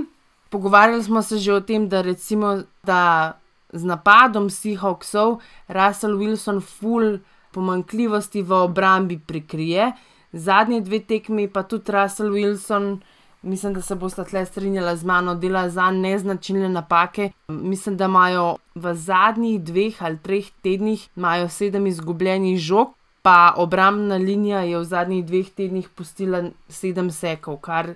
Pogovarjali 0.49 1.03
smo 1.03 1.21
se 1.21 1.37
že 1.37 1.53
o 1.53 1.61
tem, 1.61 1.85
da 1.89 2.01
recimo 2.01 2.63
da 2.83 3.37
z 3.69 3.85
napadom 3.85 4.49
Seahawksov 4.49 5.37
Russell 5.67 6.17
Wilson 6.17 6.61
full 6.65 7.19
pomankljivosti 7.51 8.41
v 8.41 8.57
obrambi 8.57 9.19
prikrije, 9.19 9.91
zadnje 10.33 10.81
dve 10.81 10.99
tekmi 10.99 11.45
pa 11.47 11.63
tudi 11.63 11.91
Russell 11.91 12.33
Wilson 12.33 12.97
mislim, 13.41 13.73
da 13.73 13.81
se 13.81 13.95
boste 13.95 14.23
tle 14.23 14.45
strinjali 14.45 14.97
z 14.97 15.05
mano, 15.05 15.35
dela 15.35 15.69
za 15.69 15.91
neznačilne 15.91 16.69
napake. 16.69 17.31
Mislim, 17.47 17.97
da 17.97 18.05
imajo 18.05 18.55
v 18.75 18.93
zadnjih 18.93 19.61
dveh 19.63 20.03
ali 20.03 20.17
treh 20.17 20.45
tednih 20.61 21.09
sedem 21.49 21.87
izgubljenih 21.87 22.59
žog, 22.59 22.93
pa 23.21 23.53
obrambna 23.57 24.15
linija 24.15 24.59
je 24.59 24.77
v 24.77 24.83
zadnjih 24.83 25.25
dveh 25.25 25.49
tednih 25.49 25.89
pustila 25.89 26.43
sedem 26.69 27.11
sekov, 27.11 27.57
kar 27.57 27.93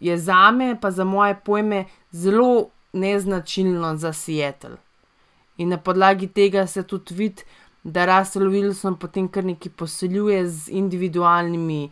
je 0.00 0.18
za 0.18 0.50
me, 0.50 0.80
pa 0.80 0.90
za 0.90 1.04
moje 1.04 1.34
pojme, 1.44 1.84
zelo 2.10 2.68
neznačilno 2.92 3.96
za 3.96 4.12
Seattle. 4.12 4.76
In 5.56 5.68
na 5.68 5.76
podlagi 5.78 6.28
tega 6.28 6.66
se 6.66 6.82
tudi 6.82 7.14
vidi, 7.14 7.42
da 7.84 8.04
Russell 8.06 8.50
Wilson 8.50 8.96
potem 8.96 9.28
kar 9.28 9.44
nekaj 9.44 9.72
posiljuje 9.76 10.48
z 10.48 10.68
individualnimi 10.68 11.90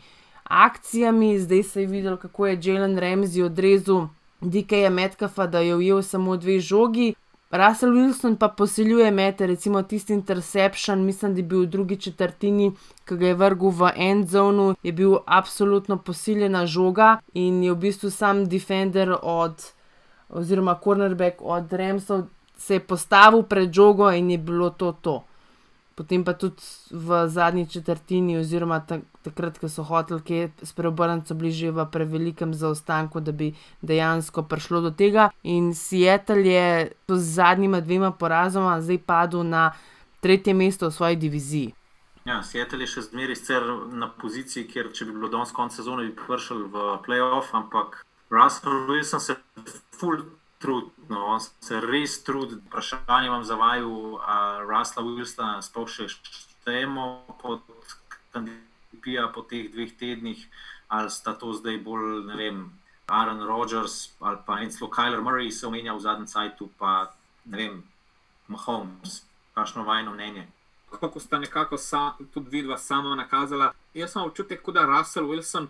akcijami, 0.51 1.39
zdaj 1.39 1.63
se 1.63 1.81
je 1.81 1.87
videl, 1.87 2.17
kako 2.17 2.47
je 2.47 2.59
Jalen 2.63 2.99
Ramsey 2.99 3.45
odrezal 3.45 4.09
Dikeja 4.41 4.91
Metcalfa, 4.91 5.47
da 5.47 5.59
je 5.59 5.77
ujel 5.77 6.03
samo 6.03 6.37
dve 6.37 6.61
žogi. 6.61 7.15
Russell 7.51 7.93
Wilson 7.93 8.37
pa 8.37 8.49
posiljuje 8.49 9.11
mete, 9.11 9.47
recimo 9.47 9.83
tisti 9.83 10.13
interception, 10.13 11.05
mislim, 11.05 11.35
da 11.35 11.39
je 11.39 11.43
bil 11.43 11.63
v 11.63 11.67
drugi 11.67 11.97
četrtini, 11.97 12.73
ki 13.05 13.17
ga 13.17 13.27
je 13.27 13.35
vrgel 13.35 13.71
v 13.71 13.91
end 13.97 14.29
zonu, 14.29 14.75
je 14.83 14.93
bil 14.93 15.17
absolutno 15.27 15.97
posiljena 15.97 16.67
žoga 16.67 17.19
in 17.35 17.63
je 17.63 17.73
v 17.73 17.77
bistvu 17.77 18.11
sam 18.11 18.45
defender 18.49 19.17
od, 19.23 19.65
oziroma 20.29 20.79
cornerback 20.85 21.43
od 21.43 21.73
Ramsov, 21.73 22.23
se 22.57 22.75
je 22.75 22.81
postavil 22.81 23.43
pred 23.43 23.73
žogo 23.73 24.13
in 24.13 24.31
je 24.31 24.39
bilo 24.39 24.71
to 24.71 24.93
to. 24.93 25.25
Potem 26.01 26.25
pa 26.25 26.33
tudi 26.33 26.65
v 26.91 27.29
zadnji 27.29 27.67
četrtini, 27.69 28.39
oziroma 28.41 28.79
ta, 28.81 29.03
takrat, 29.21 29.59
ko 29.61 29.69
so 29.69 29.85
hoteli, 29.85 30.49
s 30.65 30.73
preobrnjenim, 30.73 31.37
bili 31.37 31.53
že 31.53 31.73
v 31.77 31.85
prevelikem 31.93 32.55
zaostanku, 32.57 33.21
da 33.21 33.37
bi 33.37 33.53
dejansko 33.85 34.43
prišlo 34.49 34.81
do 34.81 34.91
tega. 34.97 35.29
In 35.45 35.75
Seattle 35.77 36.41
je 36.49 36.93
z 37.09 37.21
zadnjima 37.37 37.85
dvema 37.85 38.11
porazoma 38.17 38.81
zdaj 38.81 38.99
padel 39.05 39.45
na 39.45 39.75
tretje 40.25 40.57
mesto 40.57 40.89
v 40.89 40.97
svoji 40.97 41.17
diviziji. 41.17 41.75
Ja, 42.25 42.41
Seattle 42.41 42.81
je 42.81 42.95
še 42.97 43.05
zmeraj 43.13 43.61
na 43.93 44.09
poziciji, 44.09 44.65
kjer 44.73 44.89
če 44.97 45.05
bi 45.05 45.13
bilo 45.13 45.29
danes 45.29 45.53
konec 45.53 45.77
sezone, 45.77 46.09
bi 46.09 46.17
prišel 46.17 46.65
v 46.73 46.97
playoff, 47.05 47.53
ampak 47.53 48.07
Russell 48.33 48.89
Wilson 48.89 49.21
se 49.21 49.37
full 49.93 50.25
trud, 50.61 50.91
no, 51.09 51.25
on 51.35 51.41
se 51.41 51.81
res 51.81 52.19
trudi. 52.25 52.61
Vprašanje 52.69 53.31
vam 53.33 53.45
zavaju, 53.45 54.21
a 54.21 54.61
Russell 54.69 55.15
Wilson 55.17 55.65
sploh 55.65 55.89
še 55.89 56.09
štejemo 56.13 57.07
pod 57.41 57.65
kandidata 58.31 59.31
po 59.35 59.43
teh 59.49 59.71
dveh 59.73 59.97
tednih, 59.97 60.45
ali 60.93 61.11
sta 61.11 61.33
to 61.33 61.55
zdaj 61.57 61.81
bolj, 61.83 62.27
ne 62.29 62.37
vem, 62.37 62.63
Aaron 63.11 63.41
Rodgers 63.43 64.13
ali 64.21 64.39
pa 64.47 64.61
Enclo 64.63 64.87
Kyler 64.93 65.25
Murray 65.25 65.51
se 65.51 65.67
omenja 65.67 65.97
v 65.97 66.05
zadnjem 66.05 66.29
cajtu, 66.31 66.71
pa 66.79 67.11
ne 67.49 67.57
vem, 67.57 67.83
Mahomes, 68.47 69.25
kakšno 69.57 69.83
vajno 69.89 70.15
mnenje 70.15 70.47
kako 70.99 71.21
sta 71.21 71.39
nekako 71.39 71.79
sa, 71.79 72.13
tudi 72.35 72.51
vidva 72.51 72.79
sama 72.79 73.15
nakazala. 73.15 73.73
Jaz 73.95 74.13
sem 74.13 74.23
občutek, 74.23 74.71
da 74.75 74.87
Russell 74.87 75.27
Wilson 75.27 75.67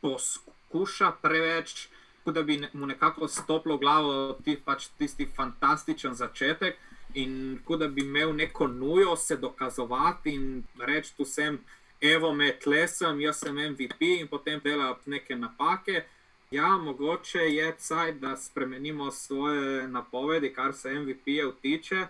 poskuša 0.00 1.12
preveč, 1.22 1.88
da 2.26 2.42
bi 2.42 2.60
mu 2.72 2.86
nekako 2.86 3.28
stopilo 3.28 3.76
v 3.76 3.80
glavo 3.80 4.32
ti, 4.44 4.56
pač 4.64 4.88
tisti 4.98 5.26
fantastičen 5.36 6.14
začetek 6.14 6.76
in 7.14 7.58
da 7.78 7.88
bi 7.88 8.00
imel 8.00 8.34
neko 8.36 8.66
nujo 8.66 9.16
se 9.16 9.36
dokazovati 9.36 10.30
in 10.30 10.62
reči 10.78 11.16
tu 11.16 11.24
sem. 11.24 11.58
Evo 12.00 12.34
me 12.34 12.58
tlesem, 12.58 13.20
jaz 13.20 13.38
sem 13.38 13.54
MVP 13.54 14.00
in 14.20 14.28
potem 14.28 14.60
dela 14.64 14.98
neke 15.06 15.36
napake. 15.36 16.04
Ja, 16.50 16.76
mogoče 16.76 17.38
je 17.38 17.74
caj, 17.78 18.12
da 18.12 18.36
spremenimo 18.36 19.10
svoje 19.10 19.88
napovedi, 19.88 20.52
kar 20.54 20.74
se 20.74 20.94
MVP-jev 20.94 21.52
tiče. 21.62 22.06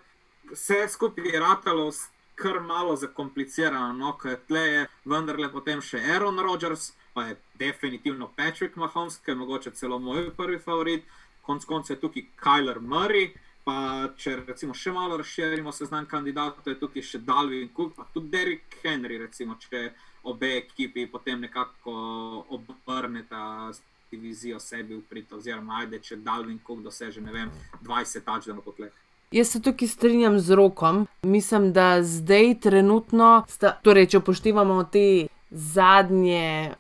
Vse 0.51 0.89
skupaj 0.89 1.25
je 1.25 1.41
ratalo 1.41 1.93
kar 2.35 2.61
malo 2.61 2.97
zakomplicirano, 2.97 3.93
no, 3.93 4.17
ker 4.19 4.39
tle 4.49 4.61
je 4.61 4.87
vendarle 5.05 5.53
potem 5.53 5.81
še 5.81 6.01
Aaron 6.15 6.41
Rodgers, 6.41 6.93
pa 7.15 7.27
je 7.29 7.37
definitivno 7.59 8.31
Patrick 8.37 8.77
Mahomes, 8.77 9.19
ki 9.19 9.31
je 9.31 9.35
mogoče 9.35 9.71
celo 9.71 9.99
moj 9.99 10.31
prvi 10.37 10.59
favorit, 10.59 11.05
konc 11.43 11.65
konca 11.65 11.93
je 11.93 12.01
tukaj 12.01 12.27
Kyler 12.43 12.81
Murray. 12.81 13.31
Pa 13.65 14.09
če 14.19 14.41
recimo 14.47 14.75
še 14.75 14.91
malo 14.91 15.17
razširimo 15.21 15.71
seznam 15.73 16.07
kandidatov, 16.11 16.67
je 16.67 16.81
tukaj 16.81 17.05
še 17.07 17.21
Dalvin 17.23 17.69
Cook, 17.77 17.93
pa 17.95 18.09
tudi 18.15 18.33
Derek 18.33 18.81
Henry, 18.83 19.21
recimo, 19.23 19.55
če 19.55 19.93
obe 20.27 20.57
ekipi 20.57 21.07
potem 21.07 21.45
nekako 21.47 21.95
obrneta 22.51 23.71
divizijo 24.11 24.59
sebi 24.61 24.97
v 24.97 25.05
prid, 25.09 25.31
oziroma 25.33 25.79
ajde, 25.85 26.03
če 26.03 26.19
Dalvin 26.27 26.59
Cook 26.67 26.83
doseže, 26.83 27.23
ne 27.23 27.33
vem, 27.33 27.55
20 27.87 28.27
tačk 28.27 28.65
po 28.65 28.75
tleh. 28.75 28.91
Jaz 29.33 29.55
se 29.55 29.63
tukaj 29.63 29.89
strinjam 29.89 30.41
z 30.43 30.59
rokom. 30.59 31.07
Mislim, 31.23 31.71
da 31.73 32.03
zdaj 32.03 32.59
trenutno, 32.61 33.45
sta, 33.49 33.79
torej, 33.83 34.11
če 34.13 34.21
upoštevamo 34.21 34.83
te 34.93 35.07
zadnje. 35.51 36.75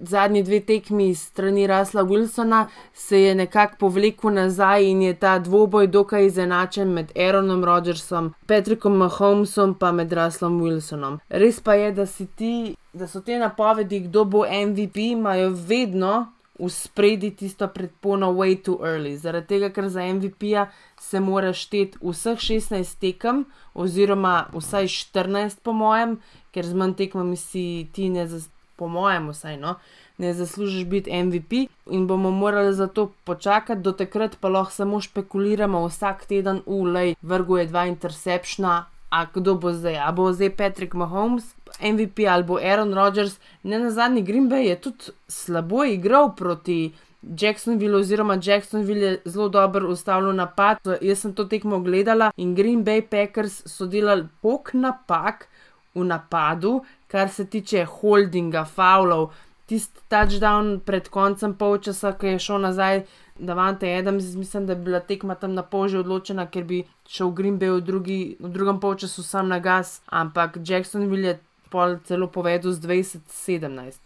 Zadnji 0.00 0.42
dve 0.42 0.60
tekmi 0.60 1.14
strani 1.14 1.66
Rasla 1.66 2.02
Wilsona 2.02 2.66
se 2.94 3.20
je 3.22 3.34
nekako 3.34 3.76
povlekel 3.78 4.34
nazaj 4.34 4.84
in 4.84 5.02
je 5.02 5.14
ta 5.14 5.38
dvoboj 5.38 5.86
dokaj 5.86 6.26
izenačen 6.26 6.88
med 6.88 7.12
Aaronom 7.16 7.64
Rodgersom, 7.64 8.34
Patrickom 8.46 8.96
Mahomesom 8.96 9.76
in 9.82 9.94
med 9.94 10.12
Raslom 10.12 10.60
Wilsonom. 10.60 11.18
Res 11.28 11.60
pa 11.60 11.74
je, 11.74 11.92
da, 11.92 12.06
ti, 12.36 12.76
da 12.92 13.06
so 13.06 13.20
te 13.20 13.38
napovedi, 13.38 14.00
kdo 14.00 14.24
bo 14.24 14.44
MVP, 14.44 14.96
imajo 14.96 15.50
vedno 15.50 16.34
v 16.58 16.70
spredi 16.70 17.30
tisto 17.30 17.68
predpono 17.68 18.32
way 18.32 18.62
too 18.62 18.78
early. 18.82 19.16
Zaradi 19.16 19.46
tega, 19.46 19.70
ker 19.74 19.88
za 19.88 20.06
MVP-ja 20.06 20.68
se 21.00 21.20
mora 21.20 21.52
šteti 21.52 21.98
vseh 22.02 22.38
16 22.38 22.98
tekem, 23.00 23.44
oziroma 23.74 24.46
vsaj 24.54 24.86
14, 24.86 25.58
po 25.62 25.74
mojem, 25.74 26.20
ker 26.54 26.66
z 26.66 26.78
manj 26.78 26.94
tekmami 27.02 27.36
si 27.36 27.88
ti 27.92 28.08
ne, 28.08 28.28
po 28.76 28.88
mojem, 28.88 29.28
vsaj 29.30 29.56
no. 29.56 29.74
Ne 30.18 30.34
zaslužiš 30.34 30.84
biti 30.84 31.22
MVP, 31.22 31.66
in 31.90 32.06
bomo 32.06 32.30
morali 32.30 32.74
za 32.74 32.86
to 32.86 33.12
počakati, 33.24 33.82
do 33.82 33.92
takrat 33.92 34.36
pa 34.40 34.48
lahko 34.48 34.72
samo 34.72 35.00
špekuliramo 35.00 35.86
vsak 35.86 36.24
teden, 36.26 36.62
ulej, 36.66 37.14
vrgu 37.22 37.58
je 37.58 37.66
dva 37.66 37.86
interceptiona, 37.86 38.84
a 39.10 39.26
kdo 39.34 39.54
bo 39.54 39.72
zdaj, 39.72 39.98
a 39.98 40.12
bo 40.12 40.32
zdaj 40.32 40.56
Patrick 40.56 40.94
Mahomes, 40.94 41.54
MVP 41.80 42.26
ali 42.28 42.44
bo 42.44 42.58
Aaron 42.58 42.94
Rodgers, 42.94 43.38
ne 43.62 43.78
na 43.78 43.90
zadnji 43.90 44.22
Green 44.22 44.50
Bay 44.50 44.68
je 44.68 44.80
tudi 44.80 45.14
slabo 45.28 45.84
igral 45.84 46.34
proti 46.36 46.92
Jacksonville, 47.40 47.96
oziroma 47.96 48.38
Jacksonville 48.42 49.06
je 49.06 49.20
zelo 49.24 49.48
dobro 49.48 49.88
ustavil 49.88 50.32
napad. 50.32 50.78
Jaz 51.00 51.18
sem 51.18 51.34
to 51.34 51.44
tekmo 51.44 51.80
gledala 51.80 52.30
in 52.36 52.54
Green 52.54 52.84
Bay 52.84 53.02
Packers 53.02 53.62
so 53.66 53.86
delali 53.86 54.28
pok 54.42 54.74
napak 54.74 55.48
v 55.94 56.04
napadu, 56.04 56.82
kar 57.14 57.28
se 57.30 57.44
tiče 57.46 57.84
holdinga, 57.86 58.64
faulov. 58.66 59.28
Tisti 59.70 60.00
touchdown 60.10 60.80
pred 60.84 61.06
koncem 61.08 61.52
polčasa, 61.54 62.10
ki 62.18 62.32
je 62.32 62.38
šel 62.42 62.64
nazaj, 62.64 63.04
da 63.38 63.54
vam 63.54 63.76
te 63.78 63.92
edem, 63.98 64.16
mislim, 64.18 64.66
da 64.66 64.74
je 64.74 64.80
bila 64.86 65.00
tekma 65.00 65.36
tam 65.38 65.54
na 65.54 65.62
pol 65.62 65.86
že 65.88 66.00
odločena, 66.02 66.48
ker 66.50 66.64
bi 66.66 66.80
šel 67.08 67.30
Green 67.38 67.60
Bay 67.60 67.70
v, 67.70 67.84
drugi, 67.86 68.16
v 68.40 68.50
drugem 68.56 68.80
polčasu 68.82 69.22
sam 69.22 69.48
na 69.48 69.60
gas, 69.62 70.00
ampak 70.10 70.58
Jacksonville 70.58 71.28
je 71.28 71.36
pol 71.70 71.94
celo 72.08 72.26
povedal 72.26 72.74
z 72.74 72.82
2017. 72.82 74.00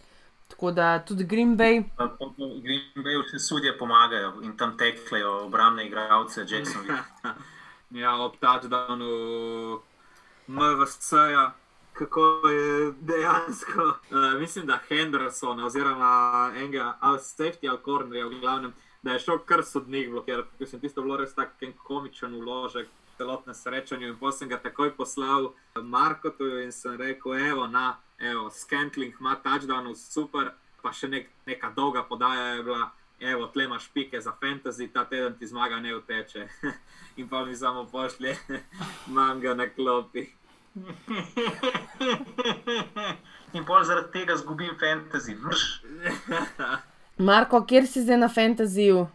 Tako 0.53 0.73
da 0.77 0.99
tudi 1.01 1.25
Green 1.25 1.57
Bay. 1.57 1.81
Green 1.97 3.05
Bay 3.07 3.17
vse 3.23 3.41
sudje 3.41 3.73
pomagajo 3.79 4.35
in 4.45 4.53
tam 4.57 4.77
teklejo 4.77 5.47
obrambne 5.47 5.87
igralce, 5.89 6.45
Jackson. 6.49 6.85
ja, 8.03 8.13
ob 8.21 8.37
touchdownu 8.37 9.81
MVC-ja. 10.49 11.47
Kako 11.99 12.49
je 12.49 12.93
dejansko, 13.01 13.83
uh, 13.83 14.41
mislim, 14.41 14.67
da 14.67 14.79
Henderson, 14.89 15.65
oziroma 15.65 16.53
enega, 16.57 16.97
ali 17.01 17.19
safety, 17.19 17.71
ali 17.71 17.79
corner, 17.85 18.25
v 18.25 18.41
glavnem, 18.41 18.73
da 19.03 19.13
je 19.13 19.19
šel 19.19 19.39
kar 19.39 19.65
sodnik 19.65 20.11
blokirati. 20.11 20.49
Mislim, 20.59 20.81
tisto 20.81 21.03
bilo 21.03 21.17
res 21.17 21.35
tako 21.35 21.73
komičen 21.83 22.35
uložek 22.35 22.89
celotnem 23.17 23.55
srečanju. 23.55 24.09
In 24.09 24.17
potem 24.17 24.39
sem 24.39 24.49
ga 24.49 24.61
takoj 24.63 24.95
poslal 24.97 25.53
Markotu 25.83 26.47
in 26.63 26.73
sem 26.73 26.95
rekel, 26.97 27.35
evo, 27.35 27.67
na, 27.67 27.97
evo, 28.19 28.51
Scantling 28.51 29.15
ima 29.21 29.37
touchdown, 29.43 29.91
super, 29.95 30.53
pa 30.83 30.93
še 30.93 31.11
nek, 31.11 31.31
neka 31.47 31.73
dolga 31.77 32.07
podaja 32.07 32.55
je 32.55 32.63
bila. 32.63 32.91
Evo, 33.19 33.49
tle 33.51 33.65
imaš 33.67 33.89
pike 33.91 34.21
za 34.23 34.31
fantasy, 34.39 34.87
ta 34.95 35.03
teden 35.05 35.35
ti 35.39 35.47
zmaga 35.47 35.81
ne 35.83 35.97
uteče. 35.97 36.47
in 37.19 37.29
pa 37.29 37.45
mi 37.45 37.57
samo 37.57 37.83
pošlje, 37.91 38.37
imam 39.11 39.41
ga 39.41 39.55
na 39.59 39.67
klopi. 39.67 40.38
in 43.57 43.65
pol 43.65 43.85
zaradi 43.85 44.13
tega 44.13 44.37
zgubim 44.37 44.75
fantasy, 44.81 45.35
vrš. 45.35 45.83
Marko, 47.19 47.65
kjer 47.67 47.87
si 47.87 48.03
zdaj 48.03 48.19
na 48.19 48.29
fantasyju? 48.29 49.07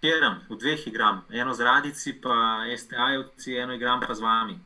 Kjerem, 0.00 0.38
v 0.48 0.56
dveh 0.56 0.86
igram, 0.88 1.20
eno 1.28 1.52
z 1.54 1.60
radici, 1.60 2.12
pa 2.22 2.64
STA-jevci, 2.76 3.58
eno 3.60 3.74
igram 3.76 4.00
pa 4.00 4.14
z 4.14 4.24
vami. 4.24 4.56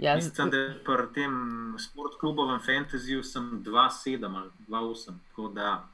Ja, 0.00 0.16
Mislim, 0.16 0.50
da 0.50 0.56
pri 0.84 1.06
tem 1.14 1.32
sportklubu 1.78 2.46
v 2.48 2.58
Fantasyju 2.64 3.22
sem 3.22 3.62
2-7 3.64 4.36
ali 4.36 4.50
2-8, 4.68 5.12
tako 5.28 5.48
da 5.48 5.84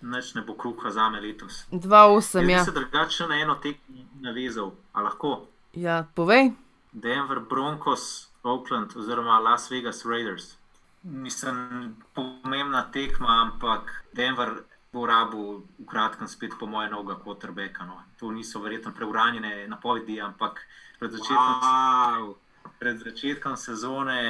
neč 0.00 0.34
ne 0.34 0.42
bo 0.42 0.54
kruha 0.54 0.90
za 0.90 1.08
me 1.10 1.20
letos. 1.20 1.64
2-8, 1.70 2.50
ja. 2.50 2.56
Jaz 2.56 2.64
se 2.64 2.72
drugače 2.72 3.26
na 3.26 3.40
eno 3.40 3.54
tekmo 3.54 4.04
navezal, 4.20 4.72
a 4.92 5.02
lahko. 5.02 5.46
Ja, 5.72 6.06
povej. 6.14 6.50
Denver 6.92 7.40
Broncos, 7.40 8.28
Oakland 8.44 8.96
oziroma 8.96 9.38
Las 9.40 9.70
Vegas 9.70 10.04
Raiders. 10.04 10.56
Mislim, 11.02 11.96
pomembna 12.14 12.90
tekma, 12.92 13.40
ampak 13.42 14.04
Denver 14.12 14.64
bo 14.92 15.06
rabo 15.06 15.66
v 15.78 15.86
kratkem 15.86 16.28
spet 16.28 16.54
po 16.60 16.66
moje 16.66 16.90
noga 16.90 17.18
kot 17.18 17.44
Rebeka. 17.44 17.84
No. 17.84 17.98
To 18.20 18.30
niso 18.30 18.62
verjetno 18.62 18.92
preuranjene 18.94 19.66
napovedi, 19.68 20.20
ampak 20.20 20.62
pred 21.00 21.10
začetkom, 21.10 21.58
wow. 21.60 22.34
pred 22.78 23.02
začetkom 23.02 23.56
sezone 23.56 24.20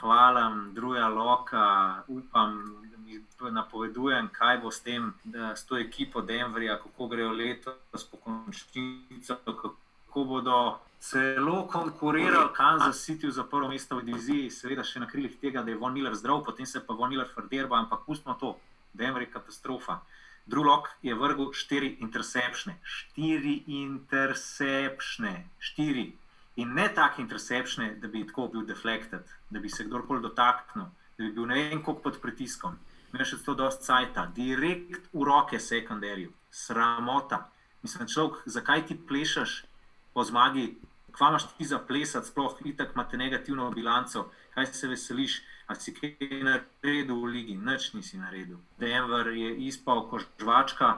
hvalim 0.00 0.72
druga 0.74 1.08
loka, 1.08 1.68
upam. 2.08 2.82
Napovedujem, 3.36 4.30
kaj 4.32 4.56
bo 4.64 4.70
s 4.72 4.80
tem, 4.80 5.12
da 5.24 5.52
s 5.54 5.66
to 5.68 5.76
ekipo 5.78 6.22
Denverja, 6.24 6.78
kako 6.80 7.06
grejo 7.06 7.30
letos 7.36 8.04
po 8.10 8.16
končnici, 8.16 9.36
kako 9.44 10.24
bodo 10.24 10.80
celo 11.10 11.66
konkurirali 11.66 12.48
Kansas 12.54 13.04
City 13.04 13.30
za 13.30 13.44
prvo 13.44 13.68
mesto 13.68 13.96
v 13.96 14.02
diviziji, 14.02 14.50
seveda 14.50 14.82
še 14.82 15.00
na 15.00 15.06
krilih 15.06 15.36
tega, 15.38 15.62
da 15.62 15.70
je 15.70 15.78
Von 15.78 15.94
Miller 15.94 16.14
zdrav, 16.18 16.42
potem 16.44 16.66
se 16.66 16.82
pa 16.82 16.94
Von 16.94 17.10
Miller 17.10 17.28
frderba, 17.30 17.78
ampak 17.78 18.02
pustimo 18.06 18.34
to. 18.40 18.56
Denver 18.96 19.22
je 19.22 19.30
katastrofa. 19.30 20.00
Drulok 20.46 20.88
je 21.02 21.14
vrgel 21.14 21.52
štiri 21.52 21.96
intercepšne, 22.02 22.78
štiri 22.82 23.62
intercepšne, 23.66 25.34
štiri. 25.58 26.06
In 26.56 26.74
ne 26.74 26.88
take 26.94 27.22
intercepcije, 27.22 27.96
da 28.00 28.08
bi 28.08 28.24
tako 28.26 28.48
bil 28.48 28.66
deflected, 28.66 29.26
da 29.50 29.60
bi 29.60 29.68
se 29.68 29.84
kdorkoli 29.84 30.22
dotaknil, 30.22 30.86
da 31.18 31.24
bi 31.24 31.32
bil 31.32 31.46
ne 31.46 31.54
vem 31.68 31.82
koliko 31.82 32.02
pod 32.02 32.20
pritiskom. 32.22 32.78
Imaš 33.12 33.34
še 33.34 33.40
to 33.44 33.54
dosti 33.54 33.84
cajta, 33.86 34.26
direkt 34.34 35.10
v 35.12 35.26
roke 35.28 35.60
sekundarju, 35.60 36.32
sramota. 36.50 37.44
Mislim, 37.82 38.08
človek, 38.08 38.42
zakaj 38.46 38.86
ti 38.88 38.96
plešaš 38.98 39.60
po 40.14 40.24
zmagi, 40.24 40.70
kva 41.16 41.28
imaš 41.32 41.48
ti 41.56 41.64
za 41.64 41.78
plesati, 41.78 42.28
sploh 42.28 42.58
itak 42.64 42.94
imate 42.94 43.16
negativno 43.16 43.70
bilanco, 43.70 44.28
kaj 44.54 44.66
se 44.66 44.88
veseliš, 44.88 45.42
a 45.66 45.74
si 45.74 45.94
kaj 45.94 46.42
naredil 46.44 47.16
v 47.22 47.30
ligi, 47.32 47.56
nič 47.56 47.92
nisi 47.94 48.18
naredil. 48.18 48.58
Denver 48.78 49.32
je 49.34 49.56
izpal 49.66 50.06
kot 50.10 50.28
žvačka 50.40 50.92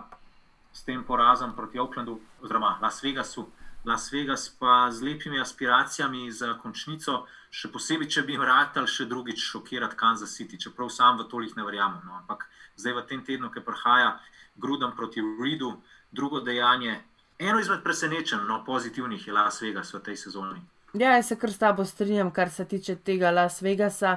s 0.72 0.84
tem 0.84 1.04
porazom 1.04 1.54
proti 1.56 1.78
Oaklandu, 1.78 2.20
oziroma 2.42 2.78
Las 2.82 3.02
Vegasu. 3.02 3.48
Las 3.84 4.12
Vegas 4.12 4.48
pa 4.60 4.90
z 4.90 5.02
lepimi 5.02 5.40
aspiracijami 5.40 6.30
za 6.32 6.52
končnico, 6.62 7.22
še 7.50 7.70
posebej, 7.72 8.08
če 8.10 8.24
bi 8.26 8.34
jim 8.34 8.42
ratali 8.44 8.90
še 8.90 9.06
drugič 9.08 9.40
šokirati 9.40 9.96
Kansas 9.96 10.34
City, 10.36 10.58
čeprav 10.58 10.90
sam 10.90 11.16
v 11.16 11.28
tolih 11.30 11.54
ne 11.56 11.64
verjamem. 11.64 12.02
No. 12.04 12.18
Ampak 12.18 12.44
zdaj 12.76 12.98
v 12.98 13.06
tem 13.08 13.22
tednu, 13.24 13.48
ki 13.54 13.64
prihaja 13.64 14.18
Grudem 14.58 14.92
proti 14.92 15.22
Redu, 15.22 15.78
drugo 16.10 16.40
dejanje. 16.40 16.98
Eno 17.38 17.60
izmed 17.60 17.82
presenečenj, 17.84 18.40
no 18.48 18.64
pozitivnih 18.66 19.26
je 19.26 19.32
Las 19.32 19.62
Vegas 19.62 19.94
v 19.94 20.00
tej 20.02 20.16
sezoni. 20.16 20.60
Ja, 20.94 21.14
jaz 21.14 21.28
se 21.28 21.36
kar 21.36 21.52
s 21.52 21.58
tabo 21.58 21.84
strinjam, 21.84 22.30
kar 22.30 22.50
se 22.50 22.64
tiče 22.64 22.96
tega 22.96 23.30
Las 23.30 23.60
Vegasa, 23.62 24.16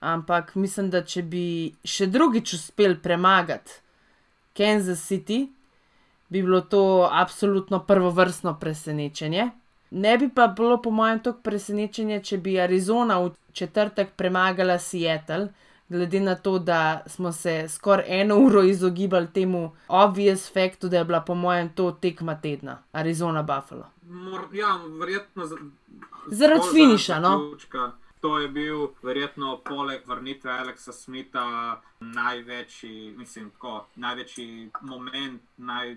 ampak 0.00 0.54
mislim, 0.54 0.90
da 0.90 1.04
če 1.04 1.22
bi 1.22 1.44
še 1.84 2.06
drugič 2.10 2.54
uspel 2.58 2.98
premagati 3.00 3.78
Kansas 4.56 5.06
City, 5.08 5.46
bi 6.28 6.42
bilo 6.42 6.60
to 6.60 7.08
absolutno 7.12 7.80
prvovrstno 7.86 8.58
presenečenje. 8.60 9.50
Ne 9.90 10.18
bi 10.18 10.28
pa 10.28 10.46
bilo, 10.46 10.76
po 10.82 10.90
mojem, 10.90 11.22
tako 11.24 11.42
presenečenje, 11.42 12.20
če 12.22 12.38
bi 12.38 12.60
Arizona 12.60 13.18
v 13.22 13.32
četrtek 13.52 14.12
premagala 14.16 14.78
Seattle, 14.78 15.48
glede 15.90 16.20
na 16.20 16.34
to, 16.34 16.58
da 16.58 17.02
smo 17.06 17.32
se 17.32 17.68
skoraj 17.68 18.04
eno 18.08 18.36
uro 18.38 18.62
izogibali 18.62 19.32
temu 19.32 19.72
obvious 19.88 20.52
faktu, 20.52 20.88
da 20.88 20.98
je 20.98 21.04
bila, 21.04 21.20
po 21.20 21.34
mojem, 21.34 21.68
to 21.74 21.92
tekma 21.92 22.40
tedna, 22.40 22.82
Arizona 22.92 23.42
Buffalo. 23.42 23.84
Mor, 24.02 24.40
ja, 24.52 24.80
verjetno 25.00 25.44
zaradi 26.26 26.62
finiša. 26.72 27.20
No? 27.20 27.56
To 28.20 28.38
je 28.38 28.48
bil 28.48 28.88
verjetno 29.02 29.60
poleg 29.64 30.00
vrnitve 30.06 30.52
Aleksa 30.52 30.92
Smitha 30.92 31.80
največji, 32.00 33.14
mislim, 33.16 33.50
tako, 33.50 33.86
največji 33.96 34.70
moment, 34.80 35.42
naj, 35.56 35.96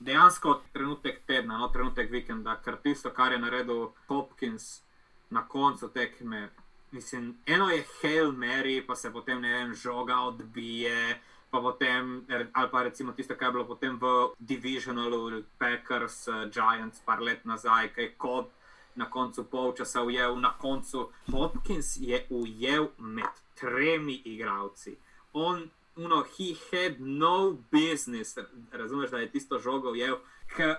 dejansko 0.00 0.60
trenutek 0.72 1.22
tedna, 1.26 1.58
no, 1.58 1.68
trenutek 1.68 2.10
vikenda, 2.10 2.60
ker 2.64 2.76
tisto, 2.82 3.10
kar 3.10 3.32
je 3.32 3.38
naredil 3.38 3.88
Hopkins 4.08 4.82
na 5.30 5.48
koncu 5.48 5.88
tekme. 5.88 6.48
Mislim, 6.90 7.36
eno 7.46 7.70
je 7.70 7.84
Hail 8.00 8.32
Mary, 8.32 8.86
pa 8.86 8.96
se 8.96 9.12
potem 9.12 9.40
ne 9.40 9.52
vem, 9.52 9.74
žoga 9.74 10.20
odbije. 10.20 11.20
Pa 11.50 11.60
potem, 11.60 12.26
ali 12.52 12.70
pa 12.70 12.82
recimo 12.82 13.12
tisto, 13.12 13.34
kar 13.34 13.48
je 13.48 13.52
bilo 13.52 13.64
potem 13.66 13.98
v 14.00 14.30
Divisionalu, 14.38 15.42
Packers, 15.58 16.28
Giants, 16.52 17.00
par 17.04 17.22
let 17.22 17.44
nazaj, 17.44 17.88
ki 17.94 18.00
je 18.00 18.14
kot 18.16 18.50
na 18.94 19.10
koncu 19.10 19.44
polčasa 19.44 20.02
ujel, 20.02 20.36
na 20.40 20.52
koncu 20.58 21.08
Hopkins 21.32 21.96
je 21.96 22.26
ujel 22.30 22.88
med 22.98 23.32
tremi 23.54 24.22
igravci. 24.24 24.96
On 25.32 25.70
uno, 25.98 26.24
he 26.36 26.54
had 26.70 27.00
no 27.00 27.58
business, 27.70 28.38
razumeš, 28.72 29.10
da 29.10 29.18
je 29.18 29.30
tisto 29.30 29.58
žogo 29.58 29.90
ujel. 29.90 30.16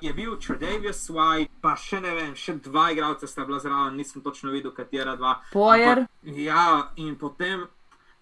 Je 0.01 0.13
bil 0.13 0.37
Tredavious 0.39 1.09
White, 1.09 1.51
pa 1.61 1.75
še 1.75 1.99
ne 2.01 2.13
vem, 2.15 2.31
še 2.35 2.55
dva 2.63 2.89
igralca 2.91 3.27
sta 3.27 3.45
bila 3.45 3.59
zraven, 3.59 3.99
nisem 3.99 4.23
točno 4.25 4.51
videl, 4.51 4.71
katera 4.73 5.15
dva. 5.15 5.35
Pojer. 5.53 6.05
Ja, 6.23 6.89
in 6.95 7.13
potem, 7.19 7.67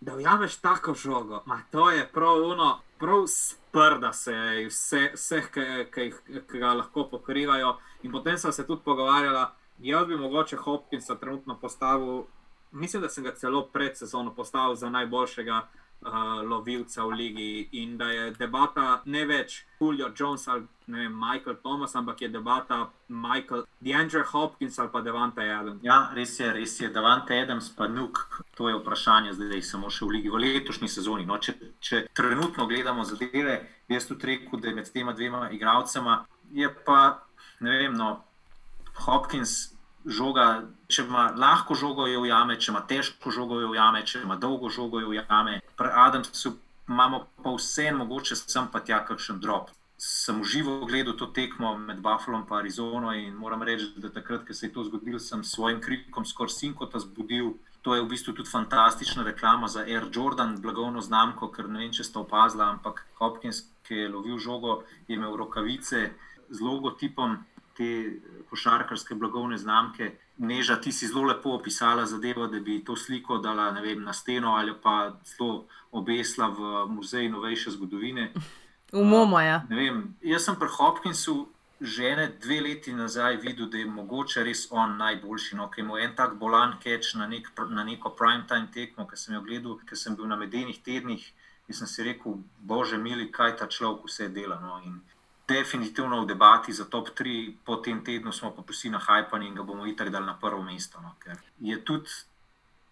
da 0.01 0.17
ujameš 0.17 0.57
tako 0.61 0.93
žogo, 0.93 1.43
ma 1.45 1.61
to 1.71 1.89
je 1.91 2.03
prav 2.13 2.43
uno, 2.49 2.79
prav 2.99 3.23
sprda 3.31 4.11
se 4.13 4.35
vse, 4.67 5.11
vseh, 5.15 5.51
ki 5.93 6.59
ga 6.59 6.73
lahko 6.73 7.07
pokrivajo. 7.13 7.77
In 8.03 8.11
potem 8.11 8.37
sem 8.37 8.51
se 8.51 8.67
tudi 8.67 8.83
pogovarjala, 8.83 9.53
jaz 9.79 10.07
bi 10.07 10.17
mogoče 10.17 10.57
Hopkinsa 10.57 11.15
trenutno 11.15 11.55
postavil, 11.61 12.25
mislim, 12.71 13.01
da 13.01 13.09
sem 13.09 13.23
ga 13.23 13.35
celo 13.35 13.67
pred 13.71 13.97
sezono 13.97 14.35
postavil 14.35 14.75
za 14.75 14.89
najboljšega 14.89 15.61
uh, 16.01 16.41
lovilca 16.43 17.03
v 17.03 17.11
ligi 17.11 17.69
in 17.71 17.97
da 17.97 18.09
je 18.11 18.31
debata 18.31 19.01
ne 19.05 19.25
več 19.25 19.63
Julio 19.79 20.11
Jones 20.15 20.47
ali 20.47 20.65
vem, 20.87 21.13
Michael 21.13 21.55
Thomas, 21.61 21.95
ampak 21.95 22.21
je 22.21 22.29
debata 22.29 22.89
Michael 23.07 23.65
DeAndre 23.79 24.23
Hopkins 24.23 24.79
ali 24.79 24.89
pa 24.91 25.01
Devante 25.01 25.41
Adams. 25.41 25.83
Ja, 25.83 26.11
res 26.13 26.39
je, 26.39 26.51
res 26.53 26.79
je. 26.79 26.89
Devante 26.89 27.35
Adams 27.41 27.69
pa 27.75 27.87
Nuk, 27.87 28.43
to 28.55 28.69
je 28.69 28.79
vprašanje 28.79 29.33
zdaj, 29.33 29.61
samo 29.61 29.89
še 29.89 30.05
v 30.05 30.17
ligi 30.17 30.33
v 30.33 30.41
letošnji 30.45 30.89
sezoni. 30.89 31.25
No, 31.25 31.37
če, 31.37 31.57
če 31.79 32.05
trenutno 32.15 32.67
gledamo 32.67 33.05
zadeve, 33.05 33.59
jaz 33.91 34.07
tudi 34.07 34.33
rekel, 34.33 34.61
da 34.61 34.71
je 34.71 34.75
med 34.75 34.91
tema 34.93 35.13
dvema 35.13 35.49
igralcema, 35.51 36.23
je 36.51 36.69
pa 36.85 37.27
ne 37.59 37.77
vem, 37.77 37.97
no, 37.97 38.17
Hopkins 39.05 39.76
žoga, 40.08 40.64
če 40.88 41.03
ima 41.03 41.32
lahko 41.36 41.76
žogo, 41.76 42.08
jo 42.08 42.24
ujame, 42.24 42.55
če 42.60 42.72
ima 42.72 42.82
težko 42.88 43.32
žogo, 43.32 43.60
jo 43.62 43.74
ujame, 43.74 44.03
če 44.08 44.24
ima 44.24 44.38
dolgo 44.39 44.72
žogo, 44.72 45.01
jo 45.03 45.12
ujame. 45.12 45.60
Pri 45.78 45.91
Adamsu 45.91 46.55
imamo 46.88 47.26
pa 47.43 47.53
vse 47.58 47.91
mogoče, 47.91 48.39
sem 48.39 48.70
pa 48.72 48.80
tja 48.80 49.03
kakšen 49.05 49.41
drop. 49.43 49.74
Sem 49.97 50.43
živo 50.45 50.86
gledal 50.86 51.16
to 51.18 51.26
tekmo 51.34 51.74
med 51.78 51.99
Buffalo 52.05 52.38
in 52.38 52.45
Arizono 52.53 53.14
in 53.18 53.34
moram 53.36 53.64
reči, 53.64 53.89
da 53.97 54.10
takrat, 54.14 54.45
ko 54.47 54.53
se 54.53 54.68
je 54.68 54.74
to 54.74 54.84
zgodilo, 54.84 55.20
sem 55.20 55.43
s 55.43 55.55
svojim 55.55 55.82
krikom 55.82 56.26
skoraj 56.26 56.53
sinkota 56.53 56.99
zbudil. 56.99 57.55
To 57.82 57.95
je 57.95 58.01
v 58.01 58.10
bistvu 58.10 58.34
tudi 58.34 58.49
fantastična 58.49 59.24
reklama 59.24 59.68
za 59.68 59.82
Air 59.82 60.08
Jordan, 60.14 60.58
blagovno 60.62 61.01
znamko, 61.01 61.49
ker 61.51 61.70
ne 61.70 61.80
vem, 61.80 61.91
če 61.91 62.03
ste 62.03 62.20
opazili, 62.20 62.64
ampak 62.64 63.05
Hopkins, 63.20 63.64
ki 63.88 64.03
je 64.03 64.10
lovil 64.12 64.38
žogo, 64.39 64.84
je 65.08 65.16
imel 65.16 65.36
rokavice 65.39 66.10
z 66.49 66.60
logotipom 66.62 67.38
te 67.78 67.89
košarkarske 68.49 69.15
blagovne 69.15 69.57
znamke. 69.57 70.11
Neža, 70.38 70.78
ti 70.82 70.91
si 70.91 71.07
zelo 71.07 71.28
lepo 71.32 71.55
opisala 71.57 72.05
zadevo, 72.05 72.47
da 72.47 72.59
bi 72.59 72.80
to 72.86 72.95
sliko 72.95 73.38
dala 73.38 73.69
vem, 73.82 74.03
na 74.03 74.13
steno 74.13 74.55
ali 74.55 74.73
pa 74.84 75.13
zelo 75.25 75.65
obesla 75.91 76.47
v 76.47 76.88
muzej 76.93 77.30
novejše 77.30 77.71
zgodovine. 77.71 78.32
Umoma, 78.93 79.43
ja. 79.43 79.61
Uh, 79.69 80.03
jaz 80.21 80.45
sem 80.45 80.55
pri 80.55 80.69
Hopkinsu 80.78 81.47
že 81.82 82.09
ene 82.09 82.28
dve 82.41 82.61
leti 82.61 82.93
nazaj 82.93 83.36
videl, 83.38 83.69
da 83.69 83.78
je 83.78 83.86
mogoče 83.86 84.43
res 84.43 84.67
on 84.71 84.97
najboljši. 84.97 85.55
No, 85.55 85.67
ker 85.69 85.84
ima 85.84 85.99
en 86.01 86.15
tak 86.15 86.34
bolan 86.41 86.78
keč 86.82 87.13
na, 87.15 87.28
nek, 87.28 87.51
na 87.69 87.84
neko 87.84 88.15
prime 88.17 88.47
time 88.49 88.71
tekmo, 88.73 89.05
ki 89.07 89.17
sem 89.17 89.36
jo 89.36 89.41
gledal, 89.45 89.78
ker 89.86 89.97
sem 89.97 90.15
bil 90.15 90.25
na 90.25 90.36
medenih 90.36 90.82
tednih 90.82 91.28
in 91.67 91.75
sem 91.75 91.88
si 91.88 92.03
rekel, 92.03 92.39
bože, 92.57 92.97
mili, 92.97 93.30
kaj 93.32 93.57
ta 93.59 93.67
človek 93.67 94.07
vse 94.07 94.30
dela. 94.34 94.57
No. 94.63 94.80
In 94.86 95.01
definitivno 95.47 96.21
v 96.21 96.27
debati 96.27 96.73
za 96.73 96.85
top 96.85 97.09
3, 97.15 97.53
po 97.65 97.75
tem 97.75 98.03
tednu 98.03 98.31
smo 98.31 98.51
pa 98.51 98.63
vsi 98.67 98.89
na 98.89 98.99
hajpani 98.99 99.47
in 99.47 99.55
ga 99.55 99.63
bomo 99.63 99.85
itak 99.87 100.09
dali 100.09 100.25
na 100.25 100.35
prvo 100.35 100.63
mesto. 100.63 100.99
No, 101.01 101.15
ker 101.23 101.39
je 101.59 101.77
tudi 101.85 102.09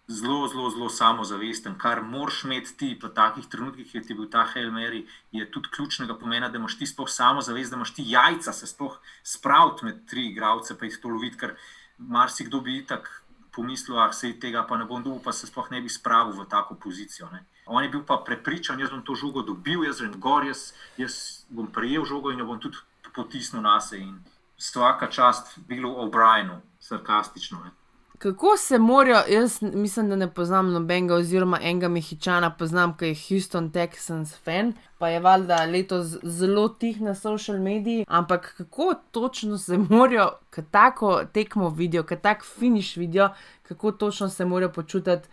zelo, 0.08 0.48
zelo, 0.48 0.70
zelo 0.70 0.88
samozavesten, 0.88 1.74
kar 1.78 2.02
moraš 2.02 2.44
imeti 2.44 2.76
ti 2.76 2.88
v 3.02 3.10
takih 3.10 3.46
trenutkih, 3.50 3.90
ki 3.90 4.00
ti 4.00 4.14
je 4.14 4.16
bil 4.16 4.30
ta 4.30 4.46
Helmeri, 4.46 5.04
je 5.32 5.50
tudi 5.50 5.68
ključnega 5.74 6.14
pomena, 6.14 6.48
da 6.48 6.58
imaš 6.58 6.78
ti 6.78 6.86
sploh 6.86 7.10
samozavest, 7.10 7.70
da 7.70 7.76
imaš 7.76 7.94
ti 7.94 8.06
jajca 8.06 8.52
se 8.52 8.66
sploh 8.66 8.96
spraviti 9.22 9.84
med 9.84 10.06
tri 10.06 10.28
igravce, 10.30 10.78
pa 10.78 10.86
jih 10.86 10.98
to 11.02 11.10
loviti, 11.10 11.36
ker 11.36 11.56
marsikdo 11.98 12.60
bi 12.60 12.78
itak 12.78 13.10
pomislil, 13.52 13.98
ah, 13.98 14.12
se 14.12 14.32
tega 14.40 14.62
pa 14.68 14.76
ne 14.76 14.84
bom 14.84 15.02
dobil, 15.02 15.20
pa 15.24 15.32
se 15.32 15.46
sploh 15.46 15.70
ne 15.70 15.80
bi 15.80 15.90
spravil 15.92 16.36
v 16.38 16.48
tako 16.48 16.76
pozicijo. 16.80 17.28
Ne. 17.32 17.44
On 17.66 17.82
je 17.82 17.88
bil 17.88 18.02
pa 18.06 18.22
prepričan, 18.26 18.80
jaz 18.80 18.90
bom 18.90 19.02
to 19.02 19.14
žogo 19.14 19.42
dobil, 19.42 19.84
jaz 19.84 20.00
grem 20.00 20.20
gor, 20.20 20.46
jaz, 20.46 20.72
jaz 20.96 21.44
bom 21.50 21.66
prejel 21.66 22.04
žogo 22.04 22.30
in 22.30 22.38
jo 22.38 22.46
bom 22.46 22.60
tudi 22.62 22.78
potisnil 23.14 23.62
na 23.62 23.80
sebe. 23.80 24.20
Svaka 24.56 25.10
čast 25.10 25.58
bilo 25.68 25.90
O'Brienu, 26.00 26.60
sarkastično. 26.80 27.58
Ne. 27.64 27.70
Kako 28.18 28.56
se 28.56 28.78
morajo, 28.78 29.22
jaz 29.28 29.62
mislim, 29.62 30.08
da 30.08 30.16
ne 30.16 30.34
poznam 30.34 30.72
nobenega, 30.72 31.14
oziroma 31.14 31.58
enega 31.62 31.88
mehičana 31.88 32.50
poznam, 32.50 32.94
ki 32.96 33.10
je 33.10 33.16
Houston 33.28 33.70
Texans 33.72 34.32
fan, 34.44 34.72
pa 34.98 35.08
je 35.08 35.20
valjda 35.20 35.64
letos 35.64 36.16
zelo 36.22 36.68
tih 36.68 37.00
na 37.00 37.14
social 37.14 37.58
mediji. 37.58 38.04
Ampak 38.08 38.54
kako 38.56 38.94
točno 39.10 39.58
se 39.58 39.78
morajo, 39.78 40.30
ko 40.54 40.62
tako 40.70 41.24
tekmo 41.32 41.68
vidijo, 41.68 42.06
ko 42.06 42.16
tak 42.16 42.44
finiš 42.44 42.96
vidijo, 42.96 43.28
kako 43.62 43.92
točno 43.92 44.28
se 44.28 44.44
morajo 44.44 44.72
počutiti 44.72 45.28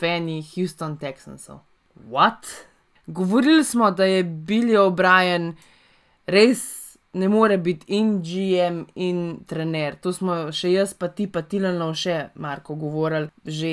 fani 0.00 0.44
Houston 0.54 0.98
Texansov? 0.98 1.58
What? 2.10 2.46
Govorili 3.06 3.64
smo, 3.64 3.90
da 3.90 4.04
je 4.04 4.24
Billy 4.24 4.76
O'Brien 4.78 5.52
res 6.26 6.82
ne 7.12 7.28
more 7.28 7.58
biti 7.58 7.84
in 7.88 8.22
GM 8.22 8.84
in 8.94 9.38
trener. 9.46 9.96
To 10.00 10.12
smo 10.12 10.52
še 10.52 10.72
jaz, 10.72 10.94
pa 10.94 11.08
ti, 11.08 11.26
pa 11.26 11.42
Tilano, 11.42 11.92
še 11.94 12.30
Marko 12.34 12.74
govorili, 12.74 13.28
že 13.44 13.72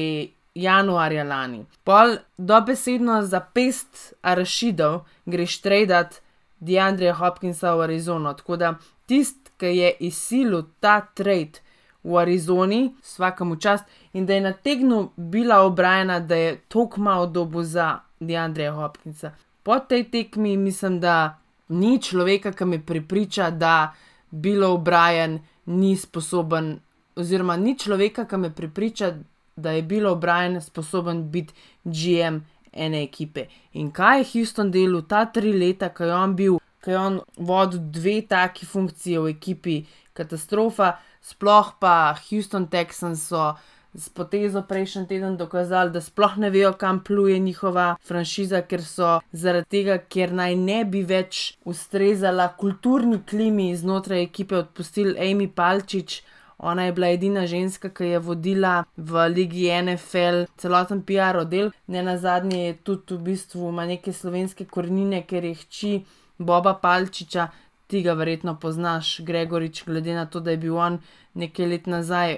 januarja 0.60 1.24
lani. 1.24 1.64
Pol 1.88 2.18
dobesedno 2.38 3.22
za 3.24 3.40
pest 3.40 4.14
arašidov 4.22 5.06
greš 5.26 5.62
tradat 5.64 6.20
DeAndreja 6.60 7.16
Hopkinsa 7.16 7.76
v 7.76 7.88
Arizono. 7.88 8.34
Tako 8.34 8.58
da 8.60 8.74
tisti, 9.08 9.52
ki 9.60 9.72
je 9.76 9.90
izsilil 10.08 10.68
ta 10.80 11.02
trade 11.16 11.60
v 12.04 12.16
Arizoni, 12.16 12.94
vsakemu 13.04 13.56
čast, 13.60 13.84
in 14.16 14.26
da 14.26 14.34
je 14.34 14.42
nategnil 14.42 15.10
bila 15.16 15.62
obrajena, 15.68 16.20
da 16.20 16.36
je 16.36 16.54
tok 16.72 16.98
malo 16.98 17.28
dobu 17.28 17.64
za 17.64 18.00
Deandreja 18.20 18.72
Hopkinsa. 18.72 19.32
Po 19.64 19.80
tej 19.80 20.10
tekmi 20.12 20.58
mislim, 20.58 21.00
da 21.00 21.40
ni 21.70 22.02
človeka, 22.02 22.52
ki 22.52 22.66
me 22.66 22.80
prepriča, 22.86 23.50
da 23.50 23.94
bilo 24.32 24.74
obrajen 24.74 25.40
ni 25.66 25.96
sposoben, 25.98 26.80
oziroma 27.16 27.58
ni 27.58 27.78
človeka, 27.78 28.26
ki 28.26 28.38
me 28.38 28.54
prepriča, 28.56 29.14
da 29.56 29.72
je 29.72 29.82
bilo 29.82 30.12
obrajen 30.12 30.62
sposoben 30.62 31.32
biti 31.32 31.54
GM 31.84 32.40
ene 32.74 33.04
ekipe. 33.04 33.46
In 33.74 33.92
kaj 33.92 34.20
je 34.20 34.30
Houston 34.34 34.72
delal 34.72 35.02
ta 35.08 35.26
tri 35.26 35.54
leta, 35.54 35.90
ko 35.90 36.04
je 36.04 36.14
on 36.16 36.36
bil, 36.36 36.60
ko 36.84 36.92
je 36.92 37.00
on 37.00 37.20
vodil 37.38 37.82
dve 37.92 38.22
taki 38.28 38.66
funkcije 38.66 39.20
v 39.20 39.34
ekipi, 39.36 39.82
katastrofa, 40.14 40.98
sploh 41.22 41.74
pa 41.80 42.16
Houston 42.30 42.68
Texans 42.68 43.28
so. 43.28 43.54
Z 43.94 44.10
potezo 44.14 44.62
prejšnji 44.62 45.08
teden 45.10 45.38
dokazali, 45.38 45.92
da 45.92 46.02
sploh 46.02 46.38
ne 46.38 46.50
vejo, 46.54 46.74
kam 46.78 47.00
pluje 47.04 47.40
njihova 47.40 47.96
franšiza, 48.06 48.62
ker 48.62 48.84
so 48.86 49.20
zaradi 49.32 49.70
tega, 49.70 49.98
ker 49.98 50.34
naj 50.34 50.56
ne 50.56 50.84
bi 50.86 51.02
več 51.04 51.58
ustrezala 51.66 52.52
kulturni 52.58 53.24
klimi 53.30 53.72
znotraj 53.76 54.22
ekipe, 54.24 54.62
odpustili 54.62 55.18
Amy 55.18 55.50
Palčič, 55.50 56.22
Ona 56.60 56.84
je 56.84 56.92
bila 56.92 57.08
edina 57.08 57.46
ženska, 57.48 57.90
ki 57.90 58.04
je 58.04 58.20
vodila 58.20 58.84
v 58.98 59.28
Ligi 59.32 59.70
NFL 59.72 60.44
celoten 60.60 61.02
PR 61.08 61.40
oddelek, 61.40 61.74
ne 61.88 62.04
na 62.04 62.18
zadnje 62.18 62.60
je 62.66 62.74
tudi 62.84 63.16
v 63.16 63.20
bistvu 63.30 63.70
ima 63.70 63.86
neke 63.86 64.14
slovenske 64.14 64.66
korenine, 64.66 65.24
ker 65.24 65.46
je 65.46 65.54
hči 65.56 65.92
Boba 66.38 66.74
Palčiča, 66.82 67.48
ti 67.88 68.02
ga 68.04 68.14
verjetno 68.14 68.58
poznaš, 68.60 69.22
Gregorič, 69.24 69.86
glede 69.86 70.14
na 70.14 70.26
to, 70.26 70.40
da 70.40 70.52
je 70.52 70.58
bil 70.58 70.76
on 70.78 71.00
nekaj 71.40 71.72
let 71.72 71.88
nazaj 71.88 72.38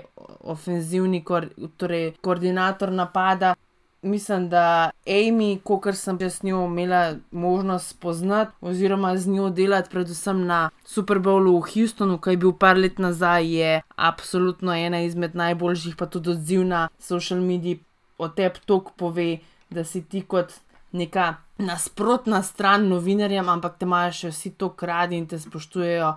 ofenzivni 0.54 1.24
kor, 1.26 1.50
torej, 1.78 2.14
koordinator 2.22 2.92
napada 2.94 3.56
mislim, 4.02 4.50
da 4.50 4.90
Amy, 5.06 5.60
kot 5.64 5.96
sem 5.96 6.18
jaz 6.22 6.44
njo 6.44 6.66
imela 6.66 7.16
možnost 7.32 7.90
spoznati, 7.90 8.52
oziroma 8.62 9.18
z 9.18 9.28
njo 9.28 9.50
delati, 9.50 9.90
predvsem 9.90 10.46
na 10.46 10.70
Super 10.86 11.20
Bowlu 11.20 11.58
v 11.58 11.62
Houstonu, 11.74 12.18
ki 12.18 12.30
je 12.30 12.38
bil 12.38 12.54
par 12.54 12.78
let 12.78 13.00
nazaj, 13.00 13.46
je 13.46 13.82
absolutno 13.96 14.74
ena 14.74 15.02
izmed 15.02 15.36
najboljših, 15.36 15.96
pa 15.96 16.06
tudi 16.06 16.30
odziv 16.30 16.66
na 16.66 16.88
social 17.00 17.42
medije 17.42 17.80
o 18.18 18.28
tebi 18.28 18.60
tok 18.66 18.92
pove, 18.98 19.38
da 19.70 19.84
si 19.84 20.02
ti 20.02 20.22
kot 20.22 20.54
neka 20.92 21.36
nasprotna 21.58 22.44
stran 22.44 22.88
novinarjem, 22.88 23.50
ampak 23.50 23.78
te 23.78 23.86
imajo 23.86 24.12
še 24.12 24.32
vsi 24.32 24.52
to 24.58 24.70
kradi 24.70 25.18
in 25.18 25.28
te 25.28 25.40
spoštujejo. 25.40 26.14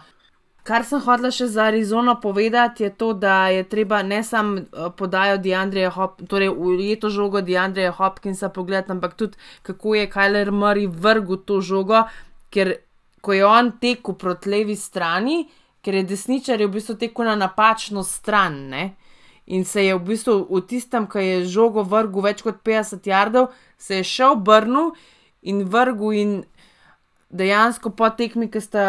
Kar 0.65 0.81
sem 0.89 1.01
hodila 1.05 1.29
še 1.29 1.51
za 1.53 1.67
Arizono 1.69 2.15
povedati, 2.21 2.87
je 2.87 2.91
to, 2.97 3.11
da 3.12 3.49
je 3.53 3.67
treba 3.69 3.99
ne 4.03 4.23
samo 4.25 4.62
eh, 4.62 4.87
podajo 4.97 5.37
Deandreja 5.45 5.91
Hopkinsa, 5.93 6.29
torej 6.31 6.49
ujeto 6.49 7.11
žogo 7.12 7.43
Deandreja 7.45 7.93
Hopkinsa 7.93 8.49
pogledati, 8.49 8.93
ampak 8.93 9.12
tudi 9.15 9.37
kako 9.62 9.95
je 9.95 10.07
Kyler 10.11 10.51
Murray 10.51 10.89
vrgel 10.89 11.43
to 11.45 11.61
žogo, 11.61 12.07
ker 12.49 12.79
ko 13.21 13.37
je 13.37 13.45
on 13.45 13.75
tekel 13.81 14.17
proti 14.17 14.51
levi 14.51 14.77
strani, 14.77 15.43
ker 15.85 16.01
je 16.01 16.07
desničar 16.09 16.61
je 16.61 16.71
v 16.71 16.79
bistvu 16.79 16.97
tekel 16.97 17.29
na 17.29 17.37
napačno 17.37 18.01
stran. 18.05 18.57
Ne? 18.73 18.95
In 19.47 19.69
se 19.69 19.85
je 19.85 19.93
v 19.93 20.01
bistvu 20.01 20.39
v 20.49 20.65
tistem, 20.69 21.05
ki 21.05 21.27
je 21.27 21.39
žogo 21.59 21.85
vrgel 21.85 22.25
več 22.25 22.41
kot 22.41 22.65
50 22.65 23.05
jardov, 23.05 23.53
se 23.77 24.01
je 24.01 24.09
šel 24.15 24.41
brnu 24.41 24.95
in 25.45 25.61
vrgel 25.69 26.17
in 26.17 26.35
dejansko 27.29 27.93
po 27.93 28.09
tekmi, 28.17 28.49
ki 28.49 28.65
sta 28.65 28.85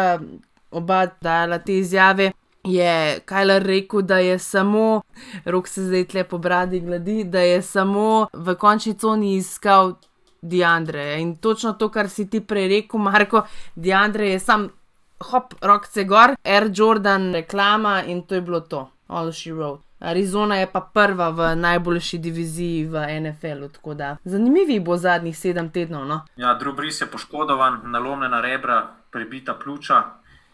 oba 0.76 1.06
dala 1.20 1.58
te 1.58 1.78
izjave, 1.78 2.32
je 2.66 3.20
Kajler 3.24 3.62
rekel, 3.62 4.02
da 4.02 4.18
je 4.18 4.38
samo, 4.38 5.02
rok 5.44 5.68
se 5.68 5.84
zdaj 5.84 6.04
tle 6.04 6.24
po 6.24 6.38
bradi 6.38 6.80
gladi, 6.80 7.24
da 7.24 7.40
je 7.40 7.62
samo 7.62 8.26
v 8.32 8.54
končni 8.54 8.94
coni 8.98 9.36
iskal 9.36 9.94
Diandre. 10.42 11.20
In 11.20 11.36
točno 11.36 11.72
to, 11.72 11.88
kar 11.88 12.08
si 12.08 12.28
ti 12.30 12.40
prej 12.40 12.68
rekel, 12.68 13.00
Marko, 13.00 13.46
Diandre 13.74 14.30
je 14.30 14.38
sam, 14.40 14.68
hop, 15.30 15.54
rok 15.62 15.86
se 15.86 16.04
gor, 16.04 16.36
Air 16.44 16.70
Jordan 16.74 17.32
reklama 17.32 18.02
in 18.04 18.22
to 18.22 18.34
je 18.34 18.40
bilo 18.40 18.60
to, 18.60 18.88
all 19.06 19.32
she 19.32 19.52
wrote. 19.52 19.82
Arizona 20.00 20.56
je 20.56 20.66
pa 20.72 20.80
prva 20.80 21.30
v 21.30 21.54
najboljši 21.56 22.18
diviziji 22.18 22.84
v 22.84 23.06
NFL-u. 23.20 23.94
Zanimivi 24.24 24.80
bo 24.80 24.96
zadnjih 24.96 25.38
sedem 25.38 25.70
tednov. 25.70 26.04
No? 26.06 26.20
Ja, 26.36 26.54
Drubris 26.54 27.00
je 27.00 27.06
poškodovan, 27.06 27.80
nalomljena 27.84 28.40
rebra, 28.40 28.82
prebita 29.10 29.54
pljuča 29.54 30.02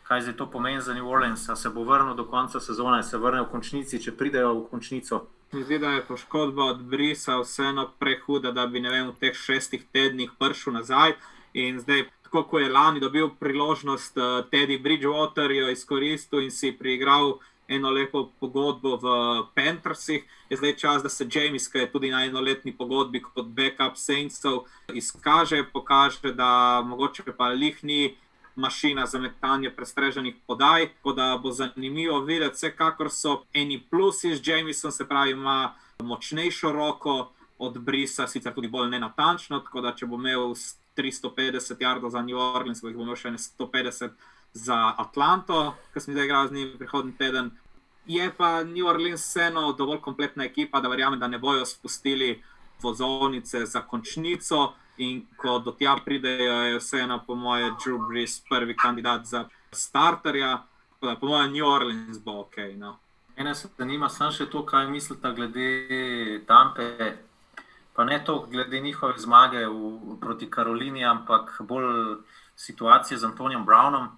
kaj 0.09 0.21
zdaj 0.21 0.37
to 0.37 0.47
pomeni 0.51 0.81
za 0.81 0.95
New 0.95 1.09
Orleans, 1.09 1.49
se 1.55 1.71
bo 1.71 1.85
vrnil 1.85 2.15
do 2.15 2.25
konca 2.25 2.61
sezone, 2.61 3.03
se 3.03 3.19
vrne 3.19 3.43
v 3.43 3.51
končnici, 3.51 4.03
če 4.03 4.17
pridejo 4.17 4.55
v 4.55 4.67
končnico. 4.71 5.27
Zdi 5.53 5.65
se, 5.65 5.79
da 5.79 5.91
je 5.91 6.05
poškodba 6.09 6.65
od 6.65 6.83
Brisa 6.83 7.39
vseeno 7.41 7.91
prehuda, 7.99 8.53
da 8.53 8.67
bi 8.67 8.81
vem, 8.81 9.11
v 9.11 9.17
teh 9.21 9.37
šestih 9.37 9.85
tednih 9.93 10.31
prišel 10.39 10.73
nazaj. 10.73 11.13
In 11.53 11.81
zdaj, 11.81 12.07
tako 12.25 12.43
kot 12.49 12.63
je 12.63 12.73
lani 12.73 13.01
dobil 13.01 13.29
priložnost, 13.41 14.17
uh, 14.17 14.45
Teddy 14.49 14.81
Bridgewater 14.81 15.53
jo 15.53 15.69
izkoristil 15.69 16.41
in 16.41 16.51
si 16.51 16.73
priigral 16.73 17.39
eno 17.69 17.91
lepo 17.91 18.31
pogodbo 18.41 18.97
v 18.97 19.07
Panthersih, 19.55 20.25
je 20.49 20.57
zdaj 20.57 20.77
čas, 20.77 21.03
da 21.03 21.09
se 21.09 21.29
James, 21.33 21.69
ki 21.69 21.79
je 21.79 21.93
tudi 21.93 22.11
na 22.11 22.25
enoletni 22.25 22.73
pogodbi 22.77 23.23
kot 23.23 23.47
backup 23.47 23.97
Saintsov, 23.97 24.65
izkaže, 24.93 25.65
pokaže, 25.73 26.33
da 26.33 26.83
mogoče 26.85 27.33
pa 27.37 27.49
lihni 27.49 28.17
mašina 28.57 29.07
za 29.07 29.19
metanje 29.19 29.71
prestreženih 29.71 30.35
podaj. 30.47 30.89
Tako 30.89 31.13
da 31.13 31.39
bo 31.43 31.53
zanimivo 31.53 32.21
videti, 32.21 32.55
vsekakor 32.55 33.11
so 33.11 33.43
eni 33.53 33.83
plusi 33.91 34.37
z 34.37 34.49
Jamesom, 34.49 34.91
se 34.93 35.09
pravi, 35.09 35.31
ima 35.31 35.75
močnejšo 35.99 36.73
roko 36.73 37.33
od 37.59 37.79
Brisa, 37.79 38.27
sicer 38.27 38.55
tudi 38.55 38.69
bolj 38.69 38.91
nenatančno. 38.91 39.61
Tako 39.61 39.81
da 39.81 39.95
če 39.95 40.07
bo 40.07 40.17
imel 40.17 40.55
350 40.97 41.81
jardov 41.81 42.11
za 42.11 42.23
New 42.23 42.39
Orleans, 42.39 42.83
bo 42.83 42.89
jih 42.89 42.97
bo 42.97 43.03
imel 43.03 43.17
še 43.17 43.33
150 43.39 44.11
za 44.53 44.95
Atlanto, 44.99 45.75
ki 45.95 46.01
smo 46.01 46.13
zdaj 46.13 46.25
igrali 46.25 46.49
z 46.49 46.53
njim 46.53 46.73
prihodnji 46.79 47.17
teden. 47.19 47.51
Je 48.07 48.33
pa 48.37 48.65
New 48.65 48.87
Orleans 48.87 49.23
vseeno 49.23 49.73
dovolj 49.73 50.01
kompletna 50.01 50.45
ekipa, 50.45 50.81
da 50.81 50.89
verjamem, 50.89 51.21
da 51.21 51.29
ne 51.29 51.39
bojo 51.39 51.65
spustili 51.67 52.43
vozovnice 52.83 53.67
za 53.67 53.81
končnico. 53.81 54.73
In 54.97 55.23
ko 55.37 55.59
do 55.59 55.73
tja 55.73 55.97
pridejo, 56.05 56.53
je 56.53 56.79
vseeno, 56.79 57.23
po 57.27 57.35
mojem, 57.35 57.77
Drew 57.81 57.99
Brees 58.09 58.41
prvi 58.49 58.77
kandidat 58.77 59.25
za 59.25 59.45
starterja, 59.73 60.63
da 61.03 61.17
po 61.17 61.27
mojem, 61.27 61.53
New 61.53 61.67
Orleans 61.67 62.19
bo 62.19 62.41
ok. 62.41 62.57
No. 62.77 62.99
Mene 63.37 63.55
se 63.55 63.69
zanima 63.79 64.09
samo 64.09 64.33
še 64.33 64.47
to, 64.51 64.67
kaj 64.67 64.91
mislite 64.91 65.33
glede 65.33 66.43
Tampe. 66.47 67.17
Pa 67.93 68.05
ne 68.05 68.25
to 68.25 68.47
glede 68.51 68.81
njihove 68.81 69.19
zmage 69.19 69.67
v, 69.67 70.17
proti 70.21 70.51
Karolini, 70.51 71.05
ampak 71.05 71.57
bolj 71.61 72.17
situacije 72.57 73.19
z 73.19 73.25
Antonijem 73.25 73.67
Brownom. 73.67 74.09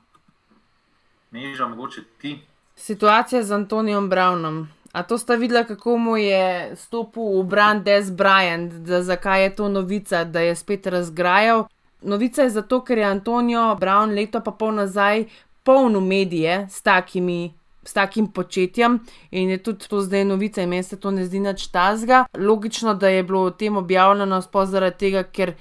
Neža, 1.30 1.68
mogoče 1.68 2.04
ti. 2.18 2.42
Situacija 2.76 3.42
z 3.42 3.52
Antonijem 3.52 4.10
Brownom. 4.10 4.66
A 4.94 5.02
to 5.02 5.18
sta 5.18 5.34
videla, 5.34 5.64
kako 5.64 5.98
mu 5.98 6.16
je 6.16 6.76
stopil 6.76 7.42
v 7.42 7.42
bran 7.50 7.82
Des 7.82 8.12
Bryant, 8.14 8.70
da 8.86 9.02
zakaj 9.02 9.42
je 9.42 9.54
to 9.56 9.68
novica, 9.68 10.24
da 10.24 10.40
je 10.40 10.54
spet 10.54 10.86
razgrajal. 10.86 11.64
Novica 12.02 12.42
je 12.42 12.50
zato, 12.50 12.78
ker 12.84 12.98
je 12.98 13.04
Antonijo 13.04 13.74
Brown 13.80 14.14
leto 14.14 14.38
pa 14.40 14.52
pol 14.54 14.70
nazaj 14.74 15.24
polno 15.66 16.00
medije 16.00 16.68
s, 16.70 16.82
takimi, 16.82 17.54
s 17.82 17.92
takim 17.92 18.28
početjem 18.30 19.00
in 19.30 19.50
je 19.50 19.58
tudi 19.58 19.88
to 19.88 20.00
zdaj 20.00 20.24
novica 20.24 20.62
in 20.62 20.68
meni 20.68 20.82
se 20.82 21.00
to 21.00 21.10
ne 21.10 21.26
zdi 21.26 21.40
nič 21.40 21.66
tazga. 21.74 22.26
Logično, 22.38 22.94
da 22.94 23.08
je 23.08 23.22
bilo 23.22 23.40
o 23.42 23.50
tem 23.50 23.76
objavljeno 23.76 24.38
sploh 24.42 24.68
zaradi 24.68 24.98
tega, 24.98 25.22
ker 25.22 25.56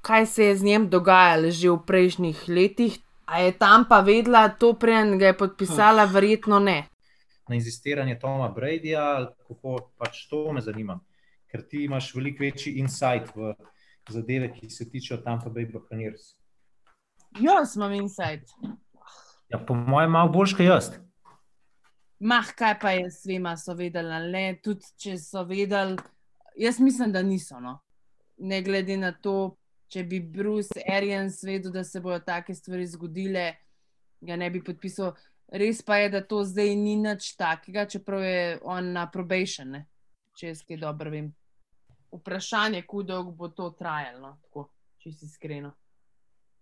kaj 0.00 0.26
se 0.26 0.44
je 0.44 0.56
z 0.56 0.62
njim 0.62 0.88
dogajalo 0.88 1.50
že 1.50 1.68
v 1.70 1.76
prejšnjih 1.86 2.48
letih. 2.48 2.96
A 3.26 3.44
je 3.44 3.52
tam 3.52 3.84
pa 3.84 4.00
vedela 4.00 4.48
to, 4.48 4.72
prej 4.72 5.18
ga 5.18 5.26
je 5.26 5.36
podpisala, 5.36 6.04
verjetno 6.04 6.58
ne 6.58 6.91
na 7.48 7.54
inzistiranje 7.54 8.18
Toma 8.18 8.48
Bradyja, 8.54 9.34
kako 9.48 9.78
pač 9.98 10.26
to 10.30 10.52
me 10.52 10.60
zanima. 10.60 11.00
Ker 11.50 11.62
ti 11.68 11.84
imaš 11.84 12.14
veliko 12.14 12.44
večji 12.44 12.78
insight 12.80 13.34
v 13.36 13.54
zadeve, 14.08 14.52
ki 14.54 14.70
se 14.70 14.88
tičejo 14.90 15.20
tam, 15.24 15.40
pa 15.40 15.50
Bay 15.50 15.68
Buccaneers. 15.72 16.34
Jaz 17.40 17.76
imam 17.76 17.92
insight. 17.92 18.52
Ja, 19.48 19.58
po 19.58 19.74
mojem, 19.74 20.10
malo 20.10 20.32
boljš 20.32 20.54
kot 20.56 20.66
jaz. 20.66 20.90
Mah, 22.20 22.52
kaj 22.54 22.78
pa 22.80 22.90
je 22.94 23.10
s 23.10 23.26
vema, 23.26 23.56
so 23.56 23.74
vedeli, 23.74 24.20
ne, 24.30 24.44
tudi 24.62 24.86
če 24.96 25.16
so 25.18 25.42
vedeli, 25.44 25.98
jaz 26.56 26.78
mislim, 26.80 27.12
da 27.12 27.22
niso. 27.22 27.60
No. 27.60 27.80
Ne 28.38 28.62
glede 28.62 28.96
na 28.96 29.12
to, 29.12 29.56
če 29.92 30.04
bi 30.08 30.20
Bruce 30.20 30.80
Arians 30.88 31.42
vedel, 31.44 31.72
da 31.72 31.84
se 31.84 32.00
bodo 32.00 32.20
take 32.24 32.54
stvari 32.54 32.86
zgodile, 32.86 33.48
ga 34.20 34.36
ne 34.36 34.48
bi 34.50 34.62
podpisal. 34.64 35.12
Res 35.52 35.82
pa 35.84 35.98
je, 36.00 36.08
da 36.08 36.22
to 36.24 36.40
zdaj 36.48 36.70
ni 36.80 36.96
nič 36.96 37.34
takega, 37.36 37.84
čeprav 37.84 38.22
je 38.24 38.58
on 38.64 38.92
na 38.94 39.04
probation, 39.12 39.74
ne? 39.76 39.86
če 40.32 40.48
jaz 40.48 40.62
kaj 40.64 40.80
dobro 40.80 41.12
vem. 41.12 41.28
Vprašanje, 42.12 42.80
kako 42.86 43.02
dolgo 43.08 43.34
bo 43.36 43.50
to 43.52 43.68
trajalo, 43.76 44.20
no? 44.20 44.32
tako 44.46 44.70
če 45.02 45.12
si 45.12 45.28
iskreno. 45.28 45.74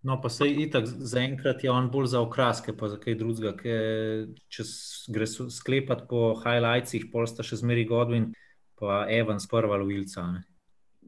No, 0.03 0.17
pa 0.21 0.31
se 0.33 0.49
itak 0.49 0.87
zaenkrat 0.89 1.65
je 1.65 1.71
on 1.71 1.91
bolj 1.93 2.07
za 2.15 2.21
okraske, 2.25 2.73
pa 2.73 2.89
za 2.89 2.97
kaj 2.99 3.19
drugega. 3.21 3.53
Če 4.49 4.65
gre 5.13 5.27
sklepati 5.29 6.07
po 6.09 6.31
highlightsih, 6.41 7.11
pol 7.13 7.29
sta 7.29 7.45
še 7.45 7.61
zmeri 7.61 7.85
Godwin, 7.89 8.31
pa 8.81 9.05
Evans 9.13 9.45
prva 9.51 9.77
lovilca. 9.77 10.25
Ne? 10.33 10.43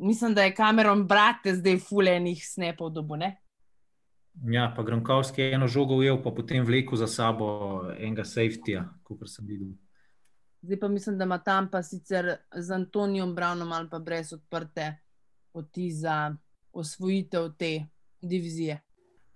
Mislim, 0.03 0.37
da 0.37 0.45
je 0.45 0.55
kamerom 0.55 1.07
brate 1.09 1.57
zdaj 1.57 1.81
fulejnih 1.89 2.45
snepov 2.45 2.93
dobu, 2.93 3.17
ne? 3.17 3.39
Ja, 4.35 4.73
pa 4.77 4.83
Gromkovski 4.83 5.43
je 5.43 5.53
eno 5.55 5.69
žogo 5.69 5.95
ujel, 5.95 6.23
pa 6.23 6.31
potem 6.31 6.65
vlekel 6.65 6.97
za 6.97 7.07
sabo 7.07 7.47
enega 7.99 8.25
safetyja, 8.25 8.87
kot 9.05 9.29
sem 9.29 9.47
videl. 9.47 9.75
Zdaj 10.63 10.79
pa 10.81 10.89
mislim, 10.89 11.19
da 11.19 11.25
ima 11.25 11.39
tam 11.39 11.69
pa 11.71 11.83
sicer 11.83 12.37
z 12.55 12.71
Antonijem 12.71 13.37
Brownom 13.37 13.73
ali 13.73 13.91
pa 13.91 13.99
brez 13.99 14.33
odprte 14.33 14.97
poti 15.53 15.91
za 15.93 16.37
osvojitev 16.73 17.53
te 17.59 17.87
divizije. 18.21 18.81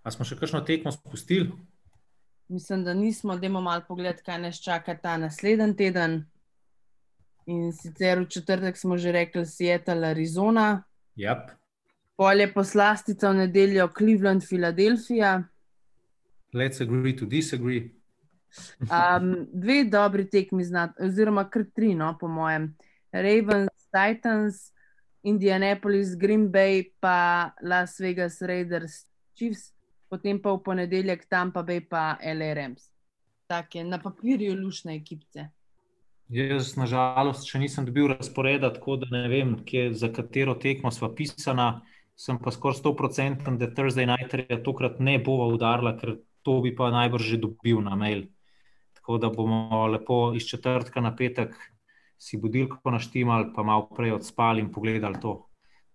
A 0.03 0.11
smo 0.11 0.25
še 0.25 0.39
kakšno 0.39 0.61
tekmo 0.65 0.93
spustili? 0.95 1.51
Mislim, 2.49 2.85
da 2.85 2.95
nismo, 2.95 3.37
da 3.37 3.47
imamo 3.47 3.65
malo 3.65 3.83
pogled, 3.89 4.23
kaj 4.23 4.39
nas 4.39 4.63
čaka 4.63 4.95
ta 5.03 5.17
naslednji 5.19 5.77
teden. 5.77 6.25
In 7.47 7.73
sicer 7.73 8.21
v 8.23 8.29
četrtek 8.31 8.79
smo 8.79 8.99
že 8.99 9.13
rekli, 9.13 9.47
Seattle, 9.47 10.09
Arizona. 10.09 10.85
Yep. 11.19 11.51
Polje 12.17 12.49
poslastica 12.53 13.31
v 13.31 13.43
nedeljo, 13.45 13.89
Cleveland, 13.99 14.45
Filadelfija. 14.45 15.43
Let's 16.53 16.81
agree 16.81 17.17
to 17.17 17.27
disagree. 17.27 17.91
Um, 18.81 19.47
dve 19.53 19.85
dobri 19.85 20.25
tekmi, 20.31 20.65
znat, 20.65 20.97
oziroma 21.01 21.45
kar 21.51 21.67
tri, 21.75 21.95
no, 21.95 22.15
po 22.21 22.29
mojem. 22.29 22.71
Ravens, 23.13 23.89
Titans, 23.93 24.73
Indianapolis, 25.23 26.15
Green 26.17 26.49
Bay, 26.53 26.87
pa 27.01 27.53
Las 27.63 28.01
Vegas 28.01 28.41
Raiders, 28.41 29.05
Chiefs, 29.35 29.73
potem 30.09 30.41
pa 30.41 30.55
v 30.55 30.63
ponedeljek 30.65 31.27
Tampa 31.29 31.63
Bay, 31.63 31.83
pa 31.85 32.17
LRMs. 32.23 32.89
Tako 33.47 33.79
je 33.79 33.85
na 33.85 33.99
papirju 34.03 34.57
lušne 34.57 34.97
ekipice. 34.97 35.51
Jaz, 36.33 36.73
nažalost, 36.75 37.47
še 37.47 37.61
nisem 37.63 37.85
dobil 37.87 38.09
razporeda, 38.11 38.73
tako 38.75 38.97
da 39.03 39.11
ne 39.13 39.29
vem, 39.31 39.53
kje, 39.67 39.93
za 39.95 40.09
katero 40.11 40.57
tekmo 40.59 40.91
smo 40.91 41.13
pisana. 41.15 41.85
Sem 42.17 42.39
pa 42.41 42.51
skoraj 42.51 42.81
100% 42.81 43.57
da 43.61 43.69
Thursday 43.69 44.07
night 44.09 44.33
je 44.35 44.63
tokrat 44.65 45.01
ne 45.01 45.19
bova 45.19 45.47
udarila, 45.53 45.97
ker 45.99 46.17
to 46.43 46.61
bi 46.65 46.73
pa 46.75 46.91
najbrž 46.91 47.35
že 47.35 47.43
dobil 47.43 47.83
na 47.85 47.97
mail. 47.97 48.27
Tako 48.97 49.19
da 49.19 49.29
bomo 49.31 49.87
lepo 49.93 50.33
iz 50.35 50.49
četrtka 50.49 51.01
na 51.01 51.13
petek 51.17 51.53
si 52.19 52.41
budilko 52.41 52.91
naštemali, 52.91 53.53
pa 53.55 53.63
malo 53.63 53.91
prej 53.93 54.17
odspali 54.17 54.65
in 54.65 54.73
pogledali 54.73 55.21
to 55.21 55.47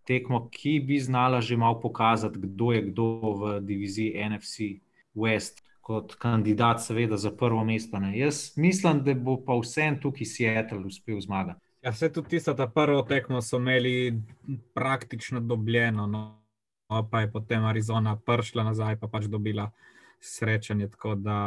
tekmo, 0.06 0.50
ki 0.52 0.80
bi 0.88 1.00
znala 1.00 1.42
že 1.42 1.58
malo 1.58 1.80
pokazati, 1.80 2.40
kdo 2.40 2.72
je 2.72 2.82
kdo 2.82 3.06
v 3.40 3.60
diviziji 3.62 4.30
NFC 4.30 4.82
West, 5.16 5.64
kot 5.82 6.16
kandidat, 6.16 6.82
seveda, 6.84 7.18
za 7.18 7.32
prvo 7.32 7.64
mesto. 7.66 8.00
Ne. 8.00 8.18
Jaz 8.18 8.54
mislim, 8.58 9.04
da 9.04 9.14
bo 9.14 9.38
pa 9.46 9.58
vsem 9.60 10.00
tukaj 10.02 10.26
Seattle 10.26 10.86
uspel 10.88 11.20
zmagati. 11.22 11.60
Ja, 11.82 11.90
vse 11.90 12.12
tudi 12.14 12.30
tista 12.30 12.54
ta 12.56 12.68
prvo 12.68 13.02
tekmo 13.02 13.42
so 13.42 13.58
imeli 13.58 14.14
praktično 14.74 15.40
dobljeno, 15.40 16.08
no. 16.08 16.38
pa 17.12 17.22
je 17.22 17.32
potem 17.32 17.66
Arizona 17.66 18.18
prišla 18.26 18.64
nazaj, 18.64 19.00
pa 19.00 19.08
pač 19.08 19.26
dobila 19.26 19.72
srečanje. 20.20 20.90
Tako 20.90 21.16
da, 21.16 21.38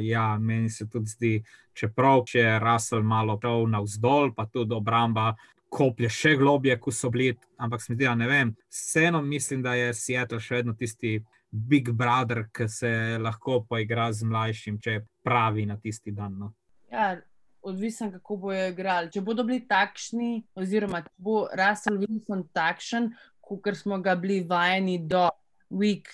ja, 0.00 0.38
meni 0.38 0.70
se 0.70 0.88
tudi 0.88 1.06
zdi, 1.06 1.42
čeprav 1.72 2.24
če 2.26 2.38
je 2.38 2.58
Russell 2.58 3.02
malo 3.02 3.38
prav 3.38 3.64
navzdol, 3.68 4.34
pa 4.36 4.46
tudi 4.46 4.74
obramba. 4.74 5.34
Koplje 5.70 6.08
še 6.10 6.34
globje, 6.34 6.74
kot 6.82 6.94
so 6.94 7.12
bili, 7.14 7.30
ampak 7.56 7.82
se 7.82 7.92
mi 7.92 7.96
zdi, 7.96 8.04
da 8.04 8.14
ne 8.14 8.26
vem. 8.26 8.48
Vseeno 8.68 9.22
mislim, 9.22 9.62
da 9.62 9.76
je 9.78 9.92
Seattle 9.94 10.40
še 10.42 10.56
vedno 10.56 10.74
tisti 10.74 11.20
Big 11.50 11.92
Brother, 11.94 12.48
ki 12.52 12.66
se 12.68 12.90
lahko 13.22 13.60
poigra 13.68 14.08
z 14.12 14.26
mlajšim, 14.26 14.80
če 14.82 14.96
pravi 15.22 15.68
na 15.70 15.78
tisti 15.78 16.10
dan. 16.10 16.34
No. 16.42 16.50
Ja, 16.90 17.14
odvisen, 17.62 18.12
kako 18.12 18.36
bojo 18.36 18.68
igrali. 18.70 19.10
Če 19.12 19.20
bodo 19.24 19.44
bili 19.44 19.62
takšni, 19.68 20.42
oziroma 20.54 21.02
če 21.04 21.12
bo 21.16 21.44
Russell 21.56 22.00
Wilson 22.00 22.46
takšen, 22.56 23.10
kot 23.40 23.70
smo 23.76 23.98
ga 24.02 24.14
bili 24.16 24.40
vajeni 24.46 24.98
do 25.10 25.28
week 25.70 26.10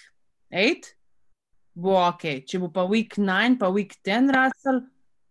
8, 0.50 0.92
bo 1.76 1.96
ok. 2.06 2.28
Če 2.48 2.60
bo 2.62 2.70
pa 2.72 2.86
week 2.88 3.18
9, 3.20 3.58
pa 3.60 3.70
week 3.72 3.96
10 4.04 4.32
Russell, 4.34 4.84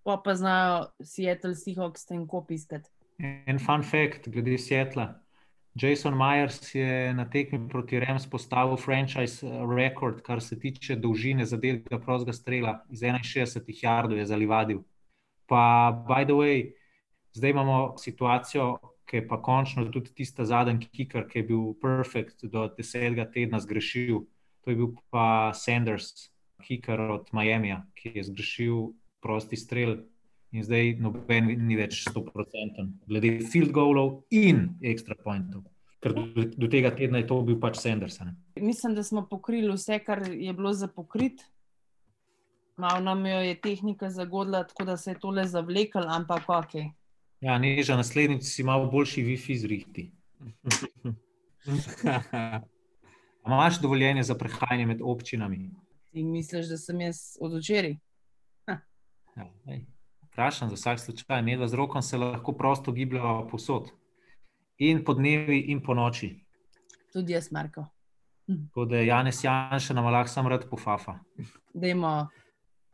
pa 0.06 0.18
pa 0.22 0.36
znajo 0.38 0.86
Seattle 1.04 1.56
Seahawks 1.58 2.06
ten 2.06 2.28
kop 2.30 2.52
iskati. 2.52 2.90
En 3.20 3.60
fun 3.60 3.84
fact 3.84 4.30
glede 4.30 4.58
Seattle. 4.62 5.08
Jason 5.76 6.16
Myers 6.16 6.76
je 6.76 7.14
na 7.14 7.26
tekmi 7.28 7.60
proti 7.68 8.00
Rems 8.00 8.30
postavil 8.32 8.78
franchise 8.80 9.44
record, 9.76 10.22
kar 10.24 10.42
se 10.42 10.56
tiče 10.60 10.96
dolžine 10.96 11.46
zadelega 11.46 12.00
prostega 12.00 12.34
strela 12.34 12.78
iz 12.90 13.02
61 13.04 13.84
jardov, 13.84 14.18
je 14.18 14.26
zalivadil. 14.26 14.84
Pa, 15.46 15.92
by 16.08 16.26
the 16.26 16.34
way, 16.34 16.74
zdaj 17.34 17.50
imamo 17.50 17.98
situacijo, 17.98 18.78
ki 19.06 19.18
je 19.18 19.28
pa 19.28 19.42
končno 19.42 19.86
tudi 19.94 20.14
tista 20.14 20.46
zadnji 20.46 20.88
kiker, 20.92 21.28
ki 21.30 21.40
je 21.40 21.44
bil 21.44 21.74
perfekt 21.82 22.46
do 22.50 22.66
desetega 22.78 23.28
tedna 23.32 23.60
zgrešil. 23.62 24.24
To 24.66 24.72
je 24.72 24.76
bil 24.76 24.96
pa 25.14 25.54
Sanders, 25.54 26.32
kiker 26.66 27.02
od 27.14 27.30
Miami, 27.34 27.76
ki 27.94 28.16
je 28.16 28.24
zgrešil 28.32 28.92
prosti 29.22 29.58
strel. 29.58 29.98
In 30.56 30.64
zdaj 30.64 30.96
noben 31.04 31.50
ni 31.68 31.76
več 31.76 32.06
100%, 32.08 32.86
glede 33.10 33.40
field 33.52 33.74
goalov 33.76 34.22
in 34.32 34.78
extra 34.82 35.18
pointov. 35.20 35.66
Ker 36.00 36.14
do, 36.16 36.46
do 36.54 36.70
tega 36.72 36.94
tedna 36.96 37.20
je 37.20 37.28
to 37.28 37.42
bil 37.44 37.58
pač 37.60 37.82
Sanders. 37.82 38.22
Ne? 38.24 38.36
Mislim, 38.62 38.96
da 38.96 39.04
smo 39.04 39.26
pokrili 39.28 39.74
vse, 39.74 40.00
kar 40.06 40.24
je 40.30 40.54
bilo 40.54 40.72
za 40.74 40.88
pokrit. 40.88 41.44
Malo 42.78 43.00
nam 43.00 43.26
jo 43.26 43.40
je 43.40 43.62
tehnika 43.62 44.10
zagodila, 44.10 44.64
tako 44.64 44.86
da 44.86 44.98
se 44.98 45.12
je 45.12 45.20
tole 45.20 45.48
zavlekel, 45.48 46.04
ampak 46.08 46.44
ok. 46.48 46.74
Ja, 47.40 47.58
ne, 47.58 47.84
že 47.84 47.96
naslednjič 47.96 48.44
si 48.44 48.64
malo 48.64 48.92
boljši 48.92 49.24
Wi-Fi 49.24 49.56
zrihti. 49.58 50.12
Imaš 53.48 53.80
dovoljenje 53.82 54.24
za 54.24 54.36
prehajanje 54.36 54.86
med 54.86 55.02
občinami? 55.04 55.70
Ti 56.12 56.24
misliš, 56.24 56.68
da 56.68 56.78
sem 56.78 57.02
jaz 57.02 57.38
od 57.42 57.58
včeraj? 57.60 57.98
Ja, 59.36 59.52
Vprašam 60.32 60.70
za 60.70 60.76
vsak 60.76 61.00
slučaj, 61.00 61.42
medva 61.42 61.68
z 61.68 61.74
rokom 61.74 62.02
se 62.02 62.18
lahko 62.18 62.52
prosto 62.52 62.92
gibljajo 62.92 63.48
posod. 63.52 63.92
In 64.78 65.04
po 65.04 65.14
dnevi, 65.14 65.60
in 65.72 65.84
po 65.84 65.94
noči. 65.94 66.36
Tudi 67.14 67.34
jaz, 67.34 67.52
Marko. 67.52 67.86
Tako 68.46 68.86
da 68.86 68.98
je 68.98 69.08
Janes 69.08 69.44
Janša 69.44 69.94
nam 69.94 70.06
lahko 70.06 70.30
sam 70.30 70.48
rad 70.48 70.70
pofafa. 70.70 71.20
Dajmo 71.74 72.28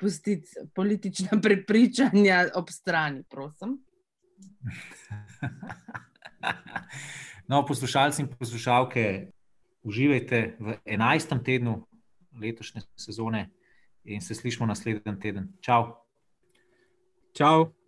pustiti 0.02 0.49
politična 0.76 1.39
prepričanja 1.45 2.47
ob 2.56 2.70
strani, 2.70 3.24
prosim. 3.30 3.78
No, 7.52 7.66
poslušalci 7.68 8.22
in 8.22 8.28
poslušalke, 8.39 9.28
uživajte 9.84 10.56
v 10.60 10.76
11. 10.86 11.43
tednu 11.43 11.88
letošnje 12.41 12.82
sezone 12.95 13.49
in 14.04 14.22
se 14.22 14.36
slišmo 14.36 14.66
naslednji 14.66 15.20
teden. 15.20 15.52
Čau! 15.62 15.84
Čau! 17.34 17.80